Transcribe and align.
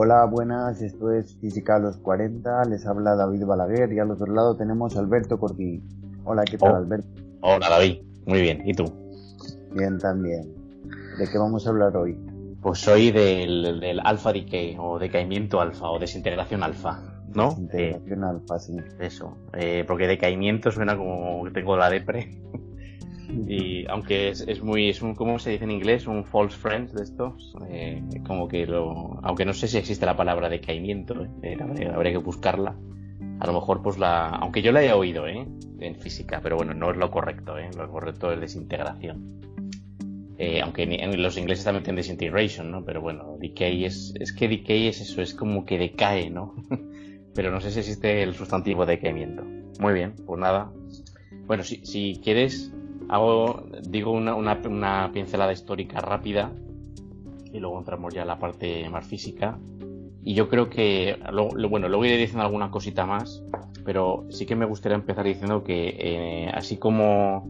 Hola, 0.00 0.26
buenas, 0.26 0.80
esto 0.80 1.10
es 1.10 1.36
Física 1.40 1.74
a 1.74 1.78
los 1.80 1.96
40, 1.96 2.66
les 2.66 2.86
habla 2.86 3.16
David 3.16 3.44
Balaguer 3.44 3.92
y 3.92 3.98
al 3.98 4.12
otro 4.12 4.32
lado 4.32 4.56
tenemos 4.56 4.96
a 4.96 5.00
Alberto 5.00 5.40
Corti. 5.40 5.82
Hola, 6.24 6.44
¿qué 6.44 6.56
tal, 6.56 6.70
Oh. 6.70 6.76
Alberto? 6.76 7.08
Hola 7.40 7.68
David, 7.68 8.02
muy 8.24 8.40
bien. 8.40 8.62
¿Y 8.64 8.74
tú? 8.74 8.84
Bien, 9.74 9.98
también. 9.98 10.54
¿De 11.18 11.28
qué 11.28 11.36
vamos 11.36 11.66
a 11.66 11.70
hablar 11.70 11.96
hoy? 11.96 12.16
Pues 12.62 12.78
soy 12.78 13.10
del, 13.10 13.80
del 13.80 13.98
alfa 14.04 14.32
decay 14.32 14.76
o 14.78 15.00
decaimiento 15.00 15.60
alfa 15.60 15.90
o 15.90 15.98
desintegración 15.98 16.62
alfa, 16.62 17.02
¿no? 17.34 17.48
Eh, 17.50 17.54
Integración 17.58 18.22
alfa, 18.22 18.60
sí. 18.60 18.76
eso, 19.00 19.36
eh, 19.54 19.84
porque 19.84 20.06
decaimiento 20.06 20.70
suena 20.70 20.96
como 20.96 21.42
que 21.42 21.50
tengo 21.50 21.76
la 21.76 21.90
depre. 21.90 22.40
Y 23.46 23.86
aunque 23.88 24.30
es, 24.30 24.40
es 24.46 24.62
muy, 24.62 24.88
es 24.88 25.02
un, 25.02 25.14
¿cómo 25.14 25.38
se 25.38 25.50
dice 25.50 25.64
en 25.64 25.70
inglés? 25.70 26.06
Un 26.06 26.24
false 26.24 26.56
friend 26.56 26.90
de 26.92 27.02
estos. 27.02 27.54
eh, 27.68 28.02
como 28.26 28.48
que 28.48 28.66
lo, 28.66 29.18
aunque 29.22 29.44
no 29.44 29.52
sé 29.52 29.68
si 29.68 29.78
existe 29.78 30.06
la 30.06 30.16
palabra 30.16 30.48
decaimiento, 30.48 31.26
eh, 31.42 31.56
habría, 31.60 32.12
que 32.12 32.18
buscarla. 32.18 32.76
A 33.40 33.46
lo 33.46 33.52
mejor 33.52 33.82
pues 33.82 33.98
la, 33.98 34.28
aunque 34.30 34.62
yo 34.62 34.72
la 34.72 34.82
he 34.82 34.92
oído, 34.92 35.26
eh, 35.26 35.46
en 35.80 35.94
física, 35.96 36.40
pero 36.42 36.56
bueno, 36.56 36.74
no 36.74 36.90
es 36.90 36.96
lo 36.96 37.10
correcto, 37.10 37.58
eh, 37.58 37.70
lo 37.76 37.90
correcto 37.90 38.32
es 38.32 38.40
desintegración. 38.40 39.38
Eh, 40.40 40.60
aunque 40.62 40.84
en 40.84 41.20
los 41.20 41.36
ingleses 41.36 41.64
también 41.64 41.82
tienen 41.82 42.00
disintegration, 42.00 42.70
¿no? 42.70 42.84
Pero 42.84 43.00
bueno, 43.00 43.36
decay 43.40 43.84
es, 43.84 44.14
es 44.20 44.32
que 44.32 44.48
decay 44.48 44.86
es 44.86 45.00
eso, 45.00 45.20
es 45.20 45.34
como 45.34 45.64
que 45.64 45.78
decae, 45.78 46.30
¿no? 46.30 46.54
pero 47.34 47.50
no 47.50 47.60
sé 47.60 47.72
si 47.72 47.80
existe 47.80 48.22
el 48.22 48.34
sustantivo 48.34 48.86
decaimiento. 48.86 49.44
Muy 49.80 49.94
bien, 49.94 50.14
pues 50.26 50.40
nada. 50.40 50.70
Bueno, 51.46 51.64
si, 51.64 51.84
si 51.84 52.20
quieres, 52.22 52.72
hago, 53.08 53.64
digo 53.82 54.12
una, 54.12 55.10
pincelada 55.12 55.52
histórica 55.52 56.00
rápida 56.00 56.52
y 57.52 57.58
luego 57.58 57.78
entramos 57.78 58.14
ya 58.14 58.22
a 58.22 58.26
la 58.26 58.38
parte 58.38 58.88
más 58.90 59.06
física. 59.06 59.58
Y 60.22 60.34
yo 60.34 60.48
creo 60.48 60.68
que, 60.68 61.18
lo, 61.32 61.54
lo- 61.54 61.68
bueno, 61.68 61.88
luego 61.88 62.04
iré 62.04 62.16
diciendo 62.18 62.42
alguna 62.44 62.70
cosita 62.70 63.06
más, 63.06 63.42
pero 63.84 64.26
sí 64.30 64.44
que 64.44 64.54
me 64.56 64.66
gustaría 64.66 64.96
empezar 64.96 65.24
diciendo 65.24 65.64
que 65.64 65.96
eh, 65.98 66.50
así 66.52 66.76
como 66.76 67.48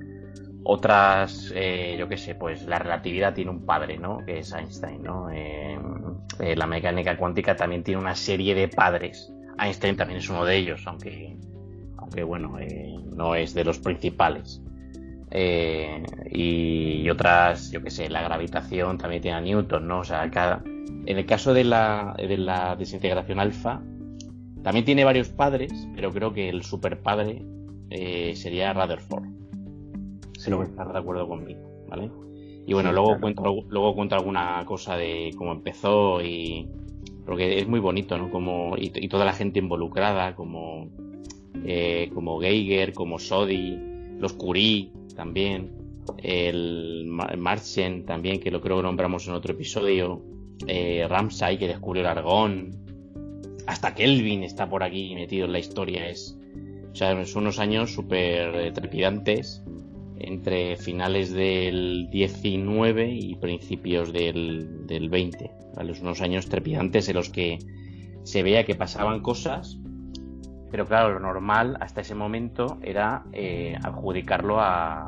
otras, 0.62 1.52
eh, 1.56 1.96
yo 1.98 2.08
qué 2.08 2.16
sé, 2.18 2.34
pues 2.34 2.64
la 2.66 2.78
relatividad 2.78 3.34
tiene 3.34 3.50
un 3.50 3.64
padre, 3.64 3.98
¿no? 3.98 4.18
Que 4.24 4.40
es 4.40 4.52
Einstein, 4.52 5.02
¿no? 5.02 5.30
Eh, 5.30 5.78
eh, 6.40 6.54
la 6.56 6.66
mecánica 6.66 7.16
cuántica 7.16 7.56
también 7.56 7.82
tiene 7.82 8.00
una 8.00 8.14
serie 8.14 8.54
de 8.54 8.68
padres. 8.68 9.32
Einstein 9.58 9.96
también 9.96 10.18
es 10.20 10.28
uno 10.28 10.44
de 10.44 10.56
ellos, 10.56 10.82
aunque, 10.86 11.36
aunque 11.96 12.22
bueno, 12.22 12.58
eh, 12.60 12.94
no 13.16 13.34
es 13.34 13.54
de 13.54 13.64
los 13.64 13.78
principales. 13.78 14.62
Eh, 15.30 16.02
y, 16.30 17.08
otras, 17.10 17.70
yo 17.70 17.82
qué 17.82 17.90
sé, 17.90 18.08
la 18.08 18.22
gravitación 18.22 18.98
también 18.98 19.22
tiene 19.22 19.36
a 19.36 19.40
Newton, 19.40 19.86
¿no? 19.86 20.00
O 20.00 20.04
sea, 20.04 20.30
cada, 20.30 20.62
en 20.64 21.18
el 21.18 21.26
caso 21.26 21.52
de 21.52 21.64
la, 21.64 22.14
de 22.16 22.36
la 22.38 22.76
desintegración 22.76 23.40
alfa, 23.40 23.82
también 24.62 24.84
tiene 24.84 25.04
varios 25.04 25.28
padres, 25.28 25.72
pero 25.94 26.12
creo 26.12 26.32
que 26.32 26.48
el 26.48 26.62
superpadre 26.62 27.42
eh, 27.90 28.34
sería 28.36 28.72
Rutherford. 28.72 29.24
Creo 30.44 30.60
que 30.60 30.66
estás 30.66 30.92
de 30.92 30.98
acuerdo 30.98 31.28
conmigo, 31.28 31.60
¿vale? 31.88 32.10
Y 32.66 32.72
bueno, 32.74 32.90
Sí, 32.90 32.94
luego 32.94 33.08
claro. 33.08 33.20
cuento 33.20 33.64
luego 33.70 33.94
cuento 33.94 34.14
alguna 34.14 34.62
cosa 34.66 34.96
de 34.96 35.32
cómo 35.36 35.52
empezó 35.52 36.22
y 36.22 36.68
porque 37.24 37.58
es 37.58 37.66
muy 37.68 37.80
bonito, 37.80 38.16
¿no? 38.18 38.30
Como 38.30 38.76
y, 38.76 38.92
y 38.94 39.08
toda 39.08 39.24
la 39.24 39.32
gente 39.32 39.58
involucrada, 39.58 40.34
como 40.34 40.88
eh, 41.64 42.10
como 42.14 42.38
Geiger, 42.40 42.92
como 42.92 43.18
Sodi, 43.18 43.78
los 44.18 44.32
Curie 44.34 44.92
también, 45.18 45.72
el 46.22 47.04
Ma- 47.08 47.34
Marchen 47.36 48.06
también 48.06 48.38
que 48.38 48.52
lo 48.52 48.60
creo 48.60 48.76
que 48.76 48.84
nombramos 48.84 49.26
en 49.26 49.34
otro 49.34 49.52
episodio, 49.52 50.22
eh, 50.68 51.04
Ramsay 51.08 51.58
que 51.58 51.66
descubrió 51.66 52.02
el 52.02 52.06
argón, 52.08 52.70
hasta 53.66 53.96
Kelvin 53.96 54.44
está 54.44 54.68
por 54.68 54.84
aquí 54.84 55.16
metido 55.16 55.46
en 55.46 55.52
la 55.52 55.58
historia, 55.58 56.08
es 56.08 56.38
o 56.92 56.94
sea, 56.94 57.26
son 57.26 57.42
unos 57.42 57.58
años 57.58 57.92
súper 57.92 58.54
eh, 58.54 58.72
trepidantes 58.72 59.62
entre 60.20 60.76
finales 60.76 61.32
del 61.32 62.08
19 62.10 63.10
y 63.12 63.34
principios 63.34 64.12
del, 64.12 64.86
del 64.86 65.08
20. 65.08 65.50
¿vale? 65.74 65.92
Unos 66.00 66.20
años 66.20 66.48
trepidantes 66.48 67.08
en 67.08 67.16
los 67.16 67.28
que 67.28 67.58
se 68.22 68.42
veía 68.44 68.64
que 68.64 68.74
pasaban 68.74 69.20
cosas, 69.20 69.78
pero 70.70 70.86
claro, 70.86 71.14
lo 71.14 71.20
normal 71.20 71.76
hasta 71.80 72.00
ese 72.00 72.14
momento 72.14 72.78
era 72.82 73.24
eh, 73.32 73.76
adjudicarlo 73.82 74.60
a, 74.60 75.04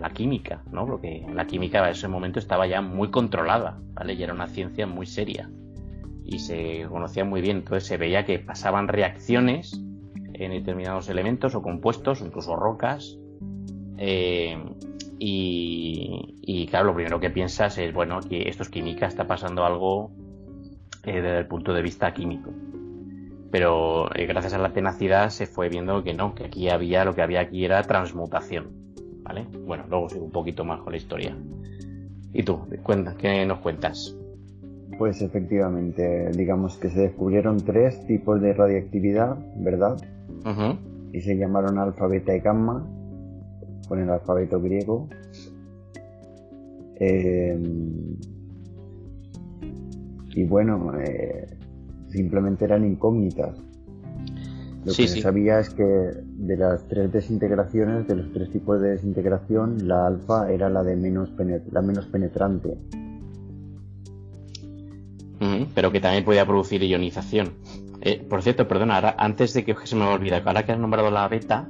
la 0.00 0.10
química, 0.10 0.62
¿no? 0.70 0.86
Porque 0.86 1.26
la 1.34 1.48
química 1.48 1.82
a 1.82 1.90
ese 1.90 2.06
momento 2.06 2.38
estaba 2.38 2.64
ya 2.68 2.80
muy 2.80 3.10
controlada, 3.10 3.76
¿vale? 3.92 4.14
Y 4.14 4.22
era 4.22 4.32
una 4.32 4.46
ciencia 4.46 4.86
muy 4.86 5.04
seria 5.04 5.50
y 6.24 6.38
se 6.38 6.86
conocía 6.88 7.24
muy 7.24 7.40
bien. 7.40 7.56
Entonces 7.56 7.88
se 7.88 7.96
veía 7.96 8.24
que 8.24 8.38
pasaban 8.38 8.86
reacciones 8.86 9.82
en 10.32 10.52
determinados 10.52 11.08
elementos 11.08 11.56
o 11.56 11.62
compuestos, 11.62 12.20
incluso 12.20 12.54
rocas, 12.54 13.18
eh, 13.98 14.56
y, 15.18 16.36
y, 16.40 16.66
claro, 16.68 16.86
lo 16.86 16.94
primero 16.94 17.20
que 17.20 17.28
piensas 17.28 17.76
es, 17.76 17.92
bueno, 17.92 18.20
que 18.20 18.48
esto 18.48 18.62
es 18.62 18.70
química, 18.70 19.06
está 19.06 19.26
pasando 19.26 19.64
algo 19.66 20.10
eh, 21.04 21.20
desde 21.20 21.38
el 21.38 21.46
punto 21.46 21.74
de 21.74 21.82
vista 21.82 22.12
químico. 22.14 22.50
Pero 23.50 24.14
eh, 24.14 24.26
gracias 24.26 24.54
a 24.54 24.58
la 24.58 24.72
tenacidad 24.72 25.30
se 25.30 25.46
fue 25.46 25.68
viendo 25.68 26.02
que 26.04 26.14
no, 26.14 26.34
que 26.34 26.44
aquí 26.44 26.68
había, 26.68 27.04
lo 27.04 27.14
que 27.14 27.22
había 27.22 27.40
aquí 27.40 27.64
era 27.64 27.82
transmutación. 27.82 28.68
¿Vale? 29.22 29.46
Bueno, 29.66 29.84
luego 29.88 30.08
sigo 30.08 30.24
un 30.24 30.32
poquito 30.32 30.64
más 30.64 30.80
con 30.80 30.92
la 30.92 30.96
historia. 30.96 31.36
¿Y 32.32 32.42
tú? 32.42 32.60
Cuenta, 32.82 33.14
¿Qué 33.16 33.44
nos 33.44 33.58
cuentas? 33.58 34.16
Pues 34.98 35.22
efectivamente, 35.22 36.30
digamos 36.32 36.76
que 36.76 36.90
se 36.90 37.00
descubrieron 37.00 37.58
tres 37.58 38.06
tipos 38.06 38.40
de 38.40 38.52
radiactividad, 38.52 39.36
¿verdad? 39.56 39.96
Y 41.12 41.20
se 41.20 41.36
llamaron 41.36 41.78
alfa, 41.78 42.06
beta 42.06 42.34
y 42.34 42.40
gamma, 42.40 42.86
con 43.88 44.00
el 44.00 44.10
alfabeto 44.10 44.60
griego. 44.60 45.08
Eh, 46.96 47.58
y 50.34 50.44
bueno, 50.44 50.92
eh, 51.00 51.46
simplemente 52.10 52.64
eran 52.64 52.84
incógnitas. 52.84 53.56
Lo 54.84 54.92
Sí, 54.92 55.02
que 55.02 55.08
sí. 55.08 55.14
se 55.16 55.22
sabía 55.22 55.60
es 55.60 55.70
que 55.70 55.82
de 55.84 56.56
las 56.56 56.86
tres 56.88 57.12
desintegraciones, 57.12 58.08
de 58.08 58.16
los 58.16 58.32
tres 58.32 58.50
tipos 58.50 58.80
de 58.80 58.90
desintegración, 58.90 59.86
la 59.86 60.06
alfa 60.06 60.50
era 60.50 60.70
la 60.70 60.82
de 60.82 60.96
menos 60.96 61.30
la 61.70 61.82
menos 61.82 62.06
penetrante. 62.06 62.78
Pero 65.74 65.92
que 65.92 66.00
también 66.00 66.24
podía 66.24 66.44
producir 66.46 66.82
ionización. 66.82 67.54
Eh, 68.02 68.24
por 68.28 68.42
cierto, 68.42 68.66
perdona, 68.66 68.96
ahora, 68.96 69.14
antes 69.18 69.52
de 69.54 69.64
que 69.64 69.74
se 69.84 69.96
me 69.96 70.04
olvide, 70.04 70.42
ahora 70.44 70.64
que 70.64 70.72
has 70.72 70.78
nombrado 70.78 71.10
la 71.10 71.28
beta, 71.28 71.68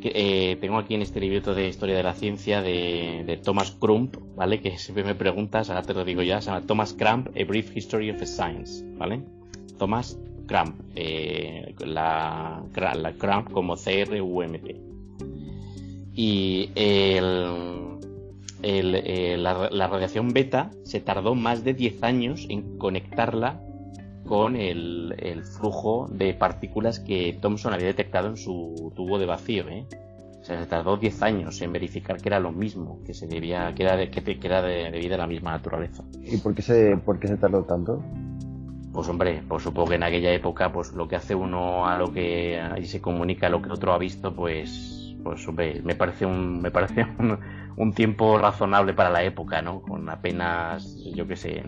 que, 0.00 0.12
eh, 0.14 0.56
tengo 0.56 0.78
aquí 0.78 0.94
en 0.94 1.02
este 1.02 1.20
librito 1.20 1.54
de 1.54 1.68
historia 1.68 1.96
de 1.96 2.02
la 2.02 2.14
ciencia 2.14 2.62
de, 2.62 3.24
de 3.26 3.36
Thomas 3.36 3.70
Crump, 3.70 4.16
¿vale? 4.34 4.60
Que 4.60 4.76
siempre 4.78 5.04
me 5.04 5.14
preguntas, 5.14 5.68
ahora 5.70 5.82
te 5.82 5.94
lo 5.94 6.04
digo 6.04 6.22
ya, 6.22 6.40
se 6.40 6.50
llama 6.50 6.66
Thomas 6.66 6.94
Crump, 6.94 7.28
A 7.28 7.44
Brief 7.44 7.76
History 7.76 8.10
of 8.10 8.22
Science, 8.24 8.84
¿vale? 8.96 9.22
Thomas 9.78 10.18
Crump, 10.46 10.80
eh, 10.94 11.74
la, 11.84 12.62
la 12.74 13.12
Crump 13.12 13.50
como 13.50 13.76
C-R-U-M-P. 13.76 14.80
Y 16.14 16.70
el, 16.74 17.98
el, 18.62 18.94
eh, 18.94 19.36
la, 19.36 19.68
la 19.70 19.86
radiación 19.88 20.32
beta 20.32 20.70
se 20.84 21.00
tardó 21.00 21.34
más 21.34 21.64
de 21.64 21.74
10 21.74 22.02
años 22.02 22.46
en 22.48 22.78
conectarla 22.78 23.60
con 24.26 24.56
el, 24.56 25.42
flujo 25.58 26.08
de 26.10 26.34
partículas 26.34 27.00
que 27.00 27.38
Thomson 27.40 27.72
había 27.72 27.86
detectado 27.86 28.28
en 28.28 28.36
su 28.36 28.92
tubo 28.94 29.18
de 29.18 29.26
vacío. 29.26 29.68
¿eh? 29.68 29.86
O 30.40 30.44
sea, 30.44 30.60
se 30.60 30.66
tardó 30.66 30.96
10 30.96 31.22
años 31.22 31.60
en 31.62 31.72
verificar 31.72 32.20
que 32.20 32.28
era 32.28 32.40
lo 32.40 32.52
mismo, 32.52 33.00
que 33.04 33.14
se 33.14 33.26
debía, 33.26 33.72
que 33.74 33.84
era, 33.84 33.96
de, 33.96 34.10
que, 34.10 34.22
que 34.22 34.46
era 34.46 34.62
de, 34.62 34.90
debido 34.90 35.14
a 35.14 35.18
la 35.18 35.26
misma 35.26 35.52
naturaleza. 35.52 36.04
¿Y 36.22 36.36
por 36.38 36.54
qué 36.54 36.62
se, 36.62 36.96
por 36.98 37.18
qué 37.18 37.28
se 37.28 37.36
tardó 37.36 37.62
tanto? 37.64 38.02
Pues 38.96 39.10
hombre, 39.10 39.42
pues 39.46 39.62
supongo 39.62 39.90
que 39.90 39.96
en 39.96 40.04
aquella 40.04 40.32
época, 40.32 40.72
pues 40.72 40.94
lo 40.94 41.06
que 41.06 41.16
hace 41.16 41.34
uno 41.34 41.86
a 41.86 41.98
lo 41.98 42.14
que 42.14 42.58
ahí 42.58 42.86
se 42.86 43.02
comunica, 43.02 43.50
lo 43.50 43.60
que 43.60 43.70
otro 43.70 43.92
ha 43.92 43.98
visto, 43.98 44.34
pues, 44.34 45.14
pues 45.22 45.46
hombre, 45.46 45.82
me 45.84 45.94
parece 45.94 46.24
un, 46.24 46.62
me 46.62 46.70
parece 46.70 47.06
un, 47.76 47.92
tiempo 47.92 48.38
razonable 48.38 48.94
para 48.94 49.10
la 49.10 49.22
época, 49.22 49.60
¿no? 49.60 49.82
Con 49.82 50.08
apenas, 50.08 50.96
yo 51.14 51.28
qué 51.28 51.36
sé, 51.36 51.62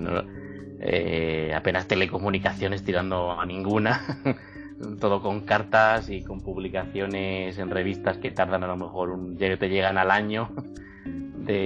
eh, 0.80 1.52
apenas 1.54 1.86
telecomunicaciones 1.86 2.82
tirando 2.82 3.38
a 3.38 3.44
ninguna, 3.44 4.00
todo 4.98 5.20
con 5.20 5.42
cartas 5.42 6.08
y 6.08 6.22
con 6.22 6.40
publicaciones 6.40 7.58
en 7.58 7.68
revistas 7.68 8.16
que 8.16 8.30
tardan 8.30 8.64
a 8.64 8.68
lo 8.68 8.78
mejor 8.78 9.10
un, 9.10 9.36
te 9.36 9.68
llegan 9.68 9.98
al 9.98 10.10
año 10.10 10.48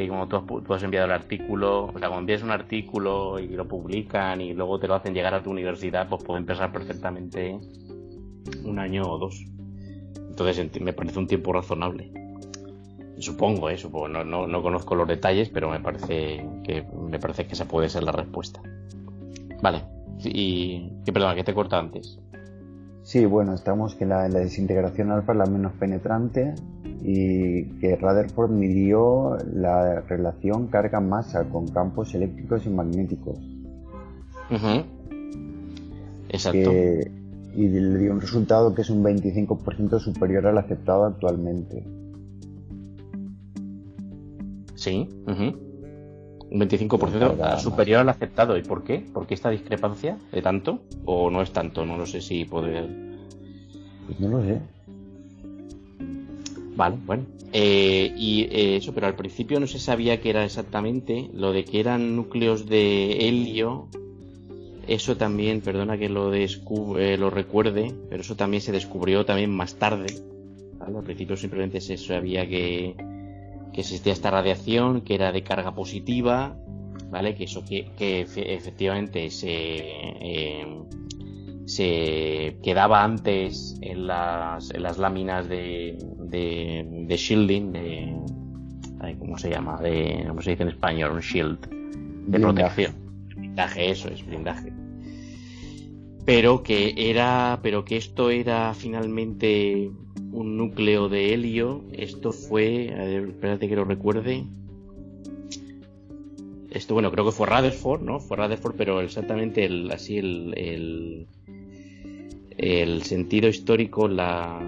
como 0.09 0.29
tú 0.29 0.75
has, 0.75 0.83
enviado 0.85 1.07
el 1.07 1.13
artículo, 1.13 1.87
o 1.87 1.99
sea, 1.99 2.09
cuando 2.09 2.21
envías 2.21 2.43
un 2.43 2.53
artículo 2.53 3.41
y 3.41 3.49
lo 3.49 3.67
publican 3.67 4.41
y 4.41 4.55
luego 4.55 4.79
te 4.79 4.87
lo 4.87 4.95
hacen 4.95 5.13
llegar 5.13 5.35
a 5.35 5.43
tu 5.43 5.51
universidad, 5.51 6.09
pues 6.09 6.23
pueden 6.23 6.47
pasar 6.47 6.71
perfectamente 6.71 7.59
un 8.65 8.79
año 8.79 9.03
o 9.03 9.19
dos. 9.19 9.45
Entonces 10.17 10.81
me 10.81 10.93
parece 10.93 11.19
un 11.19 11.27
tiempo 11.27 11.53
razonable. 11.53 12.13
Supongo, 13.19 13.71
¿eh? 13.71 13.77
No, 14.09 14.25
no, 14.25 14.47
no 14.47 14.63
conozco 14.63 14.95
los 14.95 15.09
detalles, 15.09 15.49
pero 15.49 15.69
me 15.69 15.81
parece 15.81 16.47
que 16.65 16.85
me 17.11 17.19
parece 17.19 17.47
que 17.47 17.55
esa 17.55 17.67
puede 17.67 17.89
ser 17.89 18.05
la 18.05 18.13
respuesta. 18.13 18.61
Vale, 19.63 19.83
y 20.25 20.93
que 21.05 21.13
perdona, 21.13 21.35
que 21.35 21.45
te 21.45 21.55
corta 21.55 21.79
antes. 21.79 22.21
Sí, 23.03 23.27
bueno, 23.27 23.55
estamos 23.55 23.97
que 23.97 24.07
la 24.07 24.29
desintegración 24.29 25.11
alfa 25.11 25.33
es 25.33 25.39
la 25.39 25.47
menos 25.47 25.73
penetrante 25.73 26.55
y 27.05 27.65
que 27.81 27.97
Rutherford 27.97 28.51
midió 28.51 29.37
la 29.53 30.03
relación 30.03 30.69
carga-masa 30.69 31.45
con 31.45 31.67
campos 31.69 32.15
eléctricos 32.15 32.65
y 32.67 32.71
magnéticos. 32.71 33.39
Exacto. 36.29 36.71
y 37.55 37.69
le 37.69 37.99
dio 37.99 38.13
un 38.13 38.21
resultado 38.21 38.75
que 38.75 38.83
es 38.83 38.91
un 38.91 39.03
25% 39.03 39.99
superior 39.99 40.47
al 40.47 40.59
aceptado 40.59 41.05
actualmente. 41.05 41.85
Sí. 44.75 45.09
Un 45.27 46.61
25% 46.61 47.59
superior 47.59 48.01
al 48.01 48.09
aceptado. 48.09 48.57
¿Y 48.57 48.63
por 48.63 48.85
qué? 48.85 49.05
¿Por 49.13 49.27
qué 49.27 49.35
esta 49.35 49.51
discrepancia 49.51 50.19
de 50.33 50.43
tanto? 50.43 50.81
¿O 51.05 51.31
no 51.31 51.43
es 51.43 51.53
tanto? 51.53 51.85
No 51.85 51.97
lo 51.97 52.07
sé 52.07 52.21
si 52.21 52.45
puede... 52.45 52.89
Pues 54.07 54.21
no 54.21 54.29
lo 54.29 54.43
sé. 54.43 54.61
Vale, 56.75 56.97
bueno. 57.05 57.27
Eh, 57.53 58.15
y 58.17 58.45
eh, 58.45 58.77
eso, 58.77 58.95
pero 58.95 59.07
al 59.07 59.15
principio 59.15 59.61
no 59.61 59.67
se 59.67 59.79
sabía 59.79 60.21
qué 60.21 60.31
era 60.31 60.45
exactamente. 60.45 61.29
Lo 61.35 61.53
de 61.53 61.65
que 61.65 61.81
eran 61.81 62.17
núcleos 62.17 62.67
de 62.67 63.29
helio, 63.29 63.89
eso 64.87 65.17
también, 65.17 65.61
perdona 65.61 65.99
que 65.99 66.09
lo, 66.09 66.33
eh, 66.35 67.17
lo 67.19 67.31
recuerde, 67.31 67.93
pero 68.09 68.23
eso 68.23 68.37
también 68.37 68.63
se 68.63 68.73
descubrió 68.73 69.25
también 69.25 69.51
más 69.51 69.75
tarde. 69.77 70.07
Al 70.81 71.05
principio 71.05 71.37
simplemente 71.37 71.81
se 71.81 71.97
sabía 71.97 72.49
que, 72.49 72.97
que 73.73 73.81
existía 73.81 74.13
esta 74.13 74.31
radiación, 74.31 75.03
que 75.03 75.15
era 75.15 75.31
de 75.31 75.43
carga 75.43 75.75
positiva, 75.75 76.57
¿vale? 77.11 77.35
Que 77.35 77.45
eso 77.45 77.65
que, 77.65 77.91
efectivamente 77.99 79.31
se, 79.31 79.51
eh, 79.51 80.67
se 81.75 82.59
quedaba 82.63 83.03
antes 83.03 83.77
en 83.81 84.07
las, 84.07 84.71
en 84.73 84.83
las 84.83 84.99
láminas 84.99 85.49
de, 85.49 85.97
de, 86.19 87.17
shielding, 87.17 87.73
de, 87.73 88.15
¿cómo 89.19 89.39
se 89.39 89.51
llama? 89.51 89.81
De, 89.81 90.25
¿Cómo 90.29 90.43
se 90.43 90.51
dice 90.51 90.65
en 90.65 90.69
español? 90.69 91.13
Un 91.13 91.21
shield 91.21 91.59
de 92.27 92.41
protección. 92.41 92.95
Blindaje, 93.37 93.91
eso 93.91 94.09
es, 94.09 94.25
blindaje. 94.27 94.73
Pero 96.27 96.63
que 96.63 96.95
era, 96.97 97.61
pero 97.63 97.85
que 97.85 97.97
esto 97.97 98.31
era 98.31 98.75
finalmente 98.75 99.91
un 100.31 100.57
núcleo 100.59 101.09
de 101.09 101.33
helio. 101.33 101.85
Esto 101.93 102.33
fue, 102.33 102.95
a 102.95 103.05
ver, 103.05 103.29
espérate 103.31 103.69
que 103.69 103.77
lo 103.77 103.85
recuerde. 103.85 104.45
Esto, 106.71 106.95
bueno, 106.95 107.11
creo 107.11 107.25
que 107.25 107.33
fue 107.33 107.47
Rutherford, 107.47 108.03
¿no? 108.03 108.21
Fue 108.21 108.37
Rutherford, 108.37 108.77
pero 108.77 109.01
exactamente 109.01 109.65
el, 109.65 109.91
así 109.91 110.17
el, 110.19 110.55
el, 110.57 111.27
el 112.59 113.03
sentido 113.03 113.49
histórico, 113.49 114.09
la, 114.09 114.61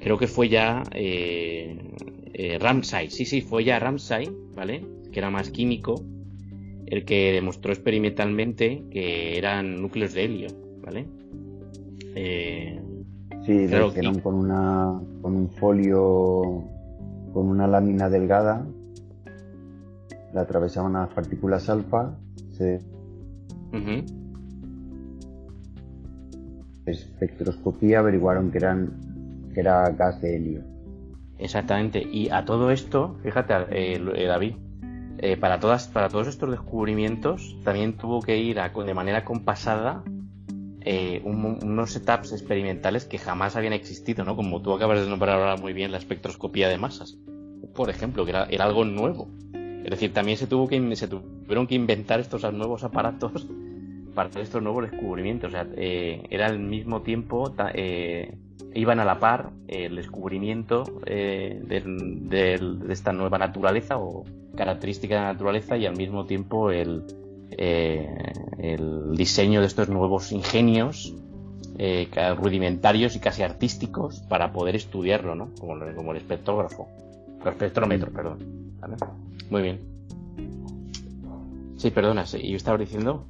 creo 0.00 0.18
que 0.18 0.26
fue 0.26 0.48
ya 0.48 0.82
eh, 0.92 1.78
eh, 2.32 2.58
Ramsay, 2.58 3.10
sí, 3.10 3.24
sí, 3.24 3.40
fue 3.40 3.64
ya 3.64 3.78
Ramsay, 3.78 4.30
¿vale? 4.54 4.84
Que 5.12 5.20
era 5.20 5.30
más 5.30 5.50
químico, 5.50 6.02
el 6.86 7.04
que 7.04 7.32
demostró 7.32 7.72
experimentalmente 7.72 8.84
que 8.90 9.38
eran 9.38 9.80
núcleos 9.80 10.14
de 10.14 10.24
helio, 10.24 10.48
¿vale? 10.82 11.06
Eh, 12.14 12.80
Sí, 13.44 13.68
lo 13.68 13.88
hicieron 13.88 14.20
con, 14.20 14.34
una, 14.36 14.98
con 15.20 15.36
un 15.36 15.50
folio, 15.50 16.64
con 17.34 17.46
una 17.46 17.66
lámina 17.66 18.08
delgada, 18.08 18.66
la 20.32 20.40
atravesaban 20.40 20.94
las 20.94 21.12
partículas 21.12 21.68
alfa, 21.68 22.16
se... 22.52 22.80
espectroscopía 26.86 28.00
averiguaron 28.00 28.50
que 28.50 28.58
eran 28.58 29.50
que 29.54 29.60
era 29.60 29.88
gas 29.90 30.20
de 30.20 30.36
helio. 30.36 30.62
Exactamente. 31.38 32.02
Y 32.02 32.30
a 32.30 32.44
todo 32.44 32.70
esto, 32.70 33.16
fíjate, 33.22 33.54
eh, 33.70 34.02
eh, 34.14 34.26
David, 34.26 34.54
eh, 35.18 35.36
para 35.36 35.60
todas, 35.60 35.88
para 35.88 36.08
todos 36.08 36.26
estos 36.26 36.50
descubrimientos, 36.50 37.56
también 37.64 37.96
tuvo 37.96 38.20
que 38.20 38.36
ir 38.36 38.58
de 38.60 38.94
manera 38.94 39.24
compasada 39.24 40.02
eh, 40.86 41.22
unos 41.24 41.92
setups 41.92 42.32
experimentales 42.32 43.06
que 43.06 43.16
jamás 43.16 43.56
habían 43.56 43.72
existido, 43.72 44.22
¿no? 44.24 44.36
Como 44.36 44.60
tú 44.60 44.74
acabas 44.74 45.00
de 45.00 45.08
nombrar 45.08 45.38
ahora 45.38 45.56
muy 45.56 45.72
bien 45.72 45.90
la 45.92 45.96
espectroscopía 45.96 46.68
de 46.68 46.76
masas, 46.76 47.16
por 47.74 47.88
ejemplo, 47.88 48.26
que 48.26 48.32
era, 48.32 48.42
algo 48.60 48.84
nuevo. 48.84 49.30
Es 49.82 49.90
decir, 49.90 50.12
también 50.12 50.36
se, 50.36 50.46
tuvo 50.46 50.68
que, 50.68 50.96
se 50.96 51.08
tuvieron 51.08 51.66
que 51.66 51.74
inventar 51.74 52.20
estos 52.20 52.42
nuevos 52.52 52.84
aparatos 52.84 53.46
para 54.14 54.28
estos 54.40 54.62
nuevos 54.62 54.90
descubrimientos. 54.90 55.48
O 55.48 55.50
sea, 55.52 55.66
eh, 55.76 56.22
era 56.30 56.46
al 56.46 56.58
mismo 56.58 57.02
tiempo, 57.02 57.54
eh, 57.74 58.36
iban 58.74 59.00
a 59.00 59.04
la 59.04 59.18
par 59.18 59.50
el 59.68 59.96
descubrimiento 59.96 60.84
de 61.04 61.80
esta 62.88 63.12
nueva 63.12 63.38
naturaleza 63.38 63.98
o 63.98 64.24
característica 64.54 65.14
de 65.14 65.20
la 65.20 65.32
naturaleza 65.32 65.76
y 65.76 65.86
al 65.86 65.96
mismo 65.96 66.26
tiempo 66.26 66.70
el, 66.70 67.04
eh, 67.50 68.32
el 68.58 69.16
diseño 69.16 69.60
de 69.60 69.66
estos 69.66 69.88
nuevos 69.88 70.32
ingenios 70.32 71.14
eh, 71.78 72.08
rudimentarios 72.36 73.16
y 73.16 73.20
casi 73.20 73.42
artísticos 73.42 74.20
para 74.28 74.52
poder 74.52 74.76
estudiarlo, 74.76 75.34
¿no? 75.34 75.50
Como, 75.58 75.78
como 75.94 76.12
el 76.12 76.18
espectrógrafo, 76.18 76.88
el 77.42 77.48
espectrómetro, 77.48 78.12
perdón. 78.12 78.38
Muy 79.50 79.62
bien. 79.62 79.80
Sí, 81.76 81.90
perdona, 81.90 82.24
¿y 82.32 82.50
yo 82.50 82.56
estaba 82.56 82.78
diciendo? 82.78 83.26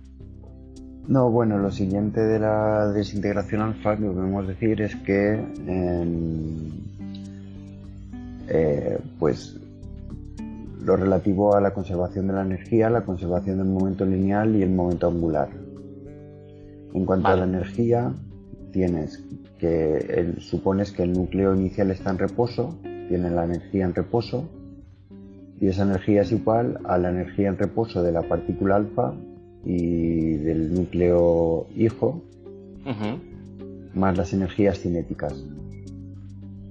No, 1.07 1.31
bueno, 1.31 1.59
lo 1.59 1.71
siguiente 1.71 2.21
de 2.21 2.39
la 2.39 2.89
desintegración 2.89 3.61
alfa 3.61 3.97
que 3.97 4.07
podemos 4.07 4.49
decir 4.49 4.81
es 4.81 4.97
que 4.97 5.35
em, 5.67 6.71
eh, 8.49 8.99
pues 9.19 9.61
lo 10.83 10.97
relativo 10.97 11.55
a 11.55 11.61
la 11.61 11.73
conservación 11.73 12.29
de 12.29 12.33
la 12.33 12.43
energía, 12.43 12.89
la 12.89 13.03
conservación 13.03 13.59
del 13.59 13.67
momento 13.67 14.07
lineal 14.07 14.57
y 14.57 14.63
el 14.63 14.71
momento 14.71 15.09
angular. 15.09 15.49
En 16.95 17.05
cuanto 17.05 17.29
a 17.29 17.37
la 17.37 17.45
energía, 17.45 18.11
tienes 18.73 19.23
que 19.59 20.35
supones 20.39 20.91
que 20.91 21.03
el 21.03 21.13
núcleo 21.13 21.55
inicial 21.55 21.91
está 21.91 22.11
en 22.11 22.19
reposo, 22.19 22.79
tiene 23.09 23.31
la 23.31 23.45
energía 23.45 23.85
en 23.85 23.95
reposo, 23.95 24.49
y 25.61 25.69
esa 25.69 25.83
energía 25.83 26.23
es 26.23 26.33
igual 26.33 26.79
a 26.85 26.97
la 26.97 27.11
energía 27.11 27.49
en 27.49 27.59
reposo 27.59 28.03
de 28.03 28.13
la 28.13 28.23
partícula 28.23 28.77
alfa 28.77 29.15
y 29.65 30.37
del 30.37 30.75
núcleo 30.75 31.67
hijo, 31.77 32.23
más 33.95 34.17
las 34.17 34.33
energías 34.33 34.79
cinéticas. 34.81 35.45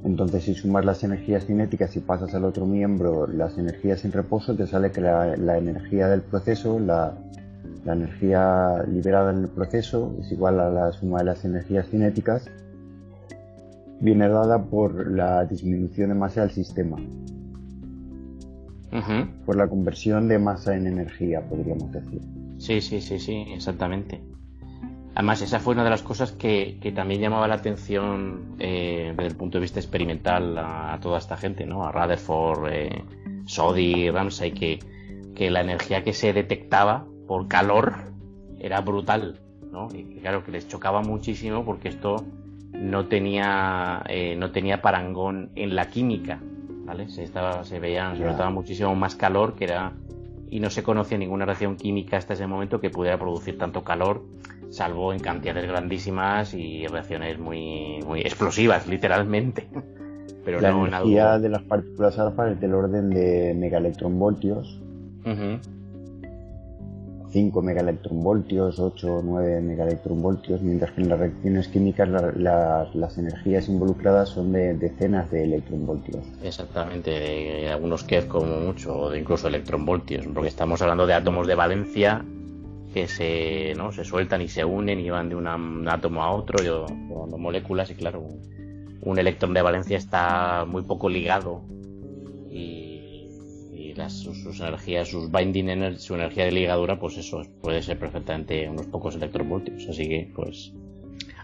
Entonces, 0.04 0.44
si 0.44 0.54
sumas 0.54 0.84
las 0.84 1.04
energías 1.04 1.46
cinéticas 1.46 1.96
y 1.96 2.02
pasas 2.02 2.34
al 2.36 2.44
otro 2.44 2.66
miembro 2.66 3.26
las 3.26 3.58
energías 3.58 4.04
en 4.04 4.12
reposo, 4.12 4.54
te 4.56 4.68
sale 4.68 4.92
que 4.92 5.00
la, 5.00 5.58
energía 5.58 6.10
del 6.10 6.22
proceso, 6.22 6.80
la, 6.80 7.18
energía 7.86 8.84
liberada 8.92 9.32
en 9.32 9.40
el 9.40 9.48
proceso, 9.48 10.16
es 10.20 10.32
igual 10.32 10.60
a 10.60 10.70
la 10.70 10.92
suma 10.92 11.20
de 11.20 11.26
las 11.26 11.46
energías 11.46 11.88
cinéticas, 11.90 12.50
viene 14.02 14.28
dada 14.28 14.62
por 14.62 15.10
la 15.10 15.46
disminución 15.46 16.10
de 16.10 16.16
masa 16.16 16.42
del 16.42 16.52
sistema. 16.52 16.98
Por 19.46 19.56
la 19.56 19.68
conversión 19.68 20.28
de 20.28 20.38
masa 20.38 20.76
en 20.76 20.86
energía, 20.86 21.42
podríamos 21.42 21.92
decir. 21.92 22.22
Sí, 22.63 22.79
sí, 22.79 23.01
sí, 23.01 23.20
sí, 23.20 23.46
exactamente. 23.50 24.22
Además, 25.15 25.41
esa 25.41 25.60
fue 25.60 25.74
una 25.74 25.84
de 25.84 25.89
las 25.89 26.01
cosas 26.01 26.32
que, 26.32 26.79
también 26.96 27.20
llamaba 27.20 27.46
la 27.46 27.55
atención 27.55 28.55
eh, 28.58 29.12
desde 29.17 29.27
el 29.32 29.36
punto 29.36 29.58
de 29.58 29.63
vista 29.63 29.82
experimental 29.82 30.58
a, 30.58 30.98
toda 31.01 31.17
esta 31.17 31.36
gente, 31.36 31.65
¿no? 31.65 31.86
A 31.86 31.91
Rutherford, 31.91 32.72
eh, 32.72 33.03
Sodi, 33.48 34.10
Ramsay, 34.10 34.53
que, 34.53 34.79
que 35.36 35.51
la 35.51 35.60
energía 35.60 36.05
que 36.05 36.13
se 36.13 36.32
detectaba 36.32 37.05
por 37.27 37.50
calor 37.50 38.13
era 38.62 38.79
brutal, 38.79 39.41
¿no? 39.70 39.89
Y 39.93 40.22
claro, 40.22 40.46
que 40.46 40.53
les 40.53 40.65
chocaba 40.65 41.01
muchísimo 41.01 41.65
porque 41.65 41.89
esto 41.89 42.24
no 42.72 43.08
tenía, 43.08 44.03
eh, 44.08 44.38
no 44.38 44.51
tenía 44.51 44.82
parangón 44.82 45.51
en 45.55 45.75
la 45.75 45.89
química, 45.89 46.39
¿vale? 46.86 47.10
Se, 47.10 47.24
estaba, 47.24 47.65
se 47.65 47.82
veía, 47.82 48.15
se 48.15 48.24
notaba 48.24 48.51
muchísimo 48.51 48.96
más 48.96 49.17
calor 49.17 49.55
que 49.55 49.65
era 49.65 49.91
y 50.54 50.60
no 50.60 50.70
se 50.70 50.84
conocía 50.84 51.18
ninguna 51.18 51.46
reacción 51.46 51.78
química 51.78 52.18
hasta 52.18 52.36
ese 52.36 52.46
momento 52.46 52.80
que 52.80 52.92
pudiera 52.92 53.18
producir 53.18 53.58
tanto 53.58 53.84
calor 53.84 54.22
salvo 54.70 55.12
en 55.12 55.20
cantidades 55.20 55.68
grandísimas 55.68 56.54
y 56.54 56.86
reacciones 56.86 57.40
muy, 57.40 58.00
muy 58.06 58.22
explosivas, 58.22 58.88
literalmente. 58.88 59.68
Pero 60.46 60.62
la 60.62 60.70
energía 60.70 61.40
de 61.40 61.50
las 61.50 61.64
partículas 61.64 62.20
alfa 62.20 62.52
es 62.52 62.60
del 62.60 62.76
orden 62.76 63.10
de 63.10 63.56
megaelectronvoltios. 63.58 64.80
5 67.34 67.62
megaelectronvoltios, 67.63 68.80
8 68.80 69.16
o 69.16 69.22
9 69.24 69.62
megaelectronvoltios, 69.62 70.62
mientras 70.62 70.92
que 70.92 71.02
en 71.02 71.10
las 71.10 71.20
reacciones 71.20 71.68
químicas 71.68 72.08
las 72.36 73.18
energías 73.18 73.68
involucradas 73.68 74.30
son 74.30 74.52
de 74.52 74.75
decenas 74.75 75.30
de 75.32 75.44
electronvoltios. 75.44 76.24
Exactamente, 76.44 77.68
algunos 77.70 78.04
keV 78.04 78.28
como 78.28 78.60
mucho, 78.60 78.96
o 78.96 79.10
de 79.10 79.20
incluso 79.20 79.48
electronvoltios, 79.48 80.28
porque 80.28 80.50
estamos 80.50 80.82
hablando 80.84 81.08
de 81.08 81.16
átomos 81.16 81.48
de 81.48 81.56
valencia 81.56 82.24
que 82.94 83.08
se, 83.08 83.74
¿no? 83.75 83.92
se 83.92 84.06
sueltan 84.06 84.42
y 84.42 84.48
se 84.48 84.63
unen 84.63 85.00
y 85.00 85.10
van 85.10 85.28
de 85.28 85.36
un 85.36 85.88
átomo 85.88 86.24
a 86.24 86.32
otro, 86.32 86.60
formando 87.10 87.38
moléculas 87.38 87.90
y 87.90 87.96
claro, 87.96 88.24
un, 89.02 89.18
electrón 89.18 89.54
de 89.54 89.62
valencia 89.63 89.98
está 89.98 90.66
muy 90.66 90.84
poco 90.84 91.10
ligado 91.10 91.63
y, 92.52 92.93
sus, 94.10 94.60
energías, 94.60 95.08
sus 95.08 95.32
binding 95.32 95.70
energy, 95.70 96.00
su 96.00 96.16
energía 96.16 96.46
de 96.46 96.52
ligadura, 96.52 97.00
pues 97.00 97.18
eso 97.18 97.42
puede 97.62 97.82
ser 97.82 97.98
perfectamente 98.00 98.70
unos 98.70 98.88
pocos 98.88 99.16
electronvoltios. 99.16 99.88
Así 99.90 100.08
que, 100.08 100.32
pues, 100.36 100.74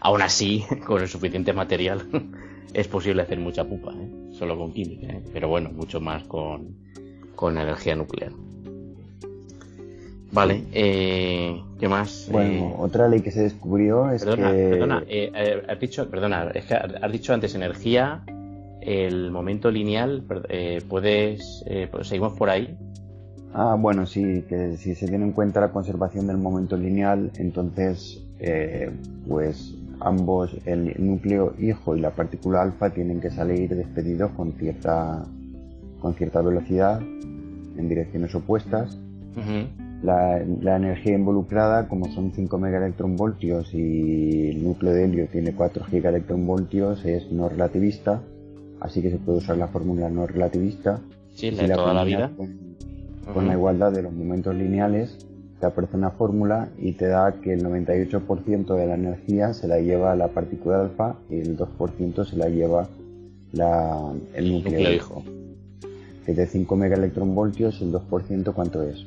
aún 0.01 0.21
así, 0.21 0.63
con 0.85 1.01
el 1.01 1.07
suficiente 1.07 1.53
material, 1.53 2.07
es 2.73 2.87
posible 2.87 3.21
hacer 3.21 3.39
mucha 3.39 3.65
pupa, 3.65 3.93
¿eh? 3.93 4.09
solo 4.31 4.57
con 4.57 4.71
química, 4.71 5.07
¿eh? 5.07 5.23
pero 5.33 5.47
bueno, 5.47 5.71
mucho 5.71 5.99
más 5.99 6.23
con, 6.23 6.75
con 7.35 7.57
energía 7.57 7.95
nuclear. 7.95 8.31
Vale, 10.31 10.63
eh, 10.73 11.59
¿qué 11.79 11.87
más? 11.87 12.29
Bueno, 12.31 12.69
eh, 12.69 12.75
otra 12.77 13.07
ley 13.07 13.21
que 13.21 13.31
se 13.31 13.41
descubrió 13.41 14.11
es 14.11 14.23
perdona, 14.23 14.51
que... 14.51 14.67
Perdona, 14.69 15.03
eh, 15.07 15.63
has 15.67 15.79
dicho, 15.79 16.09
perdona, 16.09 16.51
es 16.53 16.65
que 16.65 16.75
has 16.75 17.11
dicho 17.11 17.33
antes 17.33 17.55
energía, 17.55 18.23
el 18.81 19.31
momento 19.31 19.71
lineal, 19.71 20.23
puedes, 20.87 21.63
pues, 21.91 22.07
seguimos 22.07 22.33
por 22.33 22.49
ahí. 22.49 22.77
Ah, 23.53 23.75
bueno, 23.79 24.05
sí, 24.05 24.43
que 24.47 24.77
si 24.77 24.95
se 24.95 25.07
tiene 25.07 25.25
en 25.25 25.31
cuenta 25.31 25.59
la 25.59 25.71
conservación 25.71 26.27
del 26.27 26.37
momento 26.37 26.77
lineal, 26.77 27.31
entonces, 27.37 28.23
pues 29.27 29.75
ambos, 29.99 30.55
el 30.65 30.93
núcleo 30.97 31.53
hijo 31.59 31.95
y 31.95 31.99
la 31.99 32.11
partícula 32.11 32.61
alfa, 32.61 32.89
tienen 32.91 33.19
que 33.19 33.29
salir 33.29 33.75
despedidos 33.75 34.31
con 34.31 34.53
cierta, 34.53 35.25
con 36.01 36.13
cierta 36.13 36.41
velocidad 36.41 37.01
en 37.01 37.89
direcciones 37.89 38.33
opuestas. 38.35 38.97
la, 40.03 40.41
energía 40.75 41.13
involucrada, 41.13 41.87
como 41.87 42.05
son 42.11 42.31
5 42.31 42.57
megaelectronvoltios 42.57 43.73
y 43.73 44.49
el 44.49 44.63
núcleo 44.63 44.93
de 44.93 45.05
helio 45.05 45.27
tiene 45.27 45.53
4 45.53 45.83
gigaelectronvoltios, 45.85 47.05
es 47.05 47.31
no 47.31 47.49
relativista, 47.49 48.21
así 48.79 49.01
que 49.01 49.11
se 49.11 49.17
puede 49.17 49.39
usar 49.39 49.57
la 49.57 49.67
fórmula 49.67 50.09
no 50.09 50.27
relativista. 50.27 51.01
Sí, 51.33 51.51
la 51.51 51.63
de 51.63 51.73
toda 51.73 51.93
la 51.93 52.03
vida. 52.03 52.31
Con, 53.33 53.47
la 53.47 53.53
igualdad 53.53 53.91
de 53.91 54.01
los 54.01 54.11
momentos 54.11 54.55
lineales, 54.55 55.27
te 55.59 55.65
aparece 55.65 55.95
una 55.95 56.09
fórmula 56.09 56.69
y 56.79 56.93
te 56.93 57.07
da 57.07 57.33
que 57.33 57.53
el 57.53 57.63
98% 57.63 58.75
de 58.75 58.87
la 58.87 58.95
energía 58.95 59.53
se 59.53 59.67
la 59.67 59.79
lleva 59.79 60.15
la 60.15 60.29
partícula 60.29 60.81
alfa 60.81 61.15
y 61.29 61.39
el 61.39 61.55
2% 61.55 62.25
se 62.25 62.35
la 62.35 62.49
lleva 62.49 62.87
la, 63.51 64.13
el 64.33 64.51
núcleo, 64.51 64.91
hijo. 64.91 65.23
Que 66.25 66.33
de 66.33 66.47
5 66.47 66.75
megaelectronvoltios, 66.75 67.81
el 67.81 67.91
2% 67.91 68.53
¿cuánto 68.53 68.81
es? 68.83 69.05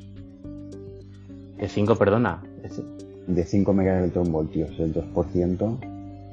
De 1.57 1.67
5, 1.67 1.95
perdona. 1.95 2.41
De 3.27 3.43
5 3.43 3.73
megaelectronvoltios, 3.73 4.79
el 4.79 4.93
2%. 4.93 5.77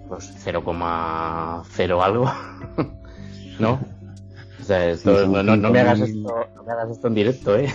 Pues 0.09 0.45
0,0 0.45 2.03
algo. 2.03 2.31
¿No? 3.61 3.81
O 4.61 4.63
sea, 4.63 4.91
esto, 4.91 5.27
no, 5.27 5.43
no, 5.43 5.71
me 5.71 5.81
hagas 5.81 6.01
esto, 6.01 6.35
no 6.55 6.63
me 6.63 6.73
hagas 6.73 6.91
esto 6.91 7.09
en 7.09 7.15
directo, 7.15 7.59
¿eh? 7.59 7.67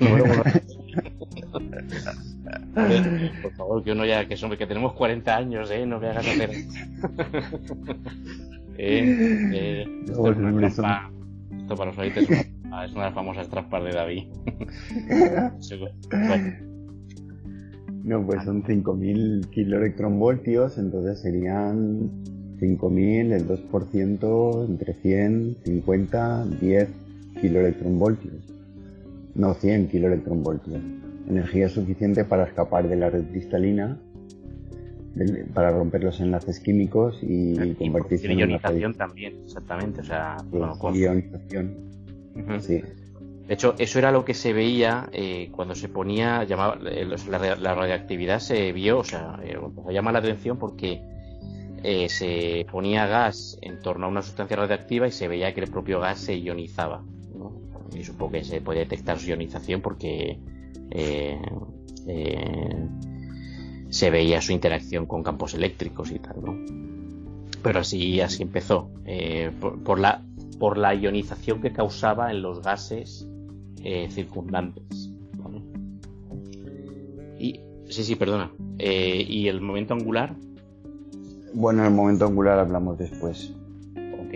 Por 3.42 3.52
favor, 3.52 3.84
que 3.84 3.92
uno 3.92 4.04
ya, 4.04 4.26
que, 4.26 4.36
somos, 4.36 4.56
que 4.56 4.66
tenemos 4.66 4.94
40 4.94 5.36
años, 5.36 5.70
¿eh? 5.70 5.86
No 5.86 6.00
me 6.00 6.08
hagas 6.08 6.26
hacer. 6.26 6.50
eh, 8.78 9.50
eh, 9.52 9.86
esto, 10.06 10.30
es 10.30 10.36
una 10.36 10.70
trampa, 10.70 11.12
esto 11.56 11.76
para 11.76 11.90
los 11.90 11.98
oyentes 11.98 12.30
es 12.30 12.46
una, 12.64 12.84
es 12.84 12.92
una 12.92 13.02
de 13.02 13.06
las 13.06 13.14
famosas 13.14 13.48
trampas 13.48 13.84
de 13.84 13.92
David. 13.92 14.24
No, 18.02 18.26
pues 18.26 18.44
son 18.44 18.64
5.000 18.64 19.50
kiloelectronvoltios, 19.50 20.78
entonces 20.78 21.20
serían 21.20 22.10
5.000, 22.64 23.32
el 23.32 23.48
2%, 23.48 24.66
entre 24.66 24.94
100, 24.94 25.56
50, 25.64 26.46
10 26.60 26.88
kiloelectronvoltios. 27.40 28.34
No, 29.34 29.54
100 29.54 29.88
kiloelectronvoltios. 29.88 30.80
Energía 31.28 31.68
suficiente 31.68 32.24
para 32.24 32.44
escapar 32.44 32.88
de 32.88 32.96
la 32.96 33.10
red 33.10 33.24
cristalina, 33.30 33.98
para 35.52 35.70
romper 35.70 36.02
los 36.02 36.20
enlaces 36.20 36.60
químicos 36.60 37.18
y, 37.22 37.74
convertirse 37.74 38.30
en 38.32 38.38
ionización 38.38 38.94
también, 38.94 39.42
exactamente. 39.44 40.00
O 40.00 40.04
sea, 40.04 40.36
ionización. 40.92 41.76
Sí. 42.60 42.82
De 43.46 43.54
hecho, 43.54 43.74
eso 43.78 43.98
era 43.98 44.10
lo 44.10 44.24
que 44.24 44.32
se 44.32 44.52
veía 44.52 45.08
eh, 45.12 45.50
cuando 45.52 45.74
se 45.74 45.88
ponía, 45.88 46.44
llamaba, 46.44 46.78
eh, 46.90 47.06
la, 47.28 47.74
radioactividad 47.74 48.38
se 48.40 48.72
vio, 48.72 48.98
o 48.98 49.04
sea, 49.04 49.38
eh, 49.44 49.56
llama 49.90 50.12
la 50.12 50.20
atención 50.20 50.58
porque 50.58 51.02
eh, 51.84 52.08
se 52.08 52.66
ponía 52.70 53.06
gas 53.06 53.58
en 53.62 53.80
torno 53.80 54.06
a 54.06 54.08
una 54.08 54.22
sustancia 54.22 54.56
radioactiva 54.56 55.06
y 55.06 55.12
se 55.12 55.28
veía 55.28 55.54
que 55.54 55.60
el 55.60 55.70
propio 55.70 56.00
gas 56.00 56.18
se 56.18 56.38
ionizaba. 56.38 57.04
Y 57.94 58.02
supongo 58.02 58.32
que 58.32 58.44
se 58.44 58.60
puede 58.60 58.80
detectar 58.80 59.18
su 59.18 59.28
ionización 59.28 59.80
porque 59.80 60.38
se 63.88 64.10
veía 64.10 64.40
su 64.40 64.52
interacción 64.52 65.06
con 65.06 65.22
campos 65.22 65.54
eléctricos 65.54 66.10
y 66.10 66.18
tal, 66.18 66.36
¿no? 66.42 66.58
Pero 67.62 67.80
así, 67.80 68.20
así 68.20 68.42
empezó, 68.42 68.90
por, 69.84 70.00
la, 70.00 70.22
por 70.58 70.76
la 70.76 70.94
ionización 70.94 71.60
que 71.60 71.72
causaba 71.72 72.30
en 72.30 72.42
los 72.42 72.62
gases 72.62 73.28
eh, 73.84 74.08
circundantes. 74.10 75.10
Y, 77.38 77.60
sí, 77.88 78.02
sí, 78.02 78.16
perdona. 78.16 78.50
Eh, 78.78 79.26
¿Y 79.28 79.48
el 79.48 79.60
momento 79.60 79.92
angular? 79.92 80.34
Bueno, 81.56 81.86
el 81.86 81.92
momento 81.92 82.26
angular 82.26 82.58
hablamos 82.58 82.98
después. 82.98 83.54
Ok, 83.94 84.34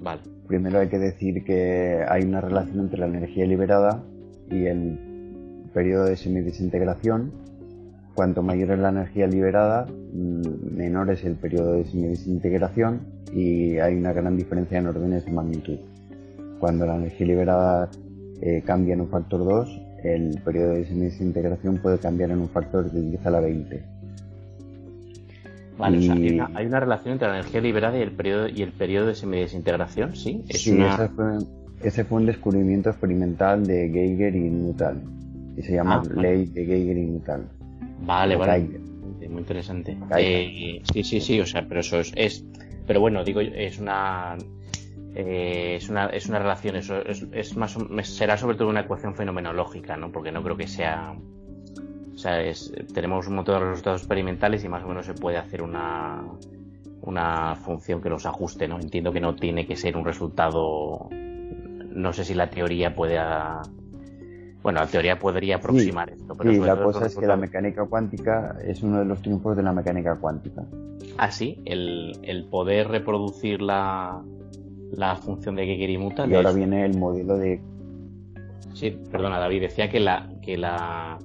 vale. 0.00 0.20
Primero 0.46 0.78
hay 0.78 0.88
que 0.88 1.00
decir 1.00 1.42
que 1.42 2.04
hay 2.08 2.22
una 2.22 2.40
relación 2.40 2.78
entre 2.78 3.00
la 3.00 3.06
energía 3.06 3.44
liberada 3.44 4.04
y 4.48 4.66
el 4.66 5.68
periodo 5.74 6.04
de 6.04 6.16
semidesintegración. 6.16 7.32
Cuanto 8.14 8.44
mayor 8.44 8.70
es 8.70 8.78
la 8.78 8.90
energía 8.90 9.26
liberada, 9.26 9.86
mm, 9.86 10.76
menor 10.76 11.10
es 11.10 11.24
el 11.24 11.34
periodo 11.34 11.72
de 11.72 11.86
semidesintegración 11.86 13.00
y 13.34 13.78
hay 13.78 13.96
una 13.96 14.12
gran 14.12 14.36
diferencia 14.36 14.78
en 14.78 14.86
órdenes 14.86 15.24
de 15.24 15.32
magnitud. 15.32 15.78
Cuando 16.60 16.86
la 16.86 16.94
energía 16.94 17.26
liberada 17.26 17.90
eh, 18.42 18.62
cambia 18.64 18.94
en 18.94 19.00
un 19.00 19.08
factor 19.08 19.44
2, 19.44 19.82
el 20.04 20.40
periodo 20.44 20.74
de 20.74 20.84
desintegración 20.84 21.78
puede 21.78 21.98
cambiar 21.98 22.30
en 22.30 22.38
un 22.38 22.48
factor 22.48 22.92
de 22.92 23.02
10 23.02 23.26
a 23.26 23.30
la 23.30 23.40
20. 23.40 23.99
Vale, 25.80 25.98
o 25.98 26.02
sea, 26.02 26.14
hay, 26.14 26.66
una, 26.66 26.80
relación 26.80 27.12
entre 27.12 27.28
la 27.28 27.38
energía 27.38 27.60
liberada 27.60 27.98
y 27.98 28.02
el 28.02 28.12
periodo, 28.12 28.48
y 28.48 28.62
el 28.62 28.72
periodo 28.72 29.06
de 29.06 29.14
semidesintegración, 29.14 30.14
¿sí? 30.14 30.44
sí, 30.50 30.78
ese, 31.82 32.04
fue, 32.04 32.18
un 32.18 32.26
descubrimiento 32.26 32.90
experimental 32.90 33.66
de 33.66 33.88
Geiger 33.88 34.36
y 34.36 34.50
Nuttall. 34.50 35.00
Y 35.56 35.62
se 35.62 35.74
llama 35.74 36.02
ah, 36.04 36.20
ley 36.20 36.46
de 36.46 36.66
Geiger 36.66 36.98
y 36.98 37.06
Nuttall. 37.06 37.48
Vale, 38.02 38.36
vale. 38.36 38.80
Muy 39.28 39.40
interesante. 39.40 39.96
Eh, 40.18 40.82
sí, 40.92 41.02
sí, 41.02 41.20
sí, 41.20 41.40
o 41.40 41.46
sea, 41.46 41.66
pero 41.66 41.80
eso 41.80 42.00
es, 42.00 42.12
es 42.16 42.44
pero 42.86 43.00
bueno, 43.00 43.24
digo, 43.24 43.40
es 43.40 43.78
una 43.78 44.36
eh, 45.14 45.76
es, 45.76 45.88
una, 45.88 46.06
es 46.06 46.26
una 46.28 46.38
relación, 46.38 46.76
eso 46.76 47.02
es, 47.04 47.56
más, 47.56 47.76
será 48.04 48.36
sobre 48.36 48.56
todo 48.56 48.68
una 48.68 48.80
ecuación 48.80 49.14
fenomenológica, 49.14 49.96
¿no? 49.96 50.12
Porque 50.12 50.30
no 50.30 50.42
creo 50.42 50.56
que 50.56 50.68
sea, 50.68 51.16
o 52.20 52.22
sea, 52.22 52.38
tenemos 52.92 53.26
un 53.28 53.36
montón 53.36 53.58
de 53.58 53.70
resultados 53.70 54.02
experimentales 54.02 54.62
y 54.62 54.68
más 54.68 54.84
o 54.84 54.88
menos 54.88 55.06
se 55.06 55.14
puede 55.14 55.38
hacer 55.38 55.62
una, 55.62 56.22
una 57.00 57.54
función 57.54 58.02
que 58.02 58.10
los 58.10 58.26
ajuste, 58.26 58.68
¿no? 58.68 58.78
Entiendo 58.78 59.10
que 59.10 59.20
no 59.20 59.34
tiene 59.34 59.66
que 59.66 59.74
ser 59.74 59.96
un 59.96 60.04
resultado, 60.04 61.08
no 61.10 62.12
sé 62.12 62.24
si 62.24 62.34
la 62.34 62.50
teoría 62.50 62.94
puede, 62.94 63.18
bueno, 64.62 64.80
la 64.80 64.86
teoría 64.86 65.18
podría 65.18 65.56
aproximar 65.56 66.10
esto, 66.10 66.36
pero 66.36 66.52
sí, 66.52 66.58
la 66.58 66.82
cosa 66.82 67.06
es 67.06 67.16
que 67.16 67.26
la 67.26 67.36
mecánica 67.36 67.86
cuántica 67.86 68.54
es 68.62 68.82
uno 68.82 68.98
de 68.98 69.06
los 69.06 69.22
triunfos 69.22 69.56
de 69.56 69.62
la 69.62 69.72
mecánica 69.72 70.16
cuántica. 70.16 70.62
Ah, 71.16 71.30
sí, 71.30 71.62
el, 71.64 72.18
el 72.22 72.44
poder 72.44 72.88
reproducir 72.88 73.62
la, 73.62 74.20
la 74.92 75.16
función 75.16 75.56
de 75.56 75.64
y 75.64 75.84
Y 75.86 76.34
ahora 76.34 76.52
viene 76.52 76.84
el 76.84 76.98
modelo 76.98 77.38
de. 77.38 77.62
Sí, 78.74 78.90
perdona, 79.10 79.38
David, 79.38 79.62
decía 79.62 79.88
que 79.88 80.00
la, 80.00 80.28
que 80.42 80.58
la 80.58 81.18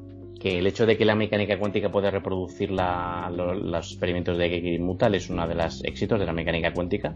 que 0.46 0.60
el 0.60 0.68
hecho 0.68 0.86
de 0.86 0.96
que 0.96 1.06
la 1.06 1.16
mecánica 1.16 1.58
cuántica 1.58 1.92
pueda 1.92 2.12
reproducir 2.12 2.70
los 2.70 3.92
experimentos 3.92 4.38
de 4.38 4.56
y 4.56 4.78
Mutal 4.78 5.16
es 5.16 5.28
uno 5.32 5.48
de 5.48 5.56
los 5.56 5.84
éxitos 5.84 6.20
de 6.20 6.26
la 6.28 6.34
mecánica 6.34 6.72
cuántica. 6.72 7.16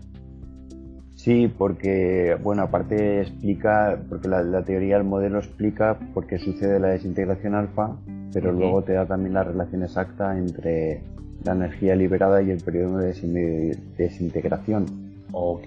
Sí, 1.14 1.48
porque, 1.56 2.36
bueno, 2.42 2.64
aparte 2.64 3.22
explica, 3.22 4.02
porque 4.10 4.30
la, 4.30 4.64
teoría 4.64 4.96
del 4.96 5.06
modelo 5.06 5.38
explica 5.38 6.00
por 6.16 6.26
qué 6.26 6.40
sucede 6.40 6.80
la 6.80 6.88
desintegración 6.88 7.54
alfa, 7.54 8.00
pero 8.34 8.52
luego 8.52 8.82
te 8.82 8.94
da 8.94 9.06
también 9.06 9.36
la 9.36 9.44
relación 9.44 9.84
exacta 9.84 10.36
entre 10.36 11.04
la 11.44 11.52
energía 11.52 11.96
liberada 11.96 12.42
y 12.42 12.50
el 12.50 12.64
periodo 12.64 12.98
de 12.98 13.78
desintegración. 13.96 14.88
Ok. 15.34 15.66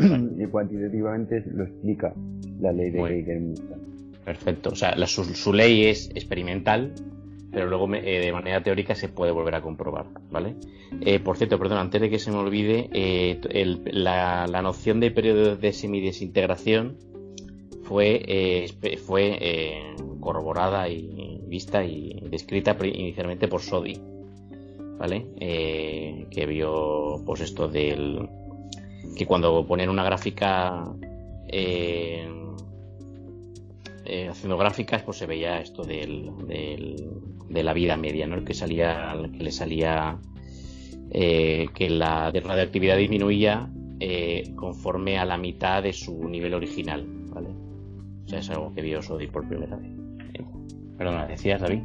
y 0.00 0.44
cuantitativamente 0.46 1.44
lo 1.54 1.62
explica 1.62 2.12
la 2.58 2.72
ley 2.72 2.90
de 2.90 3.00
Geiger. 3.00 3.42
Perfecto. 4.24 4.70
O 4.70 4.76
sea, 4.76 4.94
su, 5.06 5.52
ley 5.52 5.86
es 5.86 6.10
experimental, 6.14 6.94
pero 7.50 7.66
luego 7.66 7.92
eh, 7.94 8.20
de 8.20 8.32
manera 8.32 8.62
teórica 8.62 8.94
se 8.94 9.08
puede 9.08 9.32
volver 9.32 9.54
a 9.54 9.62
comprobar, 9.62 10.06
¿vale? 10.30 10.56
Eh, 11.00 11.20
por 11.20 11.36
cierto, 11.36 11.58
perdón, 11.58 11.78
antes 11.78 12.00
de 12.00 12.10
que 12.10 12.18
se 12.18 12.30
me 12.30 12.38
olvide, 12.38 12.88
eh, 12.92 13.40
la, 13.92 14.46
noción 14.62 15.00
de 15.00 15.10
periodo 15.10 15.56
de 15.56 15.72
semidesintegración 15.72 16.96
fue, 17.82 18.68
fue 19.04 19.96
corroborada 20.20 20.88
y 20.88 21.40
vista 21.46 21.84
y 21.84 22.20
descrita 22.30 22.76
inicialmente 22.84 23.48
por 23.48 23.62
Sodi, 23.62 23.98
¿vale? 24.98 25.26
que 26.30 26.46
vio, 26.46 27.22
pues 27.26 27.40
esto 27.40 27.66
del... 27.66 28.28
que 29.16 29.26
cuando 29.26 29.66
ponen 29.66 29.88
una 29.88 30.04
gráfica 30.04 30.86
eh, 31.52 32.28
haciendo 34.30 34.56
gráficas, 34.56 35.02
pues 35.02 35.18
se 35.18 35.26
veía 35.26 35.60
esto 35.60 35.82
del, 35.82 36.30
de 37.48 37.62
la 37.62 37.72
vida 37.72 37.96
media, 37.96 38.26
¿no? 38.26 38.36
El 38.36 38.44
que 38.44 38.54
salía, 38.54 39.14
que 39.36 39.44
le 39.44 39.52
salía 39.52 40.18
eh, 41.10 41.68
que 41.74 41.90
la 41.90 42.30
radioactividad 42.30 42.96
disminuía 42.96 43.68
eh, 43.98 44.52
conforme 44.54 45.18
a 45.18 45.24
la 45.24 45.36
mitad 45.36 45.82
de 45.82 45.92
su 45.92 46.28
nivel 46.28 46.54
original, 46.54 47.04
¿vale? 47.34 47.48
O 48.24 48.28
sea, 48.28 48.38
es 48.38 48.50
algo 48.50 48.72
que 48.72 48.82
vio 48.82 49.02
Sodi 49.02 49.26
por 49.26 49.46
primera 49.48 49.76
vez. 49.76 49.90
Perdona, 50.96 51.26
decías, 51.26 51.60
David. 51.60 51.80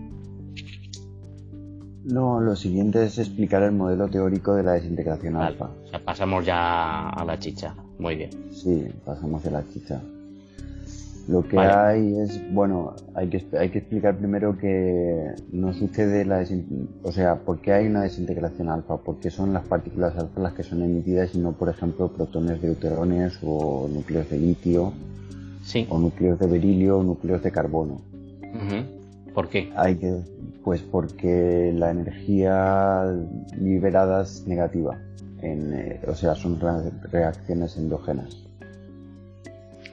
No, 2.04 2.40
lo 2.40 2.56
siguiente 2.56 3.04
es 3.04 3.18
explicar 3.18 3.64
el 3.64 3.72
modelo 3.72 4.08
teórico 4.08 4.54
de 4.54 4.62
la 4.62 4.74
desintegración 4.74 5.38
alfa. 5.38 5.72
O 5.86 5.88
sea, 5.88 6.04
pasamos 6.04 6.46
ya 6.46 7.10
a 7.10 7.26
la 7.26 7.40
chicha. 7.40 7.74
Muy 7.98 8.16
bien. 8.16 8.30
Sí, 8.52 8.86
pasamos 9.04 9.44
a 9.46 9.52
la 9.52 9.68
chicha. 9.70 10.02
Lo 11.28 11.48
que 11.48 11.58
hay 11.58 12.20
es, 12.20 12.40
bueno, 12.54 12.94
hay 13.16 13.30
que, 13.30 13.44
hay 13.58 13.70
que 13.70 13.80
explicar 13.80 14.16
primero 14.16 14.58
que 14.58 15.34
no 15.52 15.74
sucede 15.74 16.24
la 16.24 16.46
o 17.02 17.12
sea, 17.12 17.38
¿por 17.38 17.62
qué 17.62 17.74
hay 17.74 17.88
una 17.88 18.04
desintegración 18.04 18.70
alfa? 18.70 18.98
Porque 18.98 19.32
son 19.32 19.52
las 19.52 19.66
partículas 19.66 20.16
alfa 20.18 20.40
las 20.40 20.54
que 20.54 20.62
son 20.62 20.84
emitidas 20.84 21.34
y 21.34 21.40
no, 21.40 21.54
por 21.54 21.70
ejemplo, 21.70 22.12
protones 22.12 22.62
de 22.62 22.68
deuterones 22.68 23.40
o 23.42 23.90
núcleos 23.92 24.30
de 24.30 24.38
litio, 24.38 24.94
sí. 25.64 25.88
o 25.90 25.98
núcleos 25.98 26.38
de 26.38 26.46
berilio 26.46 27.00
o 27.00 27.04
núcleos 27.04 27.42
de 27.42 27.52
carbono. 27.52 28.02
¿Por 29.34 29.50
qué? 29.50 29.74
Hay 29.76 29.96
que, 29.96 30.22
pues 30.64 30.82
porque 30.82 31.74
la 31.76 31.90
energía 31.90 33.04
liberada 33.60 34.22
es 34.22 34.46
negativa, 34.46 35.00
en, 35.42 35.74
eh, 35.74 36.02
o 36.08 36.14
sea, 36.14 36.36
son 36.36 36.60
reacciones 37.12 37.78
endógenas 37.78 38.45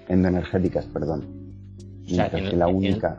endoenergéticas, 0.08 0.86
perdón. 0.86 1.26
O 2.06 2.08
sea, 2.08 2.30
en 2.32 2.58
la 2.58 2.66
única. 2.66 3.16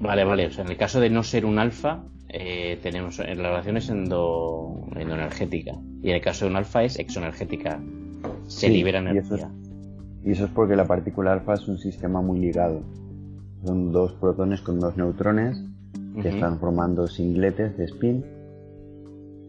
Vale, 0.00 0.24
vale. 0.24 0.46
O 0.46 0.50
sea, 0.50 0.64
en 0.64 0.70
el 0.70 0.76
caso 0.76 1.00
de 1.00 1.10
no 1.10 1.22
ser 1.22 1.44
un 1.44 1.58
alfa, 1.58 2.04
eh, 2.28 2.78
tenemos 2.82 3.18
en 3.18 3.42
la 3.42 3.50
relación 3.50 3.76
es 3.76 3.88
endo, 3.88 4.88
endoenergética. 4.94 5.72
Y 6.02 6.10
en 6.10 6.16
el 6.16 6.20
caso 6.20 6.44
de 6.44 6.50
un 6.50 6.56
alfa 6.56 6.84
es 6.84 6.98
exoenergética. 6.98 7.80
Se 8.46 8.68
libera 8.68 8.98
energía. 8.98 9.50
Y 10.24 10.32
eso, 10.32 10.44
es, 10.44 10.50
porque 10.50 10.76
la 10.76 10.84
partícula 10.84 11.32
alfa 11.32 11.54
es 11.54 11.68
un 11.68 11.78
sistema 11.78 12.20
muy 12.20 12.40
ligado. 12.40 12.82
Son 13.64 13.92
dos 13.92 14.12
protones 14.12 14.60
con 14.60 14.80
dos 14.80 14.96
neutrones 14.96 15.62
que 16.20 16.28
están 16.28 16.58
formando 16.58 17.06
singletes 17.06 17.76
de 17.76 17.84
spin. 17.84 18.24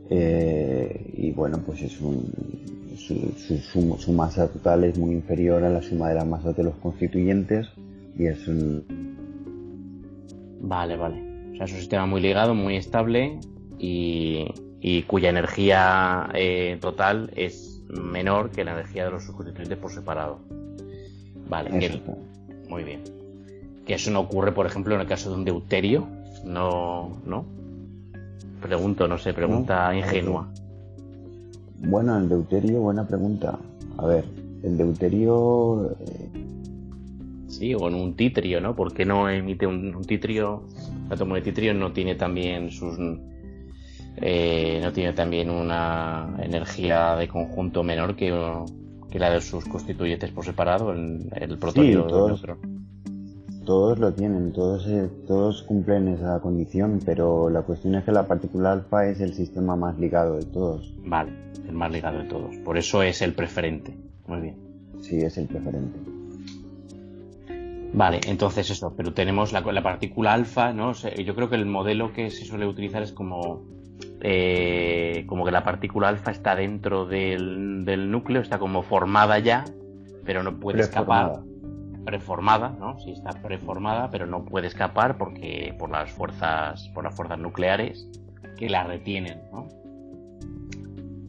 Eh, 0.09 1.13
y 1.17 1.31
bueno, 1.31 1.59
pues 1.65 1.81
es 1.81 1.99
un, 1.99 2.31
su, 2.97 4.11
masa 4.11 4.47
total 4.47 4.83
es 4.85 4.97
muy 4.97 5.13
inferior 5.13 5.63
a 5.63 5.70
la 5.70 5.81
suma 5.81 6.09
de 6.09 6.15
las 6.15 6.25
masas 6.25 6.55
de 6.55 6.63
los 6.63 6.75
constituyentes 6.75 7.67
y 8.17 8.25
es 8.27 8.48
un... 8.48 8.83
Vale, 10.61 10.98
vale. 10.98 11.51
O 11.53 11.55
sea, 11.55 11.65
es 11.65 11.72
un 11.72 11.79
sistema 11.79 12.05
muy 12.05 12.22
ligado, 12.22 12.53
muy 12.53 12.75
estable 12.75 13.39
y, 13.77 14.46
cuya 15.07 15.29
energía 15.29 16.29
eh, 16.33 16.77
total 16.81 17.31
es 17.35 17.83
menor 17.89 18.51
que 18.51 18.63
la 18.63 18.72
energía 18.72 19.05
de 19.05 19.11
los 19.11 19.25
constituyentes 19.25 19.77
por 19.77 19.91
separado. 19.91 20.39
Vale, 21.50 21.70
muy 22.70 22.83
bien. 22.83 23.01
Que 23.85 23.93
eso 23.93 24.11
no 24.11 24.20
ocurre, 24.22 24.51
por 24.51 24.65
ejemplo, 24.65 24.96
en 24.96 25.01
el 25.01 25.07
caso 25.07 25.29
de 25.29 25.35
un 25.35 25.46
deuterio. 25.46 26.07
No, 26.46 27.22
¿no? 27.25 27.46
Pregunto, 28.61 29.07
no 29.07 29.17
sé, 29.17 29.33
pregunta 29.33 29.96
ingenua. 29.96 30.48
Bueno, 31.79 32.17
el 32.17 32.27
deuterio, 32.27 32.81
buena 32.81 33.07
pregunta. 33.07 33.57
A 33.98 34.05
ver, 34.05 34.25
el 34.63 34.77
deuterio. 34.77 35.91
Eh, 36.00 36.29
sí, 37.48 37.74
o 37.75 37.87
en 37.87 37.96
un 37.96 38.15
titrio, 38.15 38.59
¿no? 38.61 38.75
¿Por 38.75 38.93
qué 38.93 39.05
no 39.05 39.29
emite 39.29 39.67
un, 39.67 40.01
titrio? 40.03 40.63
El 41.07 41.13
átomo 41.13 41.35
de 41.35 41.41
titrio 41.41 41.74
no 41.74 41.91
tiene 41.91 42.15
también 42.15 42.72
sus. 42.72 42.98
Eh, 44.20 44.79
no 44.81 44.91
tiene 44.91 45.13
también 45.13 45.51
una 45.51 46.35
energía 46.39 47.15
de 47.15 47.27
conjunto 47.27 47.83
menor 47.83 48.15
que, 48.15 48.31
la 49.13 49.29
de 49.29 49.41
sus 49.41 49.65
constituyentes 49.65 50.31
por 50.31 50.43
separado, 50.43 50.91
el, 50.91 51.29
el 51.35 51.57
protonio 51.59 52.03
sí, 52.03 52.07
todos, 52.07 52.43
todos 53.68 54.00
lo 54.00 54.14
tienen, 54.14 54.53
todos, 54.53 54.88
eh, 54.88 55.10
todos 55.27 55.62
cumplen 55.64 56.08
esa 56.08 56.40
condición, 56.40 57.01
pero 57.06 57.50
la 57.50 57.64
cuestión 57.64 57.96
es 57.96 58.06
que 58.06 58.14
la 58.14 58.25
partícula 58.25 58.72
alfa 58.72 59.08
es 59.08 59.20
el 59.20 59.34
sistema 59.34 59.75
más 59.75 60.00
ligado 60.00 60.38
de 60.38 60.46
todos. 60.46 60.96
Vale 61.03 61.48
el 61.68 61.74
más 61.74 61.92
ligado 61.92 62.20
de 62.20 62.24
todos. 62.24 62.56
Por 62.64 62.77
eso 62.77 63.03
es 63.03 63.22
el 63.22 63.34
preferente. 63.34 63.94
Muy 64.25 64.40
bien. 64.40 64.56
Sí, 65.01 65.18
es 65.18 65.38
el 65.38 65.48
preferente. 65.48 66.00
Vale, 67.94 68.22
entonces 68.27 68.70
eso, 68.70 68.94
pero 68.96 69.14
tenemos 69.14 69.51
la, 69.51 69.60
la 69.60 69.84
partícula 69.84 70.34
alfa, 70.34 70.72
¿no? 70.72 70.94
yo 70.94 71.36
creo 71.36 71.50
que 71.50 71.56
el 71.56 71.66
modelo 71.66 72.14
que 72.14 72.30
se 72.30 72.46
suele 72.46 72.66
utilizar 72.66 73.01
es 73.01 73.12
como, 73.12 73.66
eh, 74.22 75.25
como 75.27 75.44
que 75.46 75.51
la 75.51 75.64
partícula 75.64 76.08
alfa 76.08 76.32
está 76.32 76.56
dentro 76.56 77.06
del, 77.06 78.12
núcleo, 78.12 78.42
está 78.42 78.60
como 78.60 78.82
formada 78.82 79.40
ya, 79.40 79.66
pero 80.24 80.42
no 80.42 80.58
puede 80.58 80.82
escapar. 80.82 81.42
Preformada, 82.07 82.70
¿no? 82.79 82.98
Sí, 83.00 83.11
está 83.11 83.31
preformada, 83.31 84.09
pero 84.09 84.25
no 84.25 84.46
puede 84.46 84.67
escapar 84.67 85.17
porque 85.17 85.75
por 85.77 85.89
las 85.91 86.09
fuerzas, 86.09 86.89
por 86.93 87.03
las 87.03 87.13
fuerzas 87.13 87.37
nucleares 87.37 88.09
que 88.57 88.70
la 88.70 88.85
retienen, 88.85 89.41
¿no? 89.51 89.67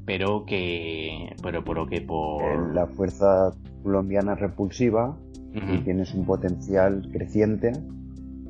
pero 0.08 0.46
que 0.46 1.36
pero, 1.42 1.62
pero 1.62 1.86
que 1.86 2.00
por 2.00 2.74
la 2.74 2.86
fuerza 2.86 3.52
colombiana 3.82 4.34
repulsiva 4.34 5.14
y 5.52 5.78
tienes 5.80 6.14
un 6.14 6.24
potencial 6.24 7.10
creciente 7.12 7.72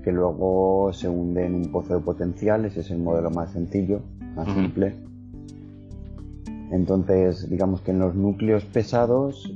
que 0.05 0.13
luego 0.13 0.93
se 0.93 1.09
hunde 1.09 1.47
en 1.47 1.57
un 1.57 1.73
pozo 1.73 1.95
de 1.95 2.01
potencial, 2.01 2.65
ese 2.65 2.81
es 2.81 2.93
el 2.93 2.99
modelo 2.99 3.31
más 3.31 3.51
sencillo, 3.51 4.03
más 4.37 4.47
simple. 4.55 4.95
Entonces, 6.71 7.51
digamos 7.51 7.81
que 7.81 7.91
en 7.91 7.99
los 7.99 8.15
núcleos 8.15 8.65
pesados 8.65 9.53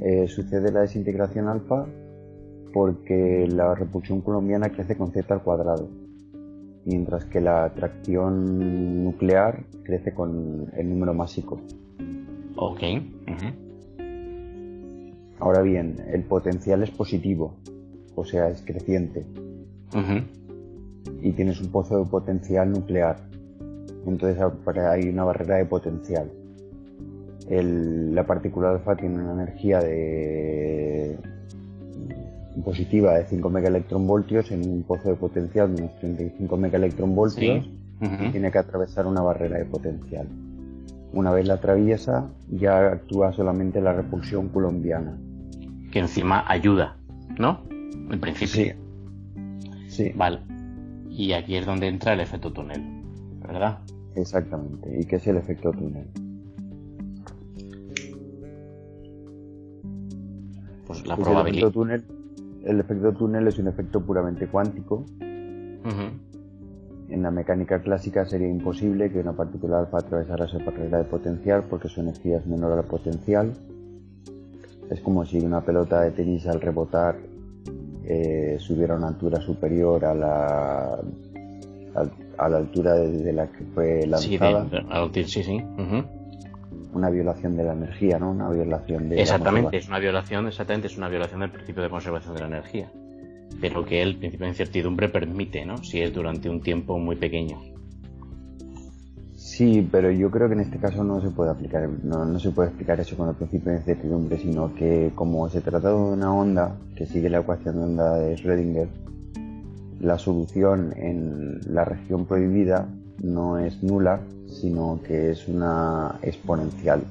eh, 0.00 0.26
sucede 0.28 0.72
la 0.72 0.80
desintegración 0.80 1.48
alfa 1.48 1.86
porque 2.72 3.48
la 3.48 3.74
repulsión 3.74 4.20
colombiana 4.20 4.70
crece 4.70 4.96
con 4.96 5.12
z 5.12 5.32
al 5.32 5.42
cuadrado 5.42 5.88
mientras 6.86 7.24
que 7.24 7.40
la 7.40 7.64
atracción 7.64 9.04
nuclear 9.04 9.64
crece 9.82 10.14
con 10.14 10.70
el 10.74 10.88
número 10.88 11.12
másico. 11.12 11.60
Ok. 12.56 12.80
Ahora 15.38 15.60
bien, 15.60 15.96
el 16.10 16.22
potencial 16.22 16.82
es 16.82 16.90
positivo, 16.90 17.56
o 18.14 18.24
sea, 18.24 18.48
es 18.48 18.62
creciente. 18.62 19.26
Y 21.20 21.32
tienes 21.32 21.60
un 21.60 21.70
pozo 21.70 21.98
de 21.98 22.08
potencial 22.08 22.70
nuclear. 22.70 23.16
Entonces 24.06 24.40
hay 24.76 25.08
una 25.08 25.24
barrera 25.24 25.56
de 25.56 25.66
potencial. 25.66 26.30
La 27.48 28.26
partícula 28.26 28.70
alfa 28.70 28.96
tiene 28.96 29.22
una 29.22 29.32
energía 29.34 29.80
de 29.80 31.18
positiva 32.64 33.14
de 33.14 33.26
5 33.26 33.50
megaelectronvoltios 33.50 34.50
en 34.50 34.68
un 34.68 34.82
pozo 34.82 35.10
de 35.10 35.14
potencial 35.14 35.74
de 35.74 35.82
unos 35.82 35.98
35 36.00 36.56
megaelectronvoltios 36.56 37.66
y 38.00 38.30
tiene 38.30 38.50
que 38.50 38.58
atravesar 38.58 39.06
una 39.06 39.20
barrera 39.22 39.58
de 39.58 39.66
potencial. 39.66 40.26
Una 41.12 41.30
vez 41.30 41.46
la 41.46 41.54
atraviesa, 41.54 42.28
ya 42.50 42.92
actúa 42.92 43.32
solamente 43.32 43.80
la 43.80 43.92
repulsión 43.92 44.48
colombiana. 44.48 45.16
Que 45.92 46.00
encima 46.00 46.44
ayuda, 46.48 46.96
¿no? 47.38 47.62
En 47.70 48.20
principio. 48.20 48.74
Sí. 49.86 49.88
Sí. 49.88 50.12
Vale. 50.14 50.40
Y 51.08 51.32
aquí 51.32 51.56
es 51.56 51.64
donde 51.64 51.86
entra 51.86 52.12
el 52.12 52.20
efecto 52.20 52.52
túnel, 52.52 52.82
¿verdad? 53.46 53.78
Exactamente. 54.14 55.00
¿Y 55.00 55.04
qué 55.06 55.16
es 55.16 55.26
el 55.26 55.36
efecto 55.36 55.70
túnel? 55.72 56.06
La 61.06 61.16
probabilidad. 61.16 61.70
túnel 61.70 62.04
el 62.66 62.80
efecto 62.80 63.12
túnel 63.12 63.46
es 63.46 63.58
un 63.58 63.68
efecto 63.68 64.00
puramente 64.00 64.48
cuántico. 64.48 65.04
En 67.08 67.22
la 67.22 67.30
mecánica 67.30 67.80
clásica 67.80 68.26
sería 68.26 68.48
imposible 68.48 69.10
que 69.10 69.20
una 69.20 69.32
partícula 69.32 69.78
alfa 69.78 69.98
atravesara 69.98 70.46
esa 70.46 70.58
barrera 70.58 70.98
de 70.98 71.04
potencial 71.04 71.64
porque 71.70 71.88
su 71.88 72.00
energía 72.00 72.38
es 72.38 72.46
menor 72.46 72.72
a 72.72 72.76
la 72.76 72.82
potencial. 72.82 73.52
Es 74.90 75.00
como 75.00 75.24
si 75.24 75.38
una 75.38 75.60
pelota 75.60 76.00
de 76.00 76.10
tenis 76.10 76.46
al 76.48 76.60
rebotar 76.60 77.16
eh, 78.04 78.56
subiera 78.58 78.94
a 78.94 78.96
una 78.98 79.08
altura 79.08 79.40
superior 79.40 80.04
a 80.04 80.14
la, 80.14 80.98
a 82.38 82.48
la 82.48 82.56
altura 82.56 82.94
de, 82.94 83.32
la 83.32 83.46
que 83.46 83.64
fue 83.66 84.06
lanzada. 84.06 84.66
Sí, 85.14 85.24
sí, 85.24 85.42
sí. 85.44 85.62
Una 86.92 87.10
violación 87.10 87.56
de 87.56 87.64
la 87.64 87.72
energía, 87.72 88.18
¿no? 88.18 88.30
Una 88.30 88.50
violación 88.50 89.08
de. 89.08 89.20
Exactamente, 89.20 89.76
es 89.76 89.88
una 89.88 89.98
violación, 89.98 90.46
exactamente, 90.46 90.86
es 90.88 90.96
una 90.96 91.08
violación 91.08 91.40
del 91.40 91.50
principio 91.50 91.82
de 91.82 91.90
conservación 91.90 92.34
de 92.34 92.40
la 92.40 92.46
energía. 92.46 92.90
Pero 93.60 93.84
que 93.84 94.02
el 94.02 94.16
principio 94.16 94.44
de 94.44 94.50
incertidumbre 94.50 95.08
permite, 95.08 95.64
¿no? 95.64 95.78
Si 95.78 96.00
es 96.00 96.12
durante 96.12 96.48
un 96.48 96.60
tiempo 96.60 96.98
muy 96.98 97.16
pequeño. 97.16 97.58
Sí, 99.56 99.88
pero 99.90 100.10
yo 100.10 100.30
creo 100.30 100.48
que 100.48 100.54
en 100.54 100.60
este 100.60 100.78
caso 100.78 101.02
no 101.04 101.20
se 101.20 101.30
puede 101.30 101.50
aplicar, 101.50 101.88
no, 102.02 102.24
no 102.24 102.38
se 102.38 102.50
puede 102.50 102.68
explicar 102.68 103.00
eso 103.00 103.16
con 103.16 103.28
el 103.28 103.36
principio 103.36 103.72
de 103.72 103.78
incertidumbre, 103.78 104.38
sino 104.38 104.74
que 104.74 105.12
como 105.14 105.48
se 105.48 105.60
trata 105.60 105.88
de 105.88 105.94
una 105.94 106.34
onda 106.34 106.76
que 106.94 107.06
sigue 107.06 107.30
la 107.30 107.38
ecuación 107.38 107.76
de 107.76 107.82
onda 107.82 108.14
de 108.16 108.34
Schrödinger, 108.34 108.88
la 110.00 110.18
solución 110.18 110.92
en 110.96 111.60
la 111.72 111.84
región 111.84 112.26
prohibida 112.26 112.88
no 113.22 113.58
es 113.58 113.82
nula, 113.82 114.20
sino 114.48 115.00
que 115.06 115.30
es 115.30 115.48
una 115.48 116.18
exponencial. 116.22 117.02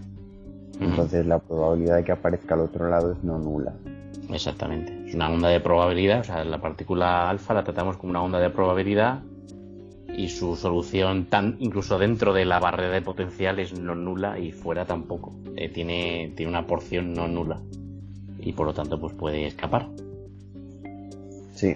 Entonces 0.79 1.25
la 1.25 1.39
probabilidad 1.39 1.97
de 1.97 2.03
que 2.03 2.11
aparezca 2.11 2.55
al 2.55 2.61
otro 2.61 2.89
lado 2.89 3.13
es 3.13 3.23
no 3.23 3.37
nula. 3.37 3.73
Exactamente. 4.29 5.07
Es 5.07 5.15
una 5.15 5.29
onda 5.29 5.49
de 5.49 5.59
probabilidad, 5.59 6.21
o 6.21 6.23
sea, 6.23 6.43
la 6.43 6.59
partícula 6.59 7.29
alfa 7.29 7.53
la 7.53 7.63
tratamos 7.63 7.97
como 7.97 8.11
una 8.11 8.23
onda 8.23 8.39
de 8.39 8.49
probabilidad 8.49 9.19
y 10.17 10.29
su 10.29 10.55
solución 10.55 11.25
tan 11.25 11.57
incluso 11.59 11.97
dentro 11.97 12.33
de 12.33 12.45
la 12.45 12.59
barrera 12.59 12.93
de 12.93 13.01
potencial 13.01 13.59
es 13.59 13.77
no 13.77 13.95
nula 13.95 14.39
y 14.39 14.51
fuera 14.51 14.85
tampoco 14.85 15.33
eh, 15.55 15.69
tiene 15.69 16.31
tiene 16.35 16.49
una 16.49 16.65
porción 16.65 17.13
no 17.13 17.27
nula 17.27 17.59
y 18.39 18.53
por 18.53 18.65
lo 18.65 18.73
tanto 18.73 18.99
pues 18.99 19.13
puede 19.13 19.45
escapar 19.45 19.87
sí 21.53 21.75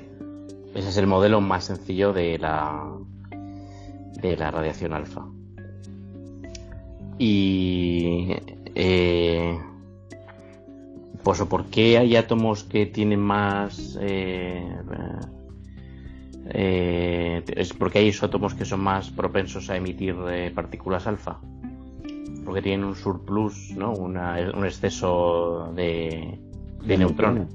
ese 0.74 0.90
es 0.90 0.98
el 0.98 1.08
modelo 1.08 1.42
más 1.42 1.66
sencillo 1.66 2.14
de 2.14 2.38
la 2.38 2.90
de 4.22 4.38
la 4.38 4.52
radiación 4.52 4.94
alfa 4.94 5.26
y 7.18 8.36
eh, 8.76 9.60
pues 11.24 11.42
por 11.44 11.66
qué 11.66 11.98
hay 11.98 12.16
átomos 12.16 12.64
que 12.64 12.86
tienen 12.86 13.20
más 13.20 13.98
eh, 14.02 14.64
eh, 16.52 17.44
es 17.56 17.74
porque 17.74 18.00
hay 18.00 18.08
isótopos 18.08 18.56
que 18.56 18.66
son 18.66 18.80
más 18.80 19.12
propensos 19.12 19.70
a 19.70 19.78
emitir 19.78 20.16
eh, 20.30 20.52
partículas 20.54 21.06
alfa. 21.08 21.40
Porque 22.44 22.62
tienen 22.64 22.86
un 22.86 22.96
surplus, 22.96 23.72
¿no? 23.76 23.94
un 23.94 24.18
exceso 24.66 25.72
de, 25.76 26.40
de 26.84 26.98
neutrones. 26.98 27.48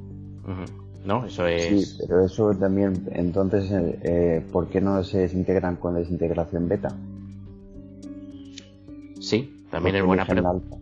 ¿No? 1.04 1.26
Eso 1.26 1.46
es. 1.46 1.62
Sí, 1.62 1.96
pero 2.00 2.24
eso 2.24 2.54
también, 2.54 3.06
entonces, 3.12 3.70
eh, 3.70 4.42
¿por 4.50 4.68
qué 4.68 4.80
no 4.80 5.04
se 5.04 5.18
desintegran 5.18 5.76
con 5.76 5.94
la 5.94 6.00
desintegración 6.00 6.68
beta? 6.68 6.88
Sí, 9.20 9.64
también 9.70 9.96
es 9.96 10.04
buena 10.04 10.24
pregunta. 10.26 10.76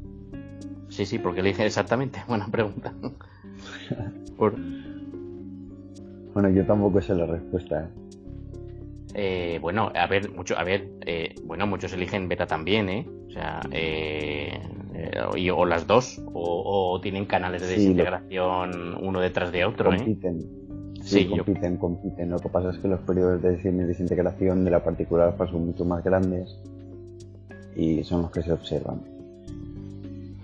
Sí, 0.89 1.07
sí, 1.07 1.19
porque 1.19 1.43
le 1.43 1.51
dije 1.51 1.67
exactamente, 1.67 2.23
buena 2.29 2.47
pregunta. 2.47 2.93
Bueno, 6.35 6.49
yo 6.49 6.65
tampoco 6.65 7.01
sé 7.03 7.15
la 7.15 7.27
respuesta. 7.27 7.83
Eh, 7.85 8.02
bueno, 9.61 9.93
a 9.95 10.07
ver, 10.07 10.31
mucho, 10.31 10.59
a 10.59 10.65
ver, 10.65 10.89
eh, 11.05 11.35
bueno, 11.45 11.67
muchos 11.67 11.93
eligen 11.93 12.29
beta 12.29 12.47
también, 12.47 12.89
¿eh? 12.89 13.07
O 13.29 13.31
sea, 13.31 13.61
eh, 13.71 14.59
o 15.55 15.67
las 15.67 15.87
dos, 15.87 16.23
o, 16.33 17.01
tienen 17.03 17.27
canales 17.27 17.63
de 17.63 17.69
desintegración 17.69 18.97
uno 19.03 19.21
detrás 19.21 19.53
de 19.53 19.65
otro, 19.65 19.91
compiten. 19.91 20.41
Sí, 21.03 21.27
compiten, 21.27 21.77
compiten. 21.79 22.31
Lo 22.31 22.39
que 22.39 22.49
pasa 22.49 22.71
es 22.71 22.79
que 22.79 22.89
los 22.89 23.01
periodos 23.01 23.43
de 23.43 23.57
desintegración 23.57 24.65
de 24.65 24.71
la 24.71 24.85
partícula 24.85 25.27
alfa 25.27 25.47
son 25.49 25.67
mucho 25.67 25.85
más 25.85 26.05
grandes 26.05 26.57
y 27.75 28.05
son 28.05 28.23
los 28.23 28.31
que 28.31 28.43
se 28.43 28.53
observan. 28.53 29.01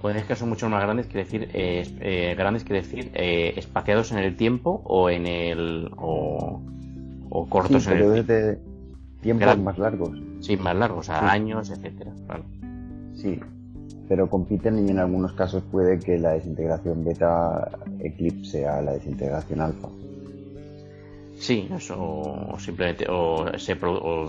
Pueden 0.00 0.24
que 0.26 0.35
son 0.35 0.48
mucho 0.48 0.68
más 0.68 0.83
grandes, 0.83 1.07
quiere 1.07 1.24
decir, 1.24 2.37
grandes 2.37 2.64
quiere 2.64 2.83
decir 2.83 3.11
espaciados 3.14 4.12
en 4.12 4.18
el 4.18 4.37
tiempo 4.37 4.83
o 4.85 5.11
en 5.11 5.26
el 5.26 5.90
o 5.96 6.61
o 7.30 7.48
cortos 7.48 7.86
en 7.86 7.98
el 7.98 8.26
de 8.26 8.58
tiempos 9.20 9.58
más 9.58 9.78
largos. 9.78 10.18
Sí, 10.40 10.56
más 10.56 10.76
largos, 10.76 11.08
a 11.10 11.30
años, 11.30 11.70
etcétera. 11.70 12.12
Sí, 13.14 13.40
pero 14.08 14.30
compiten 14.30 14.86
y 14.86 14.90
en 14.90 14.98
algunos 14.98 15.32
casos 15.32 15.62
puede 15.70 15.98
que 15.98 16.18
la 16.18 16.32
desintegración 16.32 17.04
beta 17.04 17.70
eclipse 18.00 18.66
a 18.66 18.80
la 18.80 18.92
desintegración 18.92 19.60
alfa. 19.60 19.88
Sí, 21.38 21.68
eso 21.72 21.96
o 21.98 22.58
simplemente 22.58 23.06
o, 23.08 23.46
se, 23.58 23.76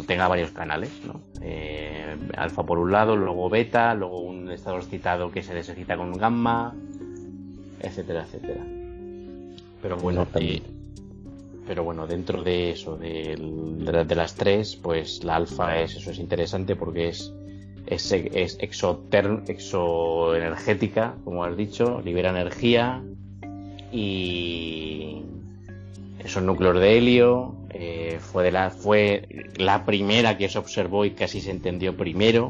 tenga 0.05 0.27
varios 0.27 0.51
canales, 0.51 0.91
¿no? 1.05 1.21
Eh, 1.41 2.15
alfa 2.37 2.63
por 2.63 2.77
un 2.77 2.91
lado, 2.91 3.15
luego 3.15 3.49
beta, 3.49 3.95
luego 3.95 4.21
un 4.21 4.51
estado 4.51 4.77
excitado 4.77 5.31
que 5.31 5.41
se 5.41 5.55
desexcita 5.55 5.97
con 5.97 6.13
gamma, 6.13 6.75
etcétera, 7.81 8.25
etcétera. 8.25 8.63
Pero 9.81 9.97
bueno, 9.97 10.27
pero 11.69 11.83
bueno, 11.83 12.07
dentro 12.07 12.41
de 12.41 12.71
eso, 12.71 12.97
de, 12.97 13.37
las 14.15 14.33
tres, 14.33 14.75
pues 14.75 15.23
la 15.23 15.35
alfa 15.35 15.79
es, 15.79 15.97
eso 15.97 16.09
es 16.09 16.17
interesante 16.17 16.75
porque 16.75 17.09
es, 17.09 17.31
es, 17.85 18.11
es 18.11 18.57
exoenergética, 18.59 21.13
como 21.23 21.43
has 21.43 21.55
dicho, 21.55 22.01
libera 22.03 22.31
energía 22.31 23.03
y 23.91 25.21
esos 26.17 26.41
núcleos 26.41 26.79
de 26.79 26.97
helio, 26.97 27.53
eh, 27.69 28.17
fue, 28.19 28.45
de 28.45 28.51
la, 28.51 28.71
fue 28.71 29.27
la 29.57 29.85
primera 29.85 30.39
que 30.39 30.49
se 30.49 30.57
observó 30.57 31.05
y 31.05 31.11
casi 31.11 31.39
se 31.39 31.51
entendió 31.51 31.95
primero 31.95 32.47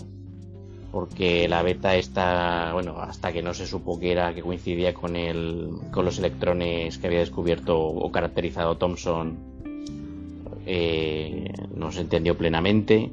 porque 0.92 1.48
la 1.48 1.62
beta 1.62 1.96
está, 1.96 2.74
bueno, 2.74 2.98
hasta 3.00 3.32
que 3.32 3.44
no 3.44 3.54
se 3.54 3.68
supo 3.68 4.00
que 4.00 4.12
era, 4.12 4.34
que 4.34 4.42
coincidía 4.42 4.94
con 4.94 5.16
el, 5.16 5.70
con 5.92 6.06
los 6.06 6.18
electrones 6.18 6.98
que 6.98 7.08
había 7.08 7.20
descubierto 7.20 7.80
o 7.80 8.12
caracterizado 8.12 8.78
Thomson, 8.78 9.38
eh, 10.66 11.52
no 11.76 11.92
se 11.92 12.02
entendió 12.02 12.38
plenamente. 12.38 13.12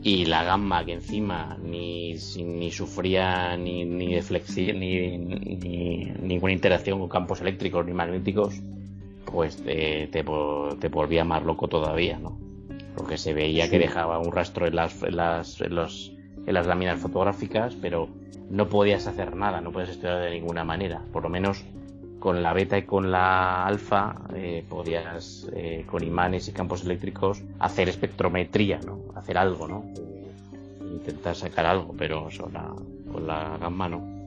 Y 0.00 0.26
la 0.26 0.44
gamma 0.44 0.84
que 0.84 0.92
encima 0.92 1.58
ni, 1.60 2.14
ni 2.36 2.70
sufría 2.70 3.56
ni, 3.56 3.84
ni 3.84 4.14
deflexión, 4.14 4.78
ni, 4.78 5.18
ni, 5.18 6.12
ninguna 6.22 6.52
interacción 6.52 7.00
con 7.00 7.08
campos 7.08 7.40
eléctricos 7.40 7.84
ni 7.84 7.92
magnéticos, 7.92 8.60
pues 9.24 9.56
te, 9.56 10.06
te, 10.06 10.22
volvía 10.22 11.24
más 11.24 11.42
loco 11.42 11.66
todavía, 11.66 12.16
¿no? 12.18 12.38
Porque 12.96 13.18
se 13.18 13.34
veía 13.34 13.68
que 13.68 13.80
dejaba 13.80 14.20
un 14.20 14.30
rastro 14.30 14.68
en 14.68 14.76
las, 14.76 15.02
en 15.02 15.16
las, 15.16 15.60
en 15.60 15.74
los, 15.74 16.12
en 16.48 16.54
las 16.54 16.66
láminas 16.66 16.98
fotográficas, 16.98 17.74
pero 17.74 18.08
no 18.48 18.68
podías 18.68 19.06
hacer 19.06 19.36
nada, 19.36 19.60
no 19.60 19.70
podías 19.70 19.90
estudiar 19.90 20.22
de 20.22 20.30
ninguna 20.30 20.64
manera. 20.64 21.02
Por 21.12 21.22
lo 21.22 21.28
menos 21.28 21.62
con 22.18 22.42
la 22.42 22.54
beta 22.54 22.78
y 22.78 22.84
con 22.84 23.10
la 23.10 23.66
alfa 23.66 24.16
eh, 24.34 24.64
podías, 24.66 25.46
eh, 25.52 25.84
con 25.86 26.02
imanes 26.02 26.48
y 26.48 26.52
campos 26.52 26.84
eléctricos, 26.84 27.42
hacer 27.58 27.90
espectrometría, 27.90 28.80
¿no? 28.84 28.98
Hacer 29.14 29.36
algo, 29.36 29.68
¿no? 29.68 29.84
Intentar 30.90 31.36
sacar 31.36 31.66
algo, 31.66 31.94
pero 31.98 32.28
con 33.12 33.26
la 33.26 33.58
gamma 33.60 33.90
no. 33.90 34.18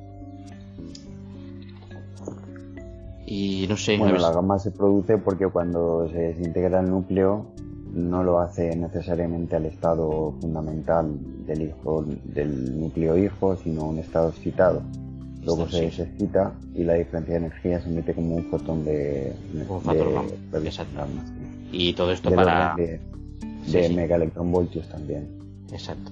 Y 3.25 3.65
no 3.67 3.77
sé. 3.77 3.97
Bueno, 3.97 4.19
la 4.19 4.31
gamma 4.31 4.59
se 4.59 4.69
produce 4.69 5.17
porque 5.17 5.47
cuando 5.47 6.07
se 6.11 6.19
desintegra 6.19 6.81
el 6.81 6.89
núcleo 6.91 7.47
no 7.93 8.23
lo 8.23 8.39
hace 8.39 8.75
necesariamente 8.75 9.55
al 9.55 9.65
estado 9.65 10.33
fundamental 10.39 11.11
del 11.45 11.63
hijo 11.63 12.05
del 12.23 12.79
núcleo 12.79 13.17
hijo, 13.17 13.55
sino 13.57 13.85
un 13.85 13.99
estado 13.99 14.29
excitado. 14.29 14.81
Luego 15.43 15.67
se 15.67 15.81
desexcita 15.81 16.53
y 16.75 16.83
la 16.83 16.93
diferencia 16.93 17.33
de 17.33 17.39
energía 17.45 17.81
se 17.81 17.89
mete 17.89 18.13
como 18.13 18.35
un 18.35 18.45
fotón 18.45 18.85
de, 18.85 19.33
un 19.53 19.65
Y 21.71 21.93
todo 21.93 22.11
esto 22.11 22.29
para 22.31 22.75
de, 22.75 22.99
de 23.67 23.89
megaelectronvoltios 23.89 24.87
también. 24.87 25.27
Exacto. 25.71 26.11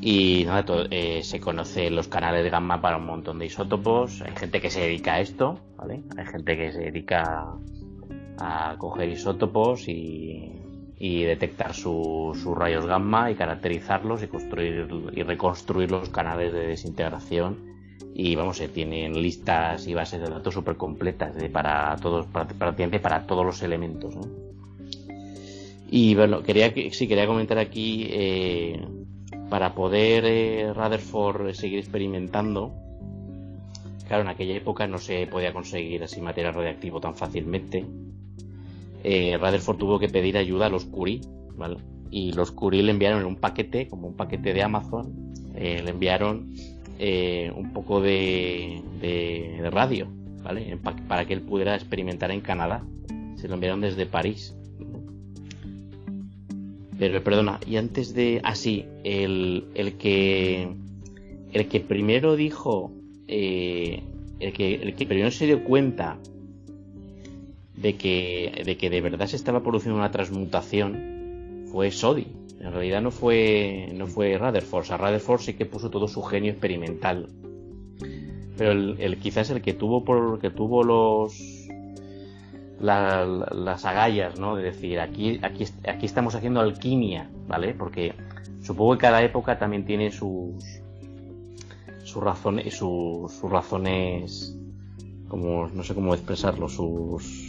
Y 0.00 0.44
nada, 0.46 0.64
eh, 0.90 1.22
se 1.22 1.40
conocen 1.40 1.94
los 1.94 2.08
canales 2.08 2.44
de 2.44 2.50
gamma 2.50 2.80
para 2.80 2.96
un 2.96 3.06
montón 3.06 3.38
de 3.38 3.46
isótopos. 3.46 4.22
Hay 4.22 4.34
gente 4.36 4.60
que 4.60 4.70
se 4.70 4.80
dedica 4.80 5.14
a 5.14 5.20
esto, 5.20 5.58
¿vale? 5.76 6.02
Hay 6.16 6.26
gente 6.26 6.56
que 6.56 6.72
se 6.72 6.78
dedica 6.78 7.52
a 8.38 8.76
coger 8.78 9.08
isótopos 9.08 9.88
y 9.88 10.52
y 10.98 11.22
detectar 11.22 11.74
sus 11.74 12.44
rayos 12.44 12.86
gamma 12.86 13.30
y 13.30 13.34
caracterizarlos 13.34 14.22
y 14.22 14.28
construir 14.28 14.88
y 15.12 15.22
reconstruir 15.22 15.90
los 15.90 16.08
canales 16.08 16.52
de 16.52 16.66
desintegración. 16.66 17.68
Y 18.14 18.34
vamos 18.34 18.56
se 18.56 18.68
tienen 18.68 19.20
listas 19.22 19.86
y 19.86 19.94
bases 19.94 20.20
de 20.20 20.28
datos 20.28 20.54
súper 20.54 20.76
completas 20.76 21.36
para 21.52 21.96
todos 21.96 22.26
para, 22.26 22.48
para 22.48 23.26
todos 23.26 23.46
los 23.46 23.62
elementos 23.62 24.16
y 25.90 26.14
bueno 26.14 26.42
quería 26.42 26.72
sí 26.92 27.08
quería 27.08 27.26
comentar 27.26 27.58
aquí 27.58 28.06
eh, 28.10 28.86
para 29.48 29.74
poder 29.74 30.24
eh, 30.26 30.72
Rutherford 30.74 31.54
seguir 31.54 31.78
experimentando 31.78 32.74
claro 34.06 34.22
en 34.22 34.28
aquella 34.28 34.54
época 34.54 34.86
no 34.86 34.98
se 34.98 35.26
podía 35.26 35.52
conseguir 35.52 36.02
así 36.02 36.20
material 36.20 36.54
radiactivo 36.54 37.00
tan 37.00 37.14
fácilmente 37.14 37.86
eh, 39.04 39.36
Rutherford 39.38 39.78
tuvo 39.78 39.98
que 39.98 40.08
pedir 40.08 40.36
ayuda 40.36 40.66
a 40.66 40.68
los 40.68 40.84
Curie, 40.84 41.20
y 42.10 42.32
los 42.32 42.52
Curie 42.52 42.82
le 42.82 42.92
enviaron 42.92 43.24
un 43.24 43.36
paquete, 43.36 43.88
como 43.88 44.08
un 44.08 44.16
paquete 44.16 44.54
de 44.54 44.62
Amazon, 44.62 45.32
eh, 45.54 45.82
le 45.82 45.90
enviaron 45.90 46.54
eh, 46.98 47.52
un 47.54 47.72
poco 47.72 48.00
de, 48.00 48.82
de, 49.00 49.70
radio, 49.70 50.08
¿vale? 50.42 50.78
para 51.06 51.26
que 51.26 51.34
él 51.34 51.42
pudiera 51.42 51.74
experimentar 51.74 52.30
en 52.30 52.40
Canadá. 52.40 52.84
Se 53.36 53.48
lo 53.48 53.54
enviaron 53.54 53.80
desde 53.80 54.06
París. 54.06 54.54
Pero 56.98 57.22
perdona, 57.22 57.60
y 57.66 57.76
antes 57.76 58.12
de. 58.14 58.40
Así, 58.42 58.84
ah, 58.86 59.00
el, 59.04 59.64
el 59.74 59.94
que. 59.94 60.68
El 61.52 61.68
que 61.68 61.80
primero 61.80 62.34
dijo. 62.34 62.92
Eh, 63.28 64.02
el, 64.40 64.52
que, 64.52 64.74
el 64.74 64.94
que 64.94 65.06
primero 65.06 65.30
se 65.30 65.46
dio 65.46 65.62
cuenta 65.64 66.18
de 67.80 67.96
que, 67.96 68.62
de 68.64 68.76
que 68.76 68.90
de 68.90 69.00
verdad 69.00 69.26
se 69.26 69.36
estaba 69.36 69.62
produciendo 69.62 69.98
una 69.98 70.10
transmutación 70.10 71.66
fue 71.70 71.90
Sodi. 71.90 72.26
En 72.60 72.72
realidad 72.72 73.00
no 73.02 73.10
fue, 73.10 73.90
no 73.94 74.06
fue 74.06 74.36
Rutherford. 74.36 74.90
A 74.90 74.96
Rutherford 74.96 75.40
sí 75.40 75.54
que 75.54 75.66
puso 75.66 75.90
todo 75.90 76.08
su 76.08 76.22
genio 76.22 76.50
experimental. 76.50 77.28
Pero 78.56 78.72
el, 78.72 79.18
quizás 79.18 79.50
el 79.50 79.62
que 79.62 79.74
tuvo 79.74 80.04
por, 80.04 80.40
que 80.40 80.50
tuvo 80.50 80.82
los 80.82 81.66
las 82.80 83.84
agallas, 83.84 84.38
¿no? 84.38 84.54
De 84.54 84.62
decir, 84.62 85.00
aquí, 85.00 85.40
aquí, 85.42 85.64
aquí 85.88 86.06
estamos 86.06 86.36
haciendo 86.36 86.60
alquimia, 86.60 87.28
¿vale? 87.48 87.74
Porque 87.74 88.14
supongo 88.62 88.92
que 88.92 88.98
cada 88.98 89.22
época 89.22 89.58
también 89.58 89.84
tiene 89.84 90.12
sus 90.12 90.54
sus 92.04 92.22
razones, 92.22 92.74
sus, 92.74 93.32
sus 93.32 93.50
razones, 93.50 94.56
como 95.28 95.68
no 95.68 95.82
sé 95.82 95.94
cómo 95.94 96.14
expresarlo, 96.14 96.68
sus 96.68 97.47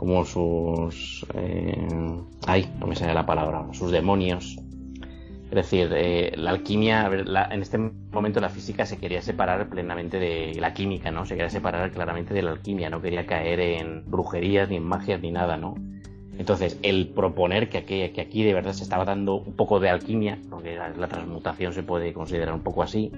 como 0.00 0.24
sus... 0.24 1.26
Eh, 1.34 1.76
ay, 2.46 2.72
no 2.80 2.86
me 2.86 2.96
sale 2.96 3.12
la 3.12 3.26
palabra, 3.26 3.66
sus 3.72 3.92
demonios. 3.92 4.56
Es 5.50 5.54
decir, 5.54 5.90
eh, 5.94 6.32
la 6.38 6.52
alquimia, 6.52 7.10
en 7.50 7.60
este 7.60 7.76
momento 7.76 8.40
la 8.40 8.48
física 8.48 8.86
se 8.86 8.96
quería 8.96 9.20
separar 9.20 9.68
plenamente 9.68 10.18
de 10.18 10.54
la 10.58 10.72
química, 10.72 11.10
¿no? 11.10 11.26
Se 11.26 11.34
quería 11.34 11.50
separar 11.50 11.90
claramente 11.90 12.32
de 12.32 12.40
la 12.40 12.52
alquimia, 12.52 12.88
no 12.88 13.02
quería 13.02 13.26
caer 13.26 13.60
en 13.60 14.10
brujerías, 14.10 14.70
ni 14.70 14.76
en 14.76 14.84
magias, 14.84 15.20
ni 15.20 15.32
nada, 15.32 15.58
¿no? 15.58 15.74
Entonces, 16.38 16.78
el 16.82 17.08
proponer 17.08 17.68
que 17.68 17.76
aquí, 17.76 18.08
que 18.08 18.22
aquí 18.22 18.42
de 18.42 18.54
verdad 18.54 18.72
se 18.72 18.84
estaba 18.84 19.04
dando 19.04 19.34
un 19.34 19.52
poco 19.52 19.80
de 19.80 19.90
alquimia, 19.90 20.38
porque 20.48 20.76
la, 20.76 21.08
transmutación 21.08 21.74
se 21.74 21.82
puede 21.82 22.14
considerar 22.14 22.54
un 22.54 22.62
poco 22.62 22.82
así, 22.82 23.12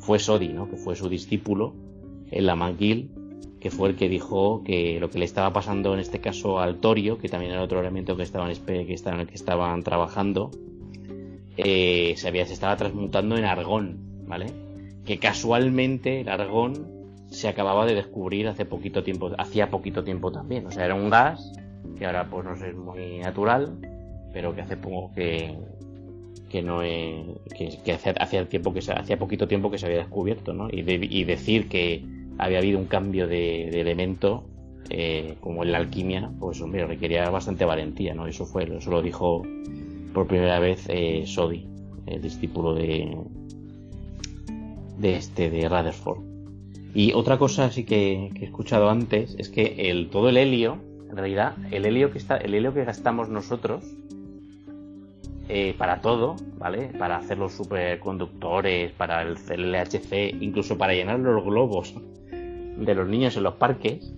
fue 0.00 0.18
Sodi, 0.18 0.48
¿no? 0.48 0.68
Que 0.68 0.76
fue 0.76 0.96
su 0.96 1.08
discípulo, 1.08 1.72
en 2.30 2.44
la 2.44 2.56
McGill, 2.56 3.10
que 3.66 3.72
fue 3.72 3.88
el 3.88 3.96
que 3.96 4.08
dijo 4.08 4.62
que 4.62 5.00
lo 5.00 5.10
que 5.10 5.18
le 5.18 5.24
estaba 5.24 5.52
pasando 5.52 5.92
en 5.92 5.98
este 5.98 6.20
caso 6.20 6.60
al 6.60 6.76
torio, 6.76 7.18
que 7.18 7.28
también 7.28 7.50
era 7.50 7.64
otro 7.64 7.80
elemento 7.80 8.16
que 8.16 8.22
estaban, 8.22 8.54
que 8.54 8.94
estaban, 8.94 9.26
que 9.26 9.34
estaban 9.34 9.82
trabajando, 9.82 10.52
eh, 11.56 12.14
se, 12.16 12.28
había, 12.28 12.46
se 12.46 12.52
estaba 12.52 12.76
transmutando 12.76 13.36
en 13.36 13.44
argón, 13.44 13.98
¿vale? 14.28 14.46
Que 15.04 15.18
casualmente 15.18 16.20
el 16.20 16.28
argón 16.28 16.86
se 17.28 17.48
acababa 17.48 17.86
de 17.86 17.96
descubrir 17.96 18.46
hace 18.46 18.66
poquito 18.66 19.02
tiempo, 19.02 19.32
hacía 19.36 19.68
poquito 19.68 20.04
tiempo 20.04 20.30
también. 20.30 20.64
O 20.68 20.70
sea, 20.70 20.84
era 20.84 20.94
un 20.94 21.10
gas 21.10 21.50
que 21.98 22.06
ahora 22.06 22.30
pues 22.30 22.44
no 22.44 22.54
es 22.54 22.76
muy 22.76 23.18
natural, 23.18 23.80
pero 24.32 24.54
que 24.54 24.60
hace 24.60 24.76
poco 24.76 25.12
que, 25.12 25.58
que 26.48 26.62
no 26.62 26.82
es, 26.82 27.24
que, 27.84 27.92
hacía, 27.92 28.48
tiempo 28.48 28.72
que 28.72 28.78
hacía 28.78 29.18
poquito 29.18 29.48
tiempo 29.48 29.72
que 29.72 29.78
se 29.78 29.86
había 29.86 29.98
descubierto, 29.98 30.52
¿no? 30.52 30.68
Y 30.70 31.24
decir 31.24 31.68
que 31.68 32.14
había 32.38 32.58
habido 32.58 32.78
un 32.78 32.86
cambio 32.86 33.26
de, 33.26 33.68
elemento 33.80 34.44
eh, 34.90 35.36
como 35.40 35.62
en 35.64 35.72
la 35.72 35.78
alquimia, 35.78 36.30
pues 36.38 36.60
hombre, 36.60 36.86
requería 36.86 37.28
bastante 37.30 37.64
valentía, 37.64 38.14
¿no? 38.14 38.26
Eso 38.26 38.46
fue, 38.46 38.64
eso 38.76 38.90
lo 38.90 39.02
dijo 39.02 39.42
por 40.12 40.26
primera 40.26 40.58
vez 40.60 40.86
eh, 40.88 41.24
Sodi, 41.26 41.66
el 42.06 42.22
discípulo 42.22 42.74
de 42.74 43.16
de 44.98 45.16
este 45.16 45.50
de 45.50 45.68
Rutherford. 45.68 46.20
Y 46.94 47.12
otra 47.12 47.38
cosa 47.38 47.70
sí 47.70 47.84
que, 47.84 48.30
he 48.34 48.44
escuchado 48.44 48.88
antes 48.88 49.36
es 49.38 49.50
que 49.50 49.90
el 49.90 50.08
todo 50.08 50.28
el 50.30 50.36
helio, 50.36 50.78
en 51.10 51.16
realidad, 51.16 51.54
el 51.70 51.84
helio 51.84 52.10
que 52.10 52.18
está, 52.18 52.36
el 52.36 52.54
helio 52.54 52.72
que 52.72 52.84
gastamos 52.84 53.28
nosotros 53.28 53.84
eh, 55.48 55.74
para 55.78 56.00
todo, 56.00 56.36
¿vale? 56.58 56.90
Para 56.98 57.18
hacer 57.18 57.38
los 57.38 57.52
superconductores, 57.52 58.90
para 58.92 59.22
el, 59.22 59.36
LHC, 59.36 60.42
incluso 60.42 60.76
para 60.76 60.92
llenar 60.92 61.20
los 61.20 61.44
globos 61.44 61.94
de 62.30 62.94
los 62.94 63.08
niños 63.08 63.36
en 63.36 63.44
los 63.44 63.54
parques, 63.54 64.12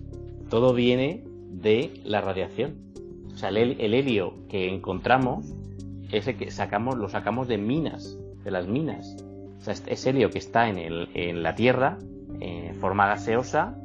todo 0.49 0.73
viene 0.73 1.23
de 1.51 2.01
la 2.03 2.21
radiación. 2.21 2.75
O 3.31 3.37
sea, 3.37 3.49
el, 3.49 3.79
helio 3.79 4.33
que 4.49 4.73
encontramos, 4.73 5.45
ese 6.11 6.35
que 6.35 6.49
sacamos, 6.49 6.97
lo 6.97 7.09
sacamos 7.09 7.47
de 7.47 7.57
minas, 7.57 8.17
de 8.43 8.49
las 8.51 8.67
minas. 8.67 9.23
O 9.59 9.61
sea, 9.61 9.73
es 9.73 10.05
helio 10.07 10.31
que 10.31 10.39
está 10.39 10.67
en, 10.67 10.79
el, 10.79 11.09
en 11.13 11.43
la 11.43 11.53
Tierra, 11.53 11.99
en 12.39 12.75
forma 12.75 13.07
gaseosa, 13.07 13.77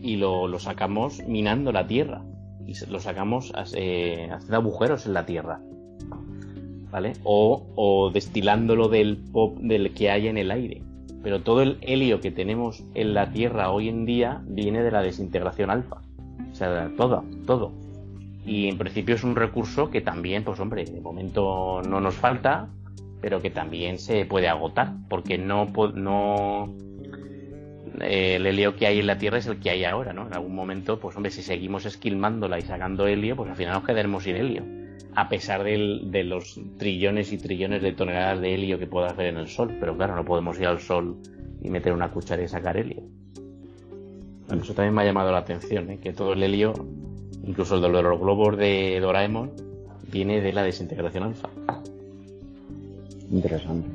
y 0.00 0.16
lo, 0.16 0.58
sacamos 0.58 1.20
minando 1.26 1.72
la 1.72 1.86
Tierra. 1.86 2.22
Y 2.64 2.74
lo 2.86 3.00
sacamos 3.00 3.52
eh, 3.74 4.28
haciendo 4.30 4.56
agujeros 4.56 5.06
en 5.06 5.14
la 5.14 5.26
Tierra. 5.26 5.60
¿Vale? 6.92 7.14
O, 7.24 7.66
o 7.74 8.10
destilándolo 8.10 8.88
del 8.88 9.16
pop 9.16 9.56
del 9.58 9.92
que 9.94 10.10
hay 10.10 10.28
en 10.28 10.36
el 10.38 10.52
aire 10.52 10.82
pero 11.22 11.40
todo 11.40 11.62
el 11.62 11.78
helio 11.82 12.20
que 12.20 12.30
tenemos 12.30 12.82
en 12.94 13.14
la 13.14 13.30
Tierra 13.30 13.70
hoy 13.70 13.88
en 13.88 14.04
día 14.04 14.42
viene 14.46 14.82
de 14.82 14.90
la 14.90 15.02
desintegración 15.02 15.70
alfa. 15.70 15.98
O 16.50 16.54
sea, 16.54 16.90
todo, 16.96 17.24
todo. 17.46 17.72
Y 18.44 18.68
en 18.68 18.76
principio 18.76 19.14
es 19.14 19.22
un 19.22 19.36
recurso 19.36 19.90
que 19.90 20.00
también, 20.00 20.42
pues 20.42 20.58
hombre, 20.58 20.84
de 20.84 21.00
momento 21.00 21.80
no 21.88 22.00
nos 22.00 22.14
falta, 22.14 22.68
pero 23.20 23.40
que 23.40 23.50
también 23.50 23.98
se 23.98 24.24
puede 24.24 24.48
agotar, 24.48 24.94
porque 25.08 25.38
no, 25.38 25.66
no 25.94 26.74
el 28.00 28.46
helio 28.46 28.74
que 28.74 28.88
hay 28.88 28.98
en 28.98 29.06
la 29.06 29.18
Tierra 29.18 29.38
es 29.38 29.46
el 29.46 29.60
que 29.60 29.70
hay 29.70 29.84
ahora, 29.84 30.12
¿no? 30.12 30.26
En 30.26 30.34
algún 30.34 30.56
momento, 30.56 30.98
pues 30.98 31.16
hombre, 31.16 31.30
si 31.30 31.42
seguimos 31.42 31.86
esquilmándola 31.86 32.58
y 32.58 32.62
sacando 32.62 33.06
helio, 33.06 33.36
pues 33.36 33.48
al 33.48 33.56
final 33.56 33.74
nos 33.74 33.84
quedaremos 33.84 34.24
sin 34.24 34.34
helio 34.34 34.81
a 35.14 35.28
pesar 35.28 35.62
de 35.62 36.24
los 36.24 36.60
trillones 36.78 37.32
y 37.32 37.38
trillones 37.38 37.82
de 37.82 37.92
toneladas 37.92 38.40
de 38.40 38.54
helio 38.54 38.78
que 38.78 38.86
pueda 38.86 39.10
haber 39.10 39.26
en 39.26 39.36
el 39.36 39.48
Sol. 39.48 39.76
Pero 39.78 39.96
claro, 39.96 40.16
no 40.16 40.24
podemos 40.24 40.58
ir 40.58 40.66
al 40.66 40.80
Sol 40.80 41.16
y 41.62 41.68
meter 41.68 41.92
una 41.92 42.10
cuchara 42.10 42.42
y 42.42 42.48
sacar 42.48 42.76
helio. 42.76 43.02
eso 44.50 44.74
también 44.74 44.94
me 44.94 45.02
ha 45.02 45.04
llamado 45.04 45.30
la 45.30 45.38
atención, 45.38 45.90
¿eh? 45.90 45.98
que 46.02 46.12
todo 46.12 46.32
el 46.32 46.42
helio, 46.42 46.72
incluso 47.44 47.76
el 47.76 47.82
de 47.82 48.02
los 48.02 48.20
globos 48.20 48.56
de 48.56 48.98
Doraemon, 49.00 49.50
viene 50.10 50.40
de 50.40 50.52
la 50.52 50.62
desintegración 50.62 51.24
alfa. 51.24 51.48
Interesante. 53.30 53.88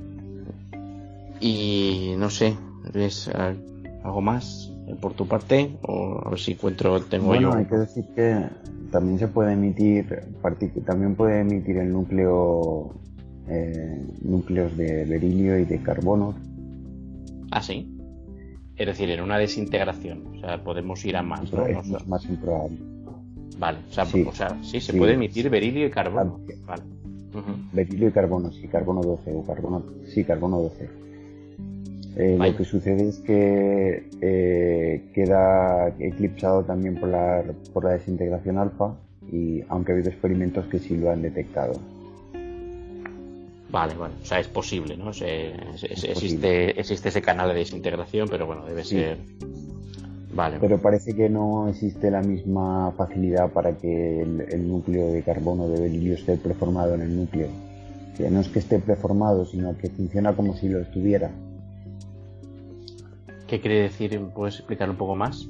Y 1.39 2.13
no 2.17 2.29
sé, 2.29 2.55
¿ves 2.93 3.29
algo 4.03 4.21
más 4.21 4.71
por 4.99 5.13
tu 5.13 5.27
parte? 5.27 5.77
O 5.83 6.21
a 6.25 6.29
ver 6.29 6.39
si 6.39 6.53
encuentro, 6.53 6.99
tengo 7.01 7.27
bueno, 7.27 7.53
hay 7.53 7.65
que 7.65 7.77
decir 7.77 8.05
que 8.15 8.45
también 8.91 9.19
se 9.19 9.27
puede 9.27 9.53
emitir, 9.53 10.05
también 10.85 11.15
puede 11.15 11.41
emitir 11.41 11.77
el 11.77 11.91
núcleo, 11.91 12.93
eh, 13.47 14.01
núcleos 14.21 14.75
de 14.77 15.05
berilio 15.05 15.57
y 15.59 15.65
de 15.65 15.81
carbono. 15.81 16.35
Ah, 17.51 17.61
sí. 17.61 17.93
Es 18.75 18.85
decir, 18.85 19.09
en 19.09 19.21
una 19.21 19.37
desintegración, 19.37 20.27
o 20.35 20.39
sea, 20.39 20.63
podemos 20.63 21.03
ir 21.05 21.17
a 21.17 21.23
más. 21.23 21.51
¿no? 21.51 21.65
es 21.65 22.07
más 22.07 22.25
improbable. 22.25 22.77
Vale, 23.57 23.79
o 23.89 23.91
sea, 23.91 24.05
sí, 24.05 24.25
sí 24.61 24.81
se 24.81 24.93
puede 24.93 25.13
emitir 25.13 25.49
berilio 25.49 25.87
y 25.87 25.89
carbono. 25.89 26.39
Vale. 26.65 26.83
Berilio 27.73 28.09
y 28.09 28.11
carbono, 28.11 28.51
sí, 28.51 28.67
carbono 28.67 29.01
12 29.01 29.33
o 29.33 29.45
carbono, 29.45 29.83
sí, 30.05 30.23
carbono 30.23 30.59
12. 30.59 31.06
Eh, 32.19 32.35
lo 32.39 32.57
que 32.57 32.65
sucede 32.65 33.09
es 33.09 33.19
que 33.19 34.09
eh, 34.21 35.11
queda 35.13 35.89
eclipsado 35.99 36.63
también 36.63 36.95
por 36.95 37.09
la, 37.09 37.43
por 37.71 37.83
la 37.83 37.91
desintegración 37.91 38.57
alfa 38.57 38.95
y 39.31 39.61
aunque 39.69 39.91
ha 39.91 39.95
habido 39.95 40.09
experimentos 40.09 40.65
que 40.65 40.79
sí 40.79 40.97
lo 40.97 41.11
han 41.11 41.21
detectado. 41.21 41.73
Vale, 43.69 43.93
vale, 43.93 44.15
o 44.19 44.25
sea, 44.25 44.39
es 44.39 44.47
posible, 44.47 44.97
¿no? 44.97 45.09
existe, 45.11 46.79
existe 46.79 47.09
ese 47.09 47.21
canal 47.21 47.49
de 47.49 47.55
desintegración, 47.55 48.27
pero 48.29 48.47
bueno, 48.47 48.65
debe 48.65 48.83
ser... 48.83 49.19
Vale. 50.33 50.57
Pero 50.59 50.79
parece 50.79 51.15
que 51.15 51.29
no 51.29 51.67
existe 51.67 52.09
la 52.09 52.21
misma 52.21 52.93
facilidad 52.97 53.51
para 53.51 53.77
que 53.77 54.21
el, 54.21 54.67
núcleo 54.67 55.11
de 55.11 55.21
carbono 55.21 55.67
de 55.67 55.81
berilio 55.81 56.15
esté 56.15 56.37
preformado 56.37 56.95
en 56.95 57.01
el 57.01 57.15
núcleo. 57.15 57.49
No 58.31 58.39
es 58.39 58.47
que 58.47 58.59
esté 58.59 58.79
preformado, 58.79 59.45
sino 59.45 59.77
que 59.77 59.89
funciona 59.89 60.35
como 60.35 60.55
si 60.55 60.69
lo 60.69 60.79
estuviera. 60.79 61.29
¿Qué 63.47 63.61
quiere 63.61 63.81
decir? 63.81 64.19
¿Puedes 64.35 64.55
explicar 64.55 64.89
un 64.89 64.97
poco 64.97 65.15
más? 65.15 65.47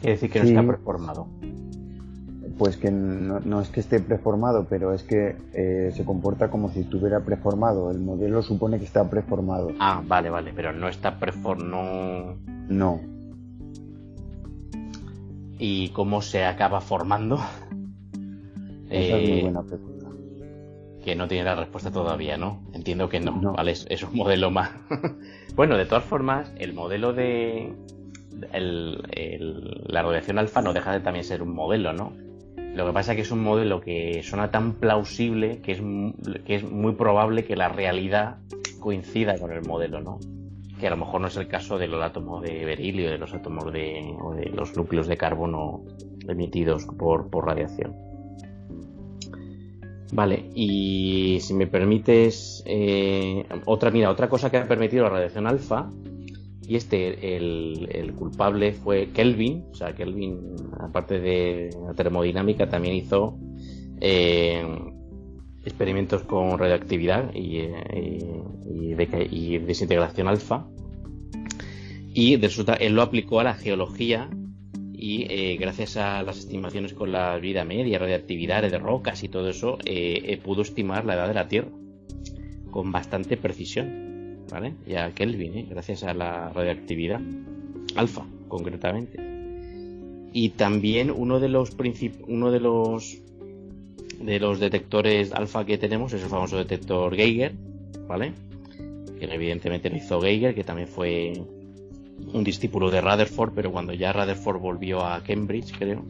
Quiere 0.00 0.14
decir 0.14 0.30
que 0.30 0.38
no 0.40 0.44
está 0.46 0.66
preformado. 0.66 1.26
Pues 2.56 2.76
que 2.76 2.90
no, 2.90 3.60
es 3.60 3.68
que 3.68 3.80
esté 3.80 4.00
preformado, 4.00 4.66
pero 4.68 4.92
es 4.92 5.02
que 5.02 5.36
eh, 5.54 5.90
se 5.94 6.04
comporta 6.04 6.50
como 6.50 6.70
si 6.70 6.80
estuviera 6.80 7.20
preformado. 7.20 7.90
El 7.90 7.98
modelo 7.98 8.42
supone 8.42 8.78
que 8.78 8.84
está 8.84 9.08
preformado. 9.08 9.72
Ah, 9.80 10.02
vale, 10.06 10.30
vale, 10.30 10.52
pero 10.54 10.72
no 10.72 10.88
está 10.88 11.18
preformado. 11.18 12.36
No. 12.68 13.00
¿Y 15.58 15.88
cómo 15.90 16.22
se 16.22 16.44
acaba 16.44 16.80
formando? 16.80 17.38
Esa 18.88 19.16
es 19.16 19.28
muy 19.28 19.38
eh, 19.38 19.42
buena 19.42 19.62
pregunta. 19.62 19.99
Que 21.04 21.14
no 21.14 21.28
tiene 21.28 21.44
la 21.44 21.54
respuesta 21.54 21.90
todavía, 21.90 22.36
¿no? 22.36 22.62
Entiendo 22.72 23.08
que 23.08 23.20
no, 23.20 23.52
¿vale? 23.52 23.72
Es, 23.72 24.02
un 24.02 24.16
modelo 24.16 24.50
más. 24.50 24.70
bueno, 25.54 25.76
de 25.76 25.86
todas 25.86 26.04
formas, 26.04 26.52
el 26.58 26.72
modelo 26.74 27.12
de. 27.12 27.72
la 28.52 30.02
radiación 30.02 30.38
alfa 30.38 30.62
no 30.62 30.72
deja 30.72 30.92
de 30.92 31.00
también 31.00 31.24
ser 31.24 31.42
un 31.42 31.54
modelo, 31.54 31.92
¿no? 31.92 32.12
Lo 32.74 32.86
que 32.86 32.92
pasa 32.92 33.12
es 33.12 33.16
que 33.16 33.22
es 33.22 33.30
un 33.32 33.42
modelo 33.42 33.80
que 33.80 34.22
suena 34.22 34.50
tan 34.50 34.74
plausible 34.74 35.60
que 35.60 35.72
es, 35.72 35.82
que 36.44 36.54
es 36.54 36.62
muy 36.62 36.92
probable 36.92 37.44
que 37.44 37.56
la 37.56 37.68
realidad 37.68 38.36
coincida 38.78 39.38
con 39.38 39.52
el 39.52 39.62
modelo, 39.62 40.00
¿no? 40.00 40.20
Que 40.78 40.86
a 40.86 40.90
lo 40.90 40.96
mejor 40.96 41.20
no 41.20 41.26
es 41.26 41.36
el 41.36 41.48
caso 41.48 41.78
de 41.78 41.88
los 41.88 42.02
átomos 42.02 42.42
de 42.42 42.64
berilio, 42.64 43.10
de 43.10 43.18
los 43.18 43.34
átomos 43.34 43.72
de, 43.72 44.16
o 44.22 44.34
de 44.34 44.46
los 44.50 44.76
núcleos 44.76 45.08
de 45.08 45.16
carbono 45.16 45.82
emitidos 46.28 46.86
por, 46.96 47.28
por 47.28 47.46
radiación. 47.46 48.09
Vale, 50.12 50.50
y 50.54 51.38
si 51.40 51.54
me 51.54 51.68
permites, 51.68 52.64
eh, 52.66 53.44
otra, 53.64 53.90
mira, 53.90 54.10
otra 54.10 54.28
cosa 54.28 54.50
que 54.50 54.56
ha 54.56 54.66
permitido 54.66 55.04
la 55.04 55.10
radiación 55.10 55.46
alfa, 55.46 55.88
y 56.66 56.76
este, 56.76 57.36
el, 57.36 58.12
culpable 58.16 58.72
fue 58.72 59.10
Kelvin, 59.12 59.64
o 59.70 59.74
sea, 59.74 59.94
Kelvin, 59.94 60.56
aparte 60.80 61.20
de 61.20 61.70
la 61.86 61.94
termodinámica, 61.94 62.68
también 62.68 62.94
hizo 62.96 63.38
eh, 64.00 64.64
experimentos 65.64 66.22
con 66.22 66.58
radioactividad 66.58 67.32
y, 67.34 67.58
eh, 67.58 68.42
y, 69.30 69.58
desintegración 69.58 70.26
alfa, 70.26 70.66
y 72.12 72.36
resulta, 72.36 72.74
él 72.74 72.94
lo 72.94 73.02
aplicó 73.02 73.38
a 73.38 73.44
la 73.44 73.54
geología 73.54 74.28
y 75.02 75.26
eh, 75.30 75.56
gracias 75.56 75.96
a 75.96 76.22
las 76.22 76.36
estimaciones 76.36 76.92
con 76.92 77.10
la 77.10 77.38
vida 77.38 77.64
media, 77.64 77.98
radiactividad 77.98 78.70
de 78.70 78.78
rocas 78.78 79.24
y 79.24 79.28
todo 79.28 79.48
eso, 79.48 79.78
eh, 79.86 80.20
eh, 80.26 80.36
pudo 80.36 80.60
estimar 80.60 81.06
la 81.06 81.14
edad 81.14 81.26
de 81.26 81.32
la 81.32 81.48
Tierra 81.48 81.70
con 82.70 82.92
bastante 82.92 83.38
precisión, 83.38 84.44
¿vale? 84.50 84.74
Ya 84.86 85.10
Kelvin, 85.12 85.70
gracias 85.70 86.04
a 86.04 86.12
la 86.12 86.50
radiactividad 86.50 87.18
alfa, 87.96 88.26
concretamente. 88.48 89.18
Y 90.34 90.50
también 90.50 91.10
uno 91.10 91.40
de 91.40 91.48
los 91.48 91.74
uno 92.28 92.50
de 92.50 92.60
los 92.60 93.22
de 94.20 94.38
los 94.38 94.60
detectores 94.60 95.32
alfa 95.32 95.64
que 95.64 95.78
tenemos 95.78 96.12
es 96.12 96.22
el 96.22 96.28
famoso 96.28 96.58
detector 96.58 97.16
Geiger, 97.16 97.54
¿vale? 98.06 98.34
Que 99.18 99.24
evidentemente 99.24 99.88
lo 99.88 99.96
hizo 99.96 100.20
Geiger, 100.20 100.54
que 100.54 100.62
también 100.62 100.88
fue 100.88 101.32
un 102.32 102.44
discípulo 102.44 102.90
de 102.90 103.00
Rutherford, 103.00 103.52
pero 103.54 103.72
cuando 103.72 103.92
ya 103.92 104.12
Rutherford 104.12 104.60
volvió 104.60 105.04
a 105.04 105.22
Cambridge, 105.22 105.72
creo. 105.76 106.04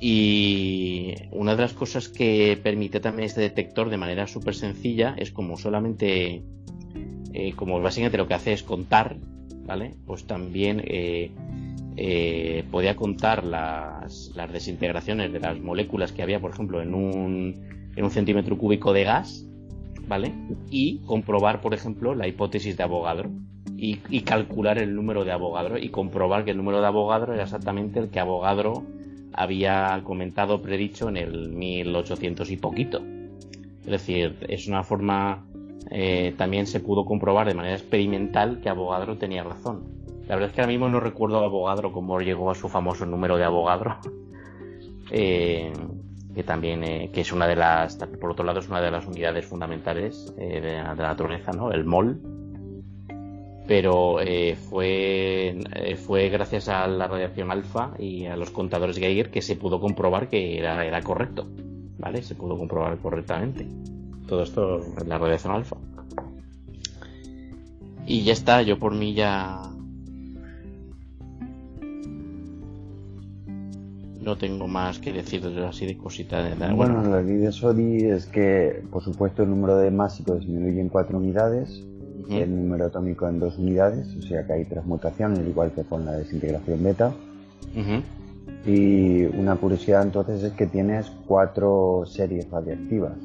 Y 0.00 1.14
una 1.30 1.54
de 1.54 1.62
las 1.62 1.74
cosas 1.74 2.08
que 2.08 2.58
permite 2.60 2.98
también 2.98 3.26
este 3.26 3.40
detector 3.40 3.88
de 3.88 3.98
manera 3.98 4.26
súper 4.26 4.54
sencilla 4.54 5.14
es 5.16 5.30
como 5.30 5.56
solamente, 5.56 6.42
eh, 7.32 7.52
como 7.54 7.80
básicamente 7.80 8.18
lo 8.18 8.26
que 8.26 8.34
hace 8.34 8.52
es 8.52 8.64
contar, 8.64 9.16
¿vale? 9.64 9.94
Pues 10.04 10.24
también 10.24 10.82
eh, 10.84 11.30
eh, 11.96 12.64
podía 12.70 12.96
contar 12.96 13.44
las, 13.44 14.32
desintegraciones 14.52 15.32
de 15.32 15.38
las 15.38 15.60
moléculas 15.60 16.10
que 16.10 16.22
había, 16.22 16.40
por 16.40 16.50
ejemplo, 16.50 16.82
en 16.82 16.94
un, 16.94 17.92
en 17.94 18.04
un 18.04 18.10
centímetro 18.10 18.58
cúbico 18.58 18.92
de 18.92 19.04
gas, 19.04 19.46
¿vale? 20.08 20.32
Y 20.68 20.98
comprobar, 21.06 21.60
por 21.60 21.74
ejemplo, 21.74 22.16
la 22.16 22.26
hipótesis 22.26 22.76
de 22.76 22.82
Avogadro 22.82 23.30
y, 23.76 24.20
calcular 24.20 24.78
el 24.78 24.94
número 24.94 25.24
de 25.24 25.32
Avogadro 25.32 25.76
y 25.76 25.88
comprobar 25.88 26.44
que 26.44 26.52
el 26.52 26.56
número 26.56 26.80
de 26.80 26.86
Avogadro 26.86 27.34
era 27.34 27.42
exactamente 27.42 27.98
el 27.98 28.10
que 28.10 28.20
Avogadro 28.20 28.84
había 29.32 30.00
comentado, 30.04 30.62
predicho 30.62 31.08
en 31.08 31.16
el 31.16 31.48
1800 31.48 32.50
y 32.50 32.56
poquito. 32.56 33.02
Es 33.80 33.90
decir, 33.90 34.36
es 34.48 34.68
una 34.68 34.84
forma, 34.84 35.44
eh, 35.90 36.34
también 36.36 36.66
se 36.66 36.80
pudo 36.80 37.04
comprobar 37.04 37.48
de 37.48 37.54
manera 37.54 37.74
experimental 37.74 38.60
que 38.60 38.68
Avogadro 38.68 39.18
tenía 39.18 39.42
razón. 39.42 39.82
La 40.28 40.36
verdad 40.36 40.50
es 40.50 40.54
que 40.54 40.60
ahora 40.60 40.72
mismo 40.72 40.88
no 40.88 41.00
recuerdo 41.00 41.40
a 41.40 41.46
Avogadro 41.46 41.92
cómo 41.92 42.20
llegó 42.20 42.50
a 42.50 42.54
su 42.54 42.68
famoso 42.68 43.04
número 43.04 43.36
de 43.36 43.44
Avogadro. 43.44 43.98
Eh, 45.14 45.70
que 46.34 46.42
también 46.42 46.82
eh, 46.84 47.10
que 47.12 47.20
es 47.20 47.32
una 47.32 47.46
de 47.46 47.54
las, 47.54 47.96
por 47.96 48.30
otro 48.30 48.46
lado, 48.46 48.60
es 48.60 48.68
una 48.68 48.80
de 48.80 48.90
las 48.90 49.06
unidades 49.06 49.44
fundamentales 49.44 50.34
de, 50.36 50.60
la, 50.62 50.94
naturaleza, 50.94 51.52
¿no? 51.52 51.70
El 51.70 51.84
mol, 51.84 52.18
pero 53.66 54.20
eh, 54.20 54.56
fue, 54.56 55.56
eh, 55.74 55.96
fue 55.96 56.28
gracias 56.28 56.68
a 56.68 56.86
la 56.86 57.06
radiación 57.06 57.50
alfa 57.50 57.92
y 57.98 58.26
a 58.26 58.36
los 58.36 58.50
contadores 58.50 58.98
Geiger 58.98 59.30
que 59.30 59.42
se 59.42 59.56
pudo 59.56 59.80
comprobar 59.80 60.28
que 60.28 60.58
era, 60.58 60.84
era 60.84 61.00
correcto, 61.02 61.48
¿vale? 61.98 62.22
Se 62.22 62.34
pudo 62.34 62.56
comprobar 62.58 62.98
correctamente. 62.98 63.66
Todo 64.26 64.42
esto 64.42 64.80
en 65.00 65.08
la 65.08 65.18
radiación 65.18 65.54
alfa. 65.54 65.76
Y 68.06 68.24
ya 68.24 68.32
está, 68.32 68.62
yo 68.62 68.78
por 68.78 68.94
mí 68.94 69.14
ya... 69.14 69.62
No 74.20 74.38
tengo 74.38 74.68
más 74.68 75.00
que 75.00 75.12
decir 75.12 75.44
así 75.66 75.84
de 75.84 75.96
cositas. 75.96 76.58
De 76.58 76.74
Bueno, 76.74 77.02
la 77.02 77.20
ley 77.22 77.38
de 77.38 77.50
Sodi 77.50 78.04
es 78.04 78.26
que, 78.26 78.82
por 78.90 79.02
supuesto, 79.02 79.42
el 79.42 79.50
número 79.50 79.76
de 79.78 79.90
másicos 79.90 80.40
disminuye 80.40 80.80
en 80.80 80.88
cuatro 80.88 81.18
unidades 81.18 81.84
el 82.30 82.54
número 82.54 82.86
atómico 82.86 83.28
en 83.28 83.38
dos 83.38 83.58
unidades, 83.58 84.14
o 84.16 84.22
sea 84.22 84.46
que 84.46 84.52
hay 84.52 84.64
transmutación, 84.64 85.32
al 85.36 85.46
igual 85.46 85.72
que 85.72 85.82
con 85.82 86.04
la 86.04 86.12
desintegración 86.12 86.82
beta. 86.82 87.12
Y 88.66 89.24
una 89.24 89.56
curiosidad 89.56 90.02
entonces 90.02 90.42
es 90.42 90.52
que 90.52 90.66
tienes 90.66 91.10
cuatro 91.26 92.04
series 92.06 92.48
radiactivas 92.50 93.16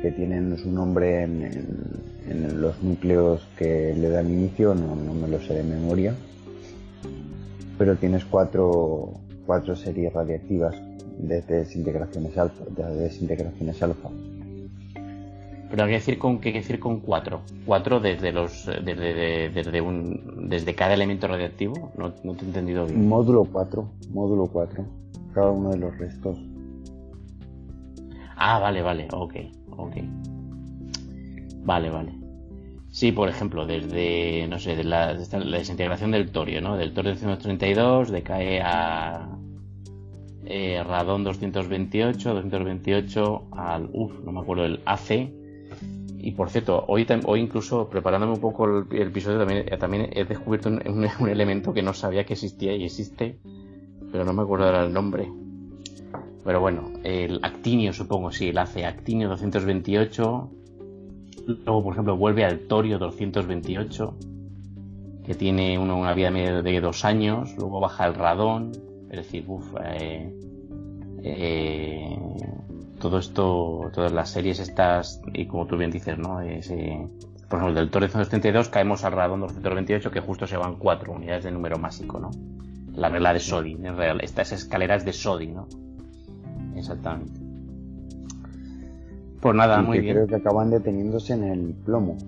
que 0.00 0.12
tienen 0.12 0.56
su 0.58 0.70
nombre 0.70 1.22
en, 1.22 2.60
los 2.60 2.82
núcleos 2.82 3.46
que 3.56 3.94
le 3.94 4.10
dan 4.10 4.30
inicio, 4.30 4.74
no, 4.74 4.94
me 4.94 5.28
lo 5.28 5.40
sé 5.40 5.54
de 5.54 5.62
memoria, 5.62 6.14
pero 7.78 7.96
tienes 7.96 8.24
cuatro, 8.24 9.14
cuatro 9.46 9.74
series 9.74 10.12
radiactivas 10.12 10.76
de 11.18 11.40
desintegraciones 11.42 12.36
alfa. 12.36 12.64
De 12.76 12.84
desintegraciones 12.96 13.82
alfa. 13.82 14.10
Pero 15.70 15.82
hay 15.82 15.88
que 15.90 15.94
decir 15.96 16.18
con 16.18 16.40
qué 16.40 16.52
decir 16.52 16.80
con 16.80 17.00
cuatro. 17.00 17.42
Cuatro 17.66 18.00
desde 18.00 18.32
los 18.32 18.66
desde, 18.66 19.50
desde 19.50 19.80
un 19.80 20.48
desde 20.48 20.74
cada 20.74 20.94
elemento 20.94 21.28
radiactivo. 21.28 21.92
No, 21.96 22.14
no 22.24 22.34
te 22.34 22.44
he 22.44 22.48
entendido 22.48 22.86
bien. 22.86 23.06
Módulo 23.06 23.44
4, 23.44 23.88
módulo 24.10 24.46
4. 24.46 24.84
Cada 25.34 25.50
uno 25.50 25.70
de 25.70 25.78
los 25.78 25.96
restos. 25.98 26.38
Ah, 28.36 28.58
vale, 28.60 28.82
vale, 28.82 29.08
ok, 29.12 29.34
ok. 29.76 29.96
Vale, 31.64 31.90
vale. 31.90 32.18
Sí, 32.90 33.12
por 33.12 33.28
ejemplo, 33.28 33.66
desde, 33.66 34.46
no 34.48 34.58
sé, 34.58 34.74
de 34.74 34.84
la, 34.84 35.14
desintegración 35.14 36.10
del 36.10 36.30
torio, 36.30 36.62
¿no? 36.62 36.76
Del 36.76 36.94
torio 36.94 37.12
232 37.12 38.10
decae 38.10 38.60
a 38.62 39.28
eh, 40.46 40.82
radón 40.82 41.24
228, 41.24 42.34
228 42.34 43.48
al, 43.52 43.90
uff, 43.92 44.12
no 44.24 44.32
me 44.32 44.40
acuerdo, 44.40 44.64
el 44.64 44.80
AC, 44.86 45.30
y 46.20 46.32
por 46.32 46.50
cierto, 46.50 46.84
hoy, 46.88 47.06
hoy 47.26 47.40
incluso 47.40 47.88
preparándome 47.88 48.32
un 48.32 48.40
poco 48.40 48.66
el, 48.66 49.02
episodio 49.02 49.38
también, 49.38 49.64
eh, 49.68 49.76
también 49.78 50.10
he 50.12 50.24
descubierto 50.24 50.68
un, 50.68 51.28
elemento 51.28 51.72
que 51.72 51.82
no 51.82 51.94
sabía 51.94 52.24
que 52.24 52.32
existía 52.32 52.74
y 52.74 52.84
existe, 52.84 53.38
pero 54.10 54.24
no 54.24 54.32
me 54.32 54.42
acuerdo 54.42 54.68
el 54.84 54.92
nombre. 54.92 55.30
Pero 56.44 56.60
bueno, 56.60 56.90
el 57.04 57.38
actinio 57.42 57.92
supongo, 57.92 58.32
sí, 58.32 58.48
el 58.48 58.58
hace 58.58 58.84
actinio 58.84 59.28
228. 59.28 60.50
Luego, 61.46 61.82
por 61.82 61.92
ejemplo, 61.92 62.16
vuelve 62.16 62.44
al 62.44 62.60
torio 62.60 62.98
228, 62.98 64.18
que 65.24 65.34
tiene 65.34 65.78
una, 65.78 66.14
vida 66.14 66.30
media 66.30 66.62
de 66.62 66.80
dos 66.80 67.04
años. 67.04 67.54
Luego 67.56 67.80
baja 67.80 68.06
el 68.06 68.14
radón, 68.14 68.72
es 69.10 69.18
decir, 69.18 69.44
uff, 69.46 69.74
eh, 69.84 70.34
eh, 71.22 72.18
todo 72.98 73.18
esto, 73.18 73.90
todas 73.92 74.12
las 74.12 74.30
series 74.30 74.58
estas, 74.58 75.20
y 75.32 75.46
como 75.46 75.66
tú 75.66 75.76
bien 75.76 75.90
dices, 75.90 76.18
¿no? 76.18 76.40
por 77.48 77.60
ejemplo, 77.60 77.80
del 77.80 77.90
Toro 77.90 78.06
232 78.06 78.68
caemos 78.68 79.04
al 79.04 79.12
radón 79.12 79.40
228 79.40 80.10
que 80.10 80.20
justo 80.20 80.46
se 80.46 80.56
van 80.56 80.76
cuatro 80.76 81.12
unidades 81.12 81.44
de 81.44 81.50
número 81.50 81.78
másico, 81.78 82.18
¿no? 82.18 82.30
La 82.92 83.08
regla 83.08 83.32
de 83.32 83.40
Sodi, 83.40 83.72
en 83.72 83.96
real, 83.96 84.20
estas 84.20 84.52
escaleras 84.52 85.04
de 85.04 85.12
Sodi, 85.12 85.46
¿no? 85.46 85.66
Exactamente. 86.76 87.40
Pues 89.40 89.54
nada, 89.54 89.80
muy 89.80 90.00
bien. 90.00 90.16
Creo 90.16 90.26
que 90.26 90.34
acaban 90.34 90.70
deteniéndose 90.70 91.32
en 91.32 91.44
el 91.44 91.74
plomo. 91.84 92.18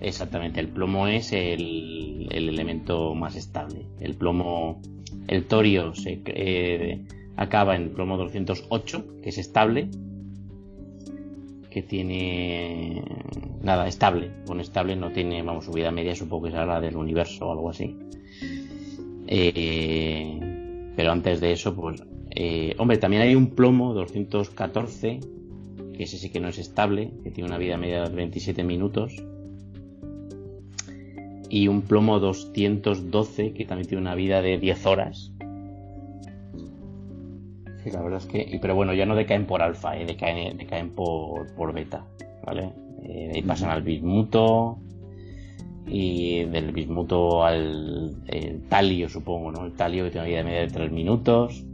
Exactamente, 0.00 0.60
el 0.60 0.68
plomo 0.68 1.06
es 1.06 1.32
el, 1.32 2.28
el 2.30 2.48
elemento 2.48 3.14
más 3.14 3.36
estable. 3.36 3.86
El 4.00 4.14
plomo, 4.16 4.80
el 5.28 5.46
torio 5.46 5.94
se, 5.94 6.22
eh, 6.26 7.04
acaba 7.36 7.76
en 7.76 7.82
el 7.82 7.90
plomo 7.90 8.16
208, 8.16 9.20
que 9.22 9.28
es 9.28 9.38
estable, 9.38 9.90
que 11.72 11.82
tiene 11.82 13.02
nada 13.62 13.88
estable. 13.88 14.30
Con 14.46 14.60
estable 14.60 14.96
no 14.96 15.10
tiene, 15.10 15.42
vamos, 15.42 15.64
su 15.64 15.72
vida 15.72 15.90
media 15.90 16.14
supongo 16.14 16.44
que 16.44 16.50
será 16.50 16.66
la 16.66 16.80
del 16.80 16.96
universo 16.96 17.48
o 17.48 17.52
algo 17.52 17.70
así. 17.70 17.96
Eh, 19.26 20.38
pero 20.94 21.12
antes 21.12 21.40
de 21.40 21.52
eso, 21.52 21.74
pues, 21.74 22.02
eh, 22.30 22.74
hombre, 22.78 22.98
también 22.98 23.22
hay 23.22 23.34
un 23.34 23.50
plomo 23.50 23.94
214 23.94 25.20
que 25.92 26.04
ese 26.04 26.18
sí 26.18 26.30
que 26.30 26.40
no 26.40 26.48
es 26.48 26.58
estable, 26.58 27.12
que 27.22 27.30
tiene 27.30 27.48
una 27.48 27.58
vida 27.58 27.76
media 27.76 28.04
de 28.04 28.14
27 28.14 28.64
minutos. 28.64 29.22
Y 31.48 31.68
un 31.68 31.82
plomo 31.82 32.18
212, 32.18 33.52
que 33.52 33.64
también 33.66 33.88
tiene 33.88 34.00
una 34.00 34.14
vida 34.14 34.40
de 34.40 34.58
10 34.58 34.86
horas. 34.86 35.31
Sí, 37.82 37.90
la 37.90 38.02
verdad 38.02 38.20
es 38.20 38.26
que. 38.26 38.58
Pero 38.60 38.74
bueno, 38.74 38.94
ya 38.94 39.06
no 39.06 39.14
decaen 39.14 39.46
por 39.46 39.62
alfa, 39.62 39.96
¿eh? 39.96 40.06
decaen, 40.06 40.56
decaen 40.56 40.90
por, 40.90 41.52
por 41.54 41.72
beta. 41.72 42.04
¿Vale? 42.44 42.72
Eh, 43.04 43.32
y 43.36 43.42
pasan 43.42 43.70
al 43.70 43.82
bismuto. 43.82 44.78
Y 45.86 46.44
del 46.44 46.72
bismuto 46.72 47.44
al 47.44 48.14
talio, 48.68 49.08
supongo, 49.08 49.50
¿no? 49.50 49.66
El 49.66 49.72
talio 49.72 50.04
que 50.04 50.10
tiene 50.10 50.26
una 50.26 50.30
vida 50.30 50.44
media 50.44 50.60
de 50.60 50.68
3 50.68 50.92
minutos. 50.92 51.64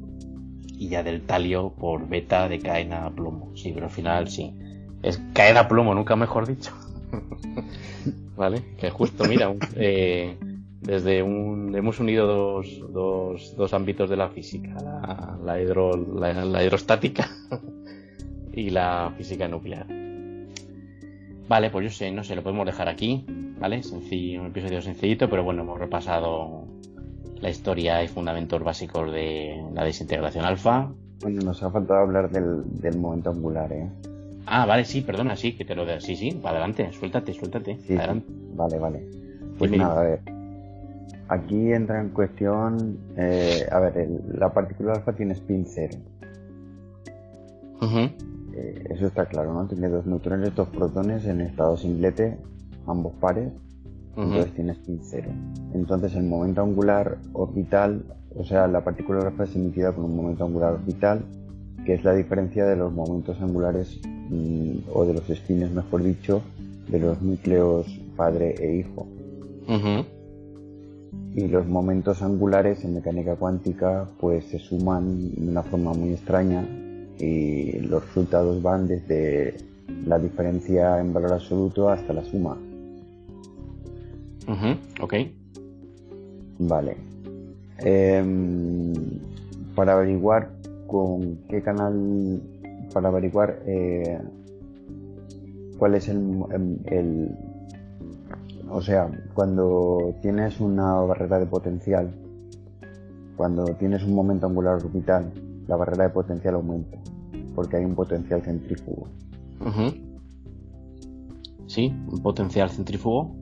Y 0.66 0.88
ya 0.88 1.02
del 1.02 1.22
talio 1.22 1.70
por 1.70 2.08
beta 2.08 2.48
decaen 2.48 2.92
a 2.92 3.10
plomo. 3.10 3.54
Sí, 3.54 3.72
pero 3.74 3.86
al 3.86 3.92
final 3.92 4.28
sí. 4.28 4.54
Es 5.02 5.20
caer 5.34 5.58
a 5.58 5.68
plomo, 5.68 5.94
nunca 5.94 6.16
mejor 6.16 6.46
dicho. 6.46 6.72
¿Vale? 8.36 8.62
Que 8.78 8.90
justo, 8.90 9.24
mira, 9.24 9.52
eh, 9.76 10.36
desde 10.80 11.22
un 11.22 11.74
hemos 11.74 11.98
unido 12.00 12.26
dos, 12.26 12.80
dos, 12.92 13.56
dos 13.56 13.74
ámbitos 13.74 14.08
de 14.08 14.16
la 14.16 14.28
física 14.28 14.76
la, 14.80 15.38
la, 15.44 16.44
la, 16.44 16.64
hidrostática 16.64 17.28
y 18.52 18.70
la 18.70 19.12
física 19.16 19.48
nuclear. 19.48 19.86
Vale 21.48 21.70
pues 21.70 21.84
yo 21.84 21.90
sé 21.90 22.12
no 22.12 22.22
sé 22.22 22.36
lo 22.36 22.42
podemos 22.42 22.66
dejar 22.66 22.88
aquí 22.88 23.24
vale 23.58 23.82
sencillo 23.82 24.40
un 24.40 24.46
episodio 24.48 24.80
sencillito 24.80 25.28
pero 25.28 25.42
bueno 25.42 25.62
hemos 25.62 25.78
repasado 25.78 26.64
la 27.40 27.50
historia 27.50 28.02
y 28.02 28.08
fundamentos 28.08 28.62
básicos 28.62 29.10
de 29.12 29.60
la 29.74 29.84
desintegración 29.84 30.44
alfa. 30.44 30.90
Bueno 31.20 31.42
nos 31.42 31.62
ha 31.62 31.70
faltado 31.70 32.00
hablar 32.00 32.30
del, 32.30 32.62
del 32.80 32.98
momento 32.98 33.30
angular 33.30 33.72
eh 33.72 33.88
ah 34.46 34.64
vale 34.64 34.84
sí 34.84 35.00
perdona 35.00 35.34
sí 35.34 35.56
que 35.56 35.64
te 35.64 35.74
lo 35.74 35.84
de 35.84 36.00
sí 36.00 36.14
sí 36.14 36.30
para 36.30 36.58
adelante 36.58 36.92
suéltate 36.92 37.34
suéltate 37.34 37.78
adelante. 37.96 38.26
vale 38.54 38.78
vale. 38.78 39.06
Pues 39.58 39.72
nada 39.72 40.00
a 40.00 40.04
ver 40.04 40.37
Aquí 41.28 41.72
entra 41.72 42.00
en 42.00 42.08
cuestión, 42.08 42.98
eh, 43.16 43.66
a 43.70 43.80
ver, 43.80 44.08
la 44.32 44.52
partícula 44.52 44.94
alfa 44.94 45.12
tiene 45.12 45.34
spin 45.34 45.66
cero. 45.66 45.98
Eh, 48.54 48.84
eso 48.90 49.06
está 49.06 49.26
claro, 49.26 49.52
¿no? 49.52 49.66
Tiene 49.66 49.88
dos 49.88 50.06
neutrones, 50.06 50.54
dos 50.54 50.68
protones 50.68 51.26
en 51.26 51.42
estado 51.42 51.76
singlete, 51.76 52.38
ambos 52.86 53.12
pares, 53.20 53.52
entonces 54.16 54.54
tiene 54.54 54.72
spin 54.72 55.00
cero. 55.02 55.28
Entonces 55.74 56.14
el 56.14 56.24
momento 56.24 56.62
angular 56.62 57.18
orbital, 57.34 58.04
o 58.34 58.44
sea, 58.44 58.66
la 58.66 58.82
partícula 58.82 59.20
alfa 59.20 59.44
es 59.44 59.54
emitida 59.54 59.92
con 59.92 60.06
un 60.06 60.16
momento 60.16 60.46
angular 60.46 60.72
orbital, 60.72 61.24
que 61.84 61.94
es 61.94 62.04
la 62.04 62.14
diferencia 62.14 62.64
de 62.64 62.76
los 62.76 62.92
momentos 62.92 63.38
angulares, 63.42 64.00
mm, 64.30 64.88
o 64.94 65.04
de 65.04 65.12
los 65.12 65.24
spines, 65.26 65.70
mejor 65.70 66.02
dicho, 66.02 66.42
de 66.90 66.98
los 67.00 67.20
núcleos 67.20 67.86
padre 68.16 68.54
e 68.58 68.76
hijo 68.76 69.06
y 71.34 71.46
los 71.48 71.66
momentos 71.66 72.22
angulares 72.22 72.84
en 72.84 72.94
mecánica 72.94 73.36
cuántica 73.36 74.08
pues 74.20 74.44
se 74.46 74.58
suman 74.58 75.34
de 75.34 75.48
una 75.48 75.62
forma 75.62 75.92
muy 75.92 76.10
extraña 76.12 76.66
y 77.18 77.80
los 77.80 78.04
resultados 78.06 78.62
van 78.62 78.86
desde 78.86 79.54
la 80.06 80.18
diferencia 80.18 81.00
en 81.00 81.12
valor 81.12 81.34
absoluto 81.34 81.88
hasta 81.88 82.12
la 82.12 82.24
suma. 82.24 82.56
Ok. 85.00 85.14
Vale. 86.58 86.96
Em, 87.78 88.92
para 89.74 89.92
averiguar 89.92 90.50
con 90.86 91.38
qué 91.48 91.62
canal, 91.62 92.40
para 92.92 93.08
averiguar 93.08 93.62
eh, 93.66 94.18
cuál 95.78 95.94
es 95.94 96.08
el 96.08 97.28
o 98.70 98.80
sea, 98.82 99.10
cuando 99.34 100.14
tienes 100.20 100.60
una 100.60 100.94
barrera 100.94 101.38
de 101.38 101.46
potencial, 101.46 102.10
cuando 103.36 103.64
tienes 103.76 104.02
un 104.04 104.14
momento 104.14 104.46
angular 104.46 104.76
orbital, 104.76 105.32
la 105.66 105.76
barrera 105.76 106.04
de 106.04 106.10
potencial 106.10 106.54
aumenta, 106.54 106.98
porque 107.54 107.76
hay 107.76 107.84
un 107.84 107.94
potencial 107.94 108.42
centrífugo. 108.42 109.08
Sí, 111.66 111.94
un 112.10 112.22
potencial 112.22 112.70
centrífugo. 112.70 113.36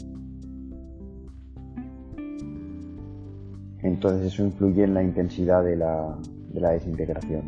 Entonces 3.83 4.33
eso 4.33 4.45
influye 4.45 4.85
en 4.85 4.95
la 4.95 5.03
intensidad 5.03 5.62
de 5.62 5.77
la, 5.77 6.18
de 6.53 6.61
la 6.61 6.70
desintegración. 6.70 7.43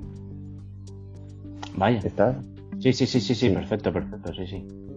Vaya. 1.76 1.98
¿Estás? 1.98 2.36
Sí, 2.78 2.92
sí, 2.92 3.06
sí, 3.06 3.20
sí, 3.20 3.34
sí, 3.34 3.50
perfecto, 3.50 3.92
perfecto, 3.92 4.32
sí, 4.34 4.46
sí. 4.46 4.87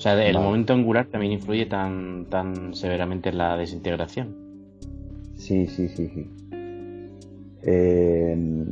O 0.00 0.02
sea, 0.02 0.14
el 0.26 0.38
momento 0.38 0.72
angular 0.72 1.08
también 1.08 1.34
influye 1.34 1.66
tan, 1.66 2.24
tan 2.30 2.72
severamente 2.74 3.28
en 3.28 3.36
la 3.36 3.54
desintegración. 3.58 4.34
Sí, 5.36 5.66
sí, 5.66 5.90
sí, 5.90 6.08
sí. 6.08 6.26
Eh, 7.62 8.64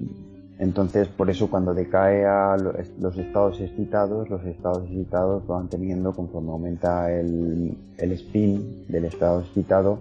entonces, 0.59 1.09
por 1.09 1.29
eso 1.29 1.51
cuando 1.51 1.74
decae 1.74 2.24
a 2.24 2.57
los 2.57 3.18
estados 3.18 3.61
excitados, 3.61 4.31
los 4.31 4.43
estados 4.47 4.85
excitados 4.85 5.47
van 5.47 5.68
teniendo, 5.68 6.14
conforme 6.14 6.49
aumenta 6.51 7.12
el, 7.12 7.76
el 7.99 8.12
spin 8.12 8.87
del 8.89 9.05
estado 9.05 9.43
excitado, 9.43 9.99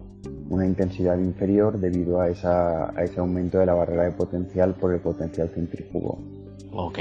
una 0.49 0.65
intensidad 0.65 1.19
inferior 1.19 1.77
debido 1.77 2.21
a, 2.21 2.29
esa, 2.29 2.97
a 2.97 3.03
ese 3.03 3.19
aumento 3.19 3.59
de 3.59 3.65
la 3.65 3.73
barrera 3.73 4.03
de 4.03 4.11
potencial 4.11 4.75
por 4.75 4.93
el 4.93 5.01
potencial 5.01 5.49
centrífugo. 5.49 6.19
Ok. 6.71 6.99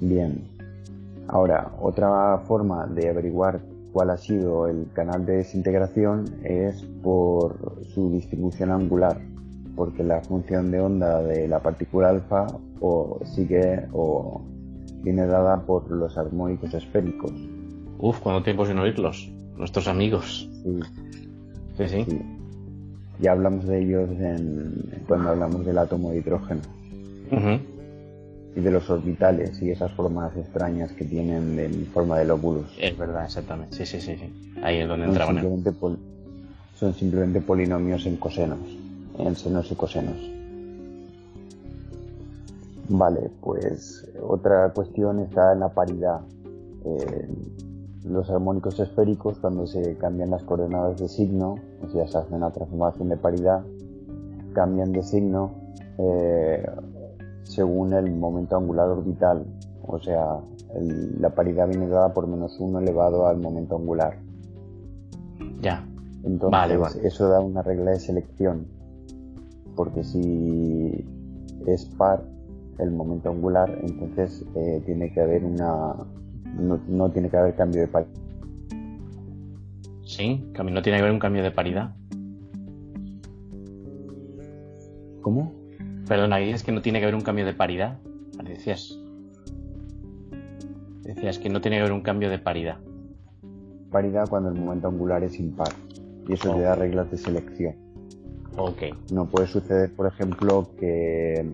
Bien. 0.00 0.53
Ahora, 1.34 1.72
otra 1.80 2.38
forma 2.46 2.86
de 2.86 3.08
averiguar 3.08 3.60
cuál 3.92 4.10
ha 4.10 4.16
sido 4.16 4.68
el 4.68 4.86
canal 4.92 5.26
de 5.26 5.38
desintegración 5.38 6.26
es 6.44 6.80
por 7.02 7.82
su 7.92 8.12
distribución 8.12 8.70
angular, 8.70 9.20
porque 9.74 10.04
la 10.04 10.20
función 10.20 10.70
de 10.70 10.78
onda 10.78 11.20
de 11.22 11.48
la 11.48 11.58
partícula 11.58 12.10
alfa 12.10 12.46
o 12.80 13.18
sigue 13.24 13.84
o 13.92 14.42
viene 15.02 15.26
dada 15.26 15.60
por 15.62 15.90
los 15.90 16.16
armónicos 16.16 16.72
esféricos. 16.72 17.32
Uf, 17.98 18.20
¿cuánto 18.20 18.44
tiempo 18.44 18.64
sin 18.64 18.78
oírlos? 18.78 19.28
Nuestros 19.56 19.88
amigos. 19.88 20.48
Sí. 20.62 20.80
Sí, 21.78 21.88
sí. 21.88 22.22
Ya 23.18 23.32
hablamos 23.32 23.66
de 23.66 23.82
ellos 23.82 24.08
cuando 25.08 25.30
hablamos 25.30 25.66
del 25.66 25.78
átomo 25.78 26.10
de 26.10 26.18
hidrógeno 26.18 26.60
y 28.56 28.60
de 28.60 28.70
los 28.70 28.88
orbitales 28.88 29.60
y 29.60 29.70
esas 29.70 29.92
formas 29.92 30.36
extrañas 30.36 30.92
que 30.92 31.04
tienen 31.04 31.58
en 31.58 31.86
forma 31.86 32.18
de 32.18 32.26
lóbulos. 32.26 32.76
Es 32.80 32.96
verdad, 32.96 33.24
exactamente. 33.24 33.76
Sí, 33.76 33.86
sí, 33.86 34.00
sí. 34.00 34.16
sí. 34.16 34.52
Ahí 34.62 34.78
es 34.78 34.88
donde 34.88 35.06
entraban. 35.06 35.40
Simplemente 35.40 35.72
Son 36.76 36.94
simplemente 36.94 37.40
polinomios 37.40 38.06
en 38.06 38.16
cosenos, 38.16 38.58
en 39.18 39.34
senos 39.34 39.70
y 39.70 39.74
cosenos. 39.74 40.16
Vale, 42.88 43.30
pues 43.40 44.06
otra 44.22 44.70
cuestión 44.72 45.20
está 45.20 45.52
en 45.52 45.60
la 45.60 45.70
paridad. 45.70 46.20
Eh, 46.84 47.28
los 48.04 48.28
armónicos 48.30 48.78
esféricos, 48.78 49.38
cuando 49.38 49.66
se 49.66 49.96
cambian 49.96 50.30
las 50.30 50.42
coordenadas 50.42 51.00
de 51.00 51.08
signo, 51.08 51.56
o 51.82 51.90
sea, 51.90 52.06
se 52.06 52.18
hace 52.18 52.34
una 52.34 52.50
transformación 52.50 53.08
de 53.08 53.16
paridad, 53.16 53.62
cambian 54.52 54.92
de 54.92 55.02
signo 55.02 55.52
eh, 55.98 56.66
según 57.44 57.92
el 57.92 58.10
momento 58.10 58.56
angular 58.56 58.88
orbital, 58.88 59.46
o 59.82 59.98
sea, 59.98 60.40
la 61.20 61.30
paridad 61.30 61.68
viene 61.68 61.86
dada 61.86 62.12
por 62.12 62.26
menos 62.26 62.58
1 62.58 62.80
elevado 62.80 63.26
al 63.26 63.38
momento 63.38 63.76
angular. 63.76 64.18
Ya. 65.60 65.86
Entonces, 66.24 67.04
eso 67.04 67.28
da 67.28 67.40
una 67.40 67.62
regla 67.62 67.92
de 67.92 68.00
selección, 68.00 68.66
porque 69.76 70.02
si 70.02 71.04
es 71.66 71.84
par 71.96 72.24
el 72.78 72.90
momento 72.90 73.30
angular, 73.30 73.78
entonces 73.82 74.44
eh, 74.56 74.82
tiene 74.86 75.12
que 75.12 75.20
haber 75.20 75.44
una. 75.44 75.94
No, 76.88 77.10
tiene 77.10 77.28
que 77.30 77.36
haber 77.36 77.54
cambio 77.54 77.82
de 77.82 77.88
paridad. 77.88 78.12
Sí, 80.04 80.44
no 80.56 80.82
tiene 80.82 80.98
que 80.98 81.02
haber 81.02 81.12
un 81.12 81.18
cambio 81.18 81.42
de 81.42 81.50
paridad. 81.50 81.94
¿Cómo? 85.20 85.63
Perdona, 86.06 86.40
es 86.40 86.62
que 86.62 86.72
no 86.72 86.82
tiene 86.82 86.98
que 86.98 87.06
haber 87.06 87.14
un 87.14 87.22
cambio 87.22 87.46
de 87.46 87.54
paridad. 87.54 87.98
Decías. 88.42 88.98
Decías 91.02 91.38
que 91.38 91.48
no 91.48 91.60
tiene 91.60 91.78
que 91.78 91.80
haber 91.82 91.92
un 91.92 92.02
cambio 92.02 92.30
de 92.30 92.38
paridad. 92.38 92.76
Paridad 93.90 94.28
cuando 94.28 94.50
el 94.50 94.56
momento 94.56 94.88
angular 94.88 95.22
es 95.22 95.38
impar. 95.38 95.68
Y 96.28 96.34
eso 96.34 96.54
te 96.54 96.60
da 96.62 96.74
reglas 96.74 97.10
de 97.10 97.16
selección. 97.16 97.74
Ok. 98.56 98.82
No 99.12 99.26
puede 99.26 99.46
suceder, 99.46 99.94
por 99.94 100.06
ejemplo, 100.06 100.68
que 100.78 101.46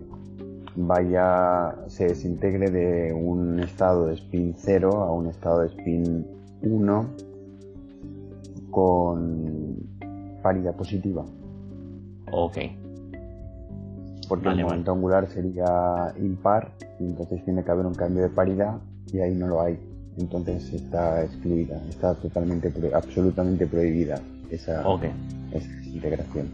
vaya, 0.75 1.75
se 1.87 2.07
desintegre 2.07 2.71
de 2.71 3.13
un 3.13 3.59
estado 3.59 4.07
de 4.07 4.15
spin 4.15 4.53
0 4.57 4.91
a 5.03 5.11
un 5.11 5.27
estado 5.27 5.61
de 5.61 5.67
spin 5.67 6.25
1 6.61 7.05
con 8.69 9.75
paridad 10.41 10.75
positiva. 10.75 11.25
Ok. 12.31 12.57
Porque 14.31 14.47
el 14.47 14.63
momento 14.63 14.93
angular 14.93 15.27
sería 15.27 16.13
impar, 16.17 16.71
y 17.01 17.03
entonces 17.03 17.43
tiene 17.43 17.65
que 17.65 17.71
haber 17.71 17.85
un 17.85 17.93
cambio 17.93 18.23
de 18.23 18.29
paridad 18.29 18.77
y 19.11 19.19
ahí 19.19 19.35
no 19.35 19.45
lo 19.45 19.61
hay. 19.61 19.77
Entonces 20.17 20.71
está 20.71 21.21
excluida, 21.21 21.75
está 21.89 22.13
totalmente, 22.15 22.71
absolutamente 22.93 23.67
prohibida 23.67 24.21
esa, 24.49 24.85
esa 25.51 25.83
integración. 25.83 26.47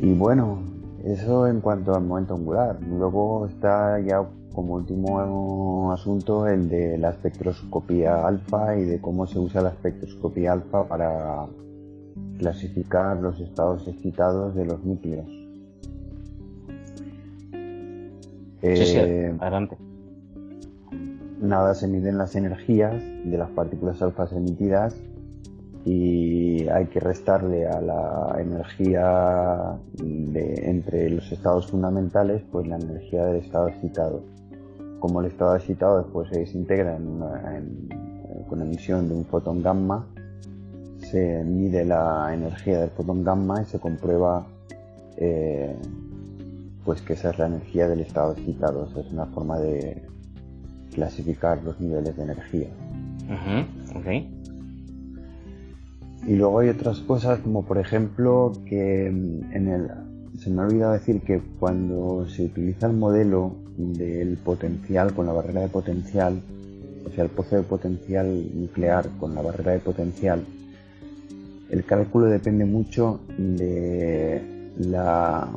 Y 0.00 0.14
bueno, 0.14 0.62
eso 1.04 1.46
en 1.46 1.60
cuanto 1.60 1.94
al 1.94 2.04
momento 2.04 2.36
angular. 2.36 2.78
Luego 2.80 3.44
está 3.44 4.00
ya 4.00 4.24
como 4.54 4.76
último 4.76 5.92
asunto 5.92 6.46
el 6.48 6.70
de 6.70 6.96
la 6.96 7.10
espectroscopía 7.10 8.26
alfa 8.26 8.78
y 8.78 8.86
de 8.86 8.98
cómo 8.98 9.26
se 9.26 9.38
usa 9.38 9.60
la 9.60 9.68
espectroscopía 9.68 10.52
alfa 10.52 10.88
para 10.88 11.44
clasificar 12.38 13.18
los 13.18 13.38
estados 13.40 13.86
excitados 13.86 14.54
de 14.54 14.64
los 14.64 14.82
núcleos. 14.82 15.39
Sí, 18.62 18.76
sí, 18.76 18.96
eh, 18.98 19.34
adelante. 19.38 19.76
Nada, 21.40 21.74
se 21.74 21.88
miden 21.88 22.18
las 22.18 22.36
energías 22.36 22.94
de 23.24 23.38
las 23.38 23.50
partículas 23.50 24.02
alfas 24.02 24.32
emitidas 24.32 24.94
y 25.86 26.68
hay 26.68 26.86
que 26.86 27.00
restarle 27.00 27.66
a 27.66 27.80
la 27.80 28.36
energía 28.38 29.78
de, 29.94 30.54
entre 30.68 31.08
los 31.08 31.32
estados 31.32 31.68
fundamentales 31.68 32.42
pues 32.52 32.66
la 32.66 32.76
energía 32.76 33.24
del 33.24 33.36
estado 33.36 33.68
excitado. 33.68 34.22
Como 34.98 35.20
el 35.20 35.28
estado 35.28 35.56
excitado 35.56 36.02
después 36.02 36.28
se 36.28 36.40
desintegra 36.40 36.98
con 38.48 38.60
emisión 38.60 39.08
de 39.08 39.14
un 39.14 39.24
fotón 39.24 39.62
gamma, 39.62 40.06
se 40.98 41.42
mide 41.44 41.86
la 41.86 42.34
energía 42.34 42.80
del 42.80 42.90
fotón 42.90 43.24
gamma 43.24 43.62
y 43.62 43.64
se 43.64 43.78
comprueba 43.78 44.46
eh, 45.16 45.74
pues 46.84 47.02
que 47.02 47.14
esa 47.14 47.30
es 47.30 47.38
la 47.38 47.46
energía 47.46 47.88
del 47.88 48.00
estado 48.00 48.32
excitado. 48.32 48.88
es 48.96 49.12
una 49.12 49.26
forma 49.26 49.58
de 49.58 50.02
clasificar 50.92 51.62
los 51.62 51.80
niveles 51.80 52.16
de 52.16 52.22
energía. 52.22 52.68
Y 56.26 56.34
luego 56.34 56.58
hay 56.58 56.68
otras 56.68 56.98
cosas 57.00 57.38
como 57.40 57.64
por 57.64 57.78
ejemplo 57.78 58.52
que 58.66 59.10
mm, 59.10 59.52
en 59.52 59.68
el 59.68 59.90
se 60.38 60.48
me 60.48 60.62
ha 60.62 60.64
olvidado 60.64 60.92
decir 60.94 61.20
que 61.20 61.40
cuando 61.58 62.26
se 62.28 62.44
utiliza 62.44 62.86
el 62.86 62.94
modelo 62.94 63.56
del 63.76 64.38
potencial 64.38 65.12
con 65.12 65.26
la 65.26 65.32
barrera 65.32 65.60
de 65.60 65.68
potencial, 65.68 66.40
o 67.04 67.10
sea, 67.10 67.24
el 67.24 67.30
pozo 67.30 67.56
de 67.56 67.62
potencial 67.62 68.26
nuclear 68.54 69.08
con 69.18 69.34
la 69.34 69.42
barrera 69.42 69.72
de 69.72 69.80
potencial, 69.80 70.44
el 71.68 71.84
cálculo 71.84 72.26
depende 72.26 72.64
mucho 72.64 73.20
de 73.36 74.72
la, 74.78 75.48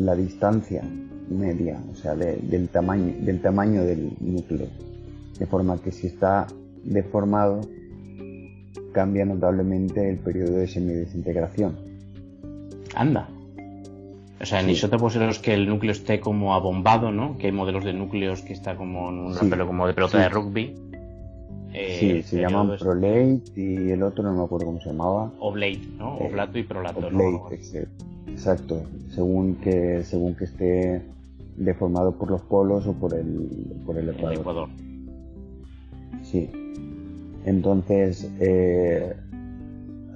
la 0.00 0.16
distancia 0.16 0.82
media, 1.28 1.80
o 1.90 1.94
sea, 1.94 2.14
del, 2.14 2.68
tamaño, 2.68 3.14
del 3.20 3.40
tamaño 3.40 3.84
del 3.84 4.10
núcleo. 4.20 4.66
De 5.38 5.46
forma 5.46 5.80
que 5.80 5.92
si 5.92 6.08
está 6.08 6.46
deformado, 6.84 7.60
cambia 8.92 9.24
notablemente 9.24 10.10
el 10.10 10.18
periodo 10.18 10.56
de 10.56 10.66
semidesintegración. 10.66 11.76
Anda. 12.94 13.28
O 14.40 14.46
sea, 14.46 14.60
en 14.60 14.70
isótopos 14.70 15.14
en 15.16 15.26
los 15.26 15.38
que 15.38 15.54
el 15.54 15.68
núcleo 15.68 15.92
esté 15.92 16.18
como 16.18 16.54
abombado, 16.54 17.12
¿no? 17.12 17.36
Que 17.36 17.46
hay 17.46 17.52
modelos 17.52 17.84
de 17.84 17.92
núcleos 17.92 18.40
que 18.42 18.54
está 18.54 18.74
como 18.74 19.10
en 19.10 19.18
un 19.18 19.66
como 19.66 19.86
de 19.86 19.94
pelota 19.94 20.18
de 20.18 20.28
rugby. 20.30 20.89
Eh, 21.72 21.96
sí, 22.00 22.22
se 22.22 22.40
llaman 22.40 22.76
Prolate 22.78 23.42
y 23.54 23.90
el 23.90 24.02
otro 24.02 24.24
no 24.24 24.32
me 24.32 24.44
acuerdo 24.44 24.66
cómo 24.66 24.80
se 24.80 24.90
llamaba. 24.90 25.32
Oblate, 25.38 25.80
¿no? 25.98 26.18
Eh, 26.18 26.28
Oblato 26.30 26.58
y 26.58 26.62
Prolato, 26.64 26.98
Oblate, 26.98 27.88
exacto. 28.28 28.82
Según 29.10 29.56
que, 29.56 30.02
según 30.04 30.34
que 30.34 30.44
esté 30.44 31.02
deformado 31.56 32.12
por 32.12 32.30
los 32.30 32.40
polos 32.42 32.86
o 32.86 32.92
por 32.94 33.14
el, 33.14 33.48
por 33.86 33.96
el 33.98 34.08
ecuador. 34.08 34.68
Sí. 36.22 36.50
Entonces, 37.44 38.30
eh, 38.40 39.14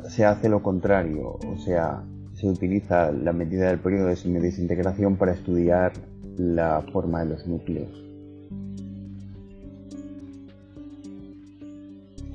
se 0.09 0.25
hace 0.25 0.49
lo 0.49 0.63
contrario, 0.63 1.39
o 1.47 1.57
sea, 1.59 2.03
se 2.35 2.49
utiliza 2.49 3.13
la 3.13 3.33
medida 3.33 3.69
del 3.69 3.79
periodo 3.79 4.09
de 4.09 4.41
desintegración 4.41 5.17
para 5.17 5.33
estudiar 5.33 5.93
la 6.37 6.83
forma 6.93 7.25
de 7.25 7.31
los 7.31 7.47
núcleos. 7.47 8.05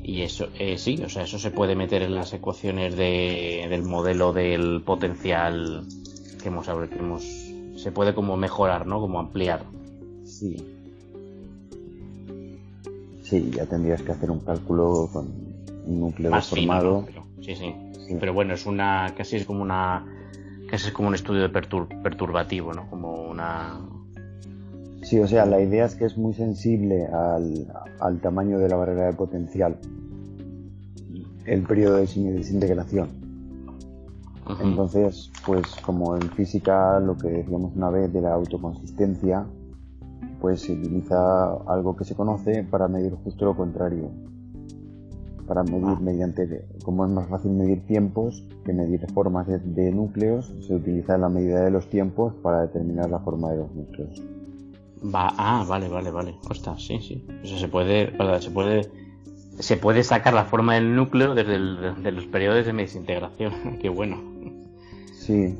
Y 0.10 0.24
eso, 0.24 0.48
eh, 0.58 0.80
sí, 0.80 1.00
o 1.06 1.08
sea, 1.08 1.24
eso 1.24 1.38
se 1.38 1.52
puede 1.52 1.76
meter 1.76 2.02
en 2.02 2.16
las 2.16 2.34
ecuaciones 2.34 2.98
del 2.98 3.84
modelo 3.84 4.34
del 4.34 4.82
potencial 4.84 5.86
que 6.42 6.48
hemos, 6.48 6.66
que 6.66 6.98
hemos, 6.98 7.24
se 7.76 7.92
puede 7.92 8.16
como 8.16 8.36
mejorar, 8.36 8.88
¿no? 8.88 9.00
Como 9.02 9.20
ampliar. 9.20 9.64
Sí, 10.26 10.58
Sí, 13.30 13.52
ya 13.56 13.68
tendrías 13.68 14.02
que 14.02 14.12
hacer 14.12 14.32
un 14.32 14.40
cálculo 14.40 15.08
con 15.14 15.28
un 15.86 16.00
núcleo 16.00 16.32
deformado. 16.32 17.06
sí, 17.42 17.54
sí, 17.54 17.76
Pero 18.20 18.34
bueno, 18.34 18.56
es 18.56 18.66
una 18.66 19.14
casi 19.16 19.36
es 19.36 19.46
como 19.46 19.62
una 19.62 20.04
casi 20.72 20.88
es 20.88 20.94
como 20.94 21.10
un 21.10 21.14
estudio 21.14 21.44
de 21.44 21.50
perturbativo, 21.50 22.74
¿no? 22.74 22.90
Como 22.90 23.30
una 23.30 23.80
Sí, 25.04 25.20
o 25.20 25.28
sea, 25.28 25.46
la 25.46 25.62
idea 25.62 25.86
es 25.86 25.96
que 25.96 26.06
es 26.06 26.18
muy 26.18 26.34
sensible 26.34 27.08
al, 28.00 28.20
tamaño 28.22 28.60
de 28.60 28.68
la 28.68 28.76
barrera 28.76 29.06
de 29.06 29.14
potencial, 29.14 29.78
el 31.50 31.64
periodo 31.64 31.96
de 31.96 32.02
desintegración. 32.02 33.30
Entonces, 34.62 35.32
pues 35.46 35.76
como 35.86 36.16
en 36.16 36.24
física, 36.32 37.00
lo 37.00 37.16
que 37.16 37.28
decíamos 37.28 37.76
una 37.76 37.90
vez 37.92 38.12
de 38.12 38.22
la 38.22 38.34
autoconsistencia, 38.34 39.46
pues 40.42 40.62
se 40.62 40.74
utiliza 40.74 41.54
algo 41.68 41.96
que 41.96 42.04
se 42.04 42.16
conoce 42.16 42.64
para 42.64 42.88
medir 42.88 43.14
justo 43.24 43.46
lo 43.46 43.56
contrario. 43.56 44.10
Para 45.48 45.64
medir 45.64 45.86
ah. 45.86 46.00
mediante, 46.02 46.66
como 46.84 47.06
es 47.06 47.12
más 47.12 47.28
fácil 47.28 47.52
medir 47.52 47.86
tiempos 47.86 48.44
que 48.66 48.74
medir 48.74 49.06
formas 49.14 49.48
de, 49.48 49.92
núcleos, 49.92 50.54
se 50.62 50.76
utiliza 50.76 51.18
la 51.18 51.30
medida 51.30 51.64
de 51.64 51.72
los 51.72 51.88
tiempos 51.90 52.34
para 52.42 52.62
determinar 52.62 53.10
la 53.10 53.20
forma 53.20 53.52
de 53.52 53.58
los 53.58 53.76
núcleos. 53.76 54.24
Va, 55.04 55.34
ah, 55.38 55.66
vale, 55.68 55.88
vale, 55.88 56.12
vale. 56.12 56.36
Ostras, 56.50 56.84
sí, 56.84 57.00
sí. 57.00 57.26
O 57.44 57.48
sea, 57.48 57.58
se 57.58 57.68
puede, 57.68 58.12
se 58.42 58.52
puede, 58.52 58.82
se 59.60 59.78
puede 59.78 60.04
sacar 60.04 60.34
la 60.34 60.46
forma 60.46 60.76
del 60.76 60.96
núcleo 60.96 61.36
desde 61.36 61.58
los 62.12 62.26
periodos 62.26 62.66
de 62.66 62.74
desintegración. 62.74 63.78
Qué 63.82 63.90
bueno. 63.90 64.18
Sí. 65.14 65.56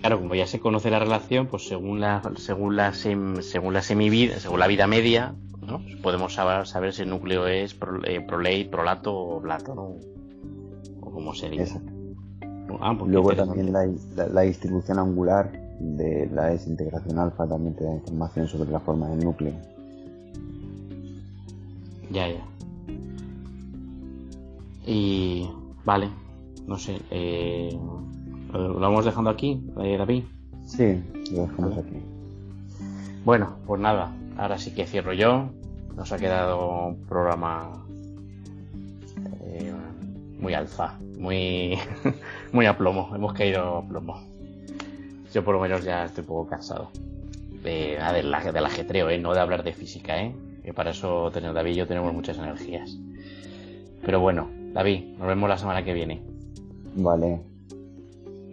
Claro, 0.00 0.20
como 0.20 0.34
ya 0.34 0.46
se 0.46 0.60
conoce 0.60 0.90
la 0.90 0.98
relación, 0.98 1.46
pues 1.46 1.66
según 1.66 2.00
la 2.00 2.22
según 2.36 2.76
la 2.76 2.94
según 2.94 3.74
la 3.74 3.82
semivida, 3.82 4.38
según 4.38 4.60
la 4.60 4.66
vida 4.66 4.86
media, 4.86 5.34
¿no? 5.60 5.82
Pues 5.82 5.96
podemos 5.96 6.34
saber, 6.34 6.66
saber 6.66 6.94
si 6.94 7.02
el 7.02 7.10
núcleo 7.10 7.46
es 7.46 7.74
pro, 7.74 8.02
eh, 8.04 8.20
prolato 8.70 9.14
o 9.14 9.40
blato, 9.40 9.74
¿no? 9.74 9.96
O 11.00 11.10
como 11.10 11.34
sería. 11.34 11.66
Ah, 12.80 12.94
pues 12.96 13.10
Luego 13.10 13.34
también 13.34 13.72
la, 13.72 13.86
la, 14.32 14.42
distribución 14.42 15.00
angular 15.00 15.50
de 15.80 16.30
la 16.32 16.46
desintegración 16.46 17.18
alfa 17.18 17.46
también 17.48 17.74
te 17.74 17.84
da 17.84 17.92
información 17.92 18.46
sobre 18.46 18.70
la 18.70 18.78
forma 18.78 19.08
del 19.08 19.24
núcleo. 19.24 19.52
Ya, 22.10 22.28
ya. 22.28 22.49
Y 24.92 25.48
vale, 25.84 26.08
no 26.66 26.76
sé, 26.76 27.00
eh, 27.12 27.78
¿Lo 28.52 28.80
vamos 28.80 29.04
dejando 29.04 29.30
aquí, 29.30 29.62
eh, 29.80 29.96
David? 29.96 30.24
Sí, 30.64 31.00
lo 31.32 31.42
dejamos 31.42 31.78
aquí. 31.78 32.02
Bueno, 33.24 33.56
pues 33.64 33.80
nada, 33.80 34.12
ahora 34.36 34.58
sí 34.58 34.74
que 34.74 34.86
cierro 34.86 35.12
yo. 35.12 35.50
Nos 35.94 36.10
ha 36.10 36.18
quedado 36.18 36.86
un 36.88 37.06
programa 37.06 37.84
eh, 39.42 39.72
muy 40.40 40.54
alfa, 40.54 40.98
muy, 41.16 41.78
muy 42.52 42.66
a 42.66 42.76
plomo. 42.76 43.14
Hemos 43.14 43.32
caído 43.34 43.76
a 43.78 43.86
plomo. 43.86 44.20
Yo 45.32 45.44
por 45.44 45.54
lo 45.54 45.60
menos 45.60 45.84
ya 45.84 46.06
estoy 46.06 46.22
un 46.22 46.28
poco 46.28 46.50
cansado. 46.50 46.90
De, 47.62 47.96
del, 48.14 48.34
del 48.52 48.64
ajetreo, 48.64 49.08
¿eh? 49.08 49.18
no 49.18 49.34
de 49.34 49.40
hablar 49.40 49.62
de 49.62 49.72
física, 49.72 50.20
¿eh? 50.20 50.34
que 50.64 50.74
para 50.74 50.90
eso 50.90 51.30
David 51.30 51.70
y 51.70 51.76
yo 51.76 51.86
tenemos 51.86 52.12
muchas 52.12 52.38
energías. 52.38 52.98
Pero 54.02 54.18
bueno, 54.18 54.48
David, 54.72 55.18
nos 55.18 55.28
vemos 55.28 55.48
la 55.48 55.58
semana 55.58 55.84
que 55.84 55.92
viene. 55.92 56.22
Vale. 56.96 57.40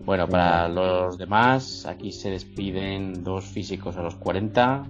Bueno, 0.06 0.28
para 0.28 0.70
los 0.70 1.18
demás, 1.18 1.86
aquí 1.86 2.12
se 2.14 2.30
despiden 2.30 3.24
dos 3.24 3.46
físicos 3.46 3.98
a 3.98 4.04
los 4.04 4.16
40. 4.16 4.86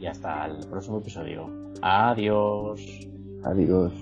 Y 0.00 0.06
hasta 0.06 0.46
el 0.46 0.66
próximo 0.66 0.98
episodio. 0.98 1.50
Adiós. 1.82 2.80
Adiós. 3.44 3.92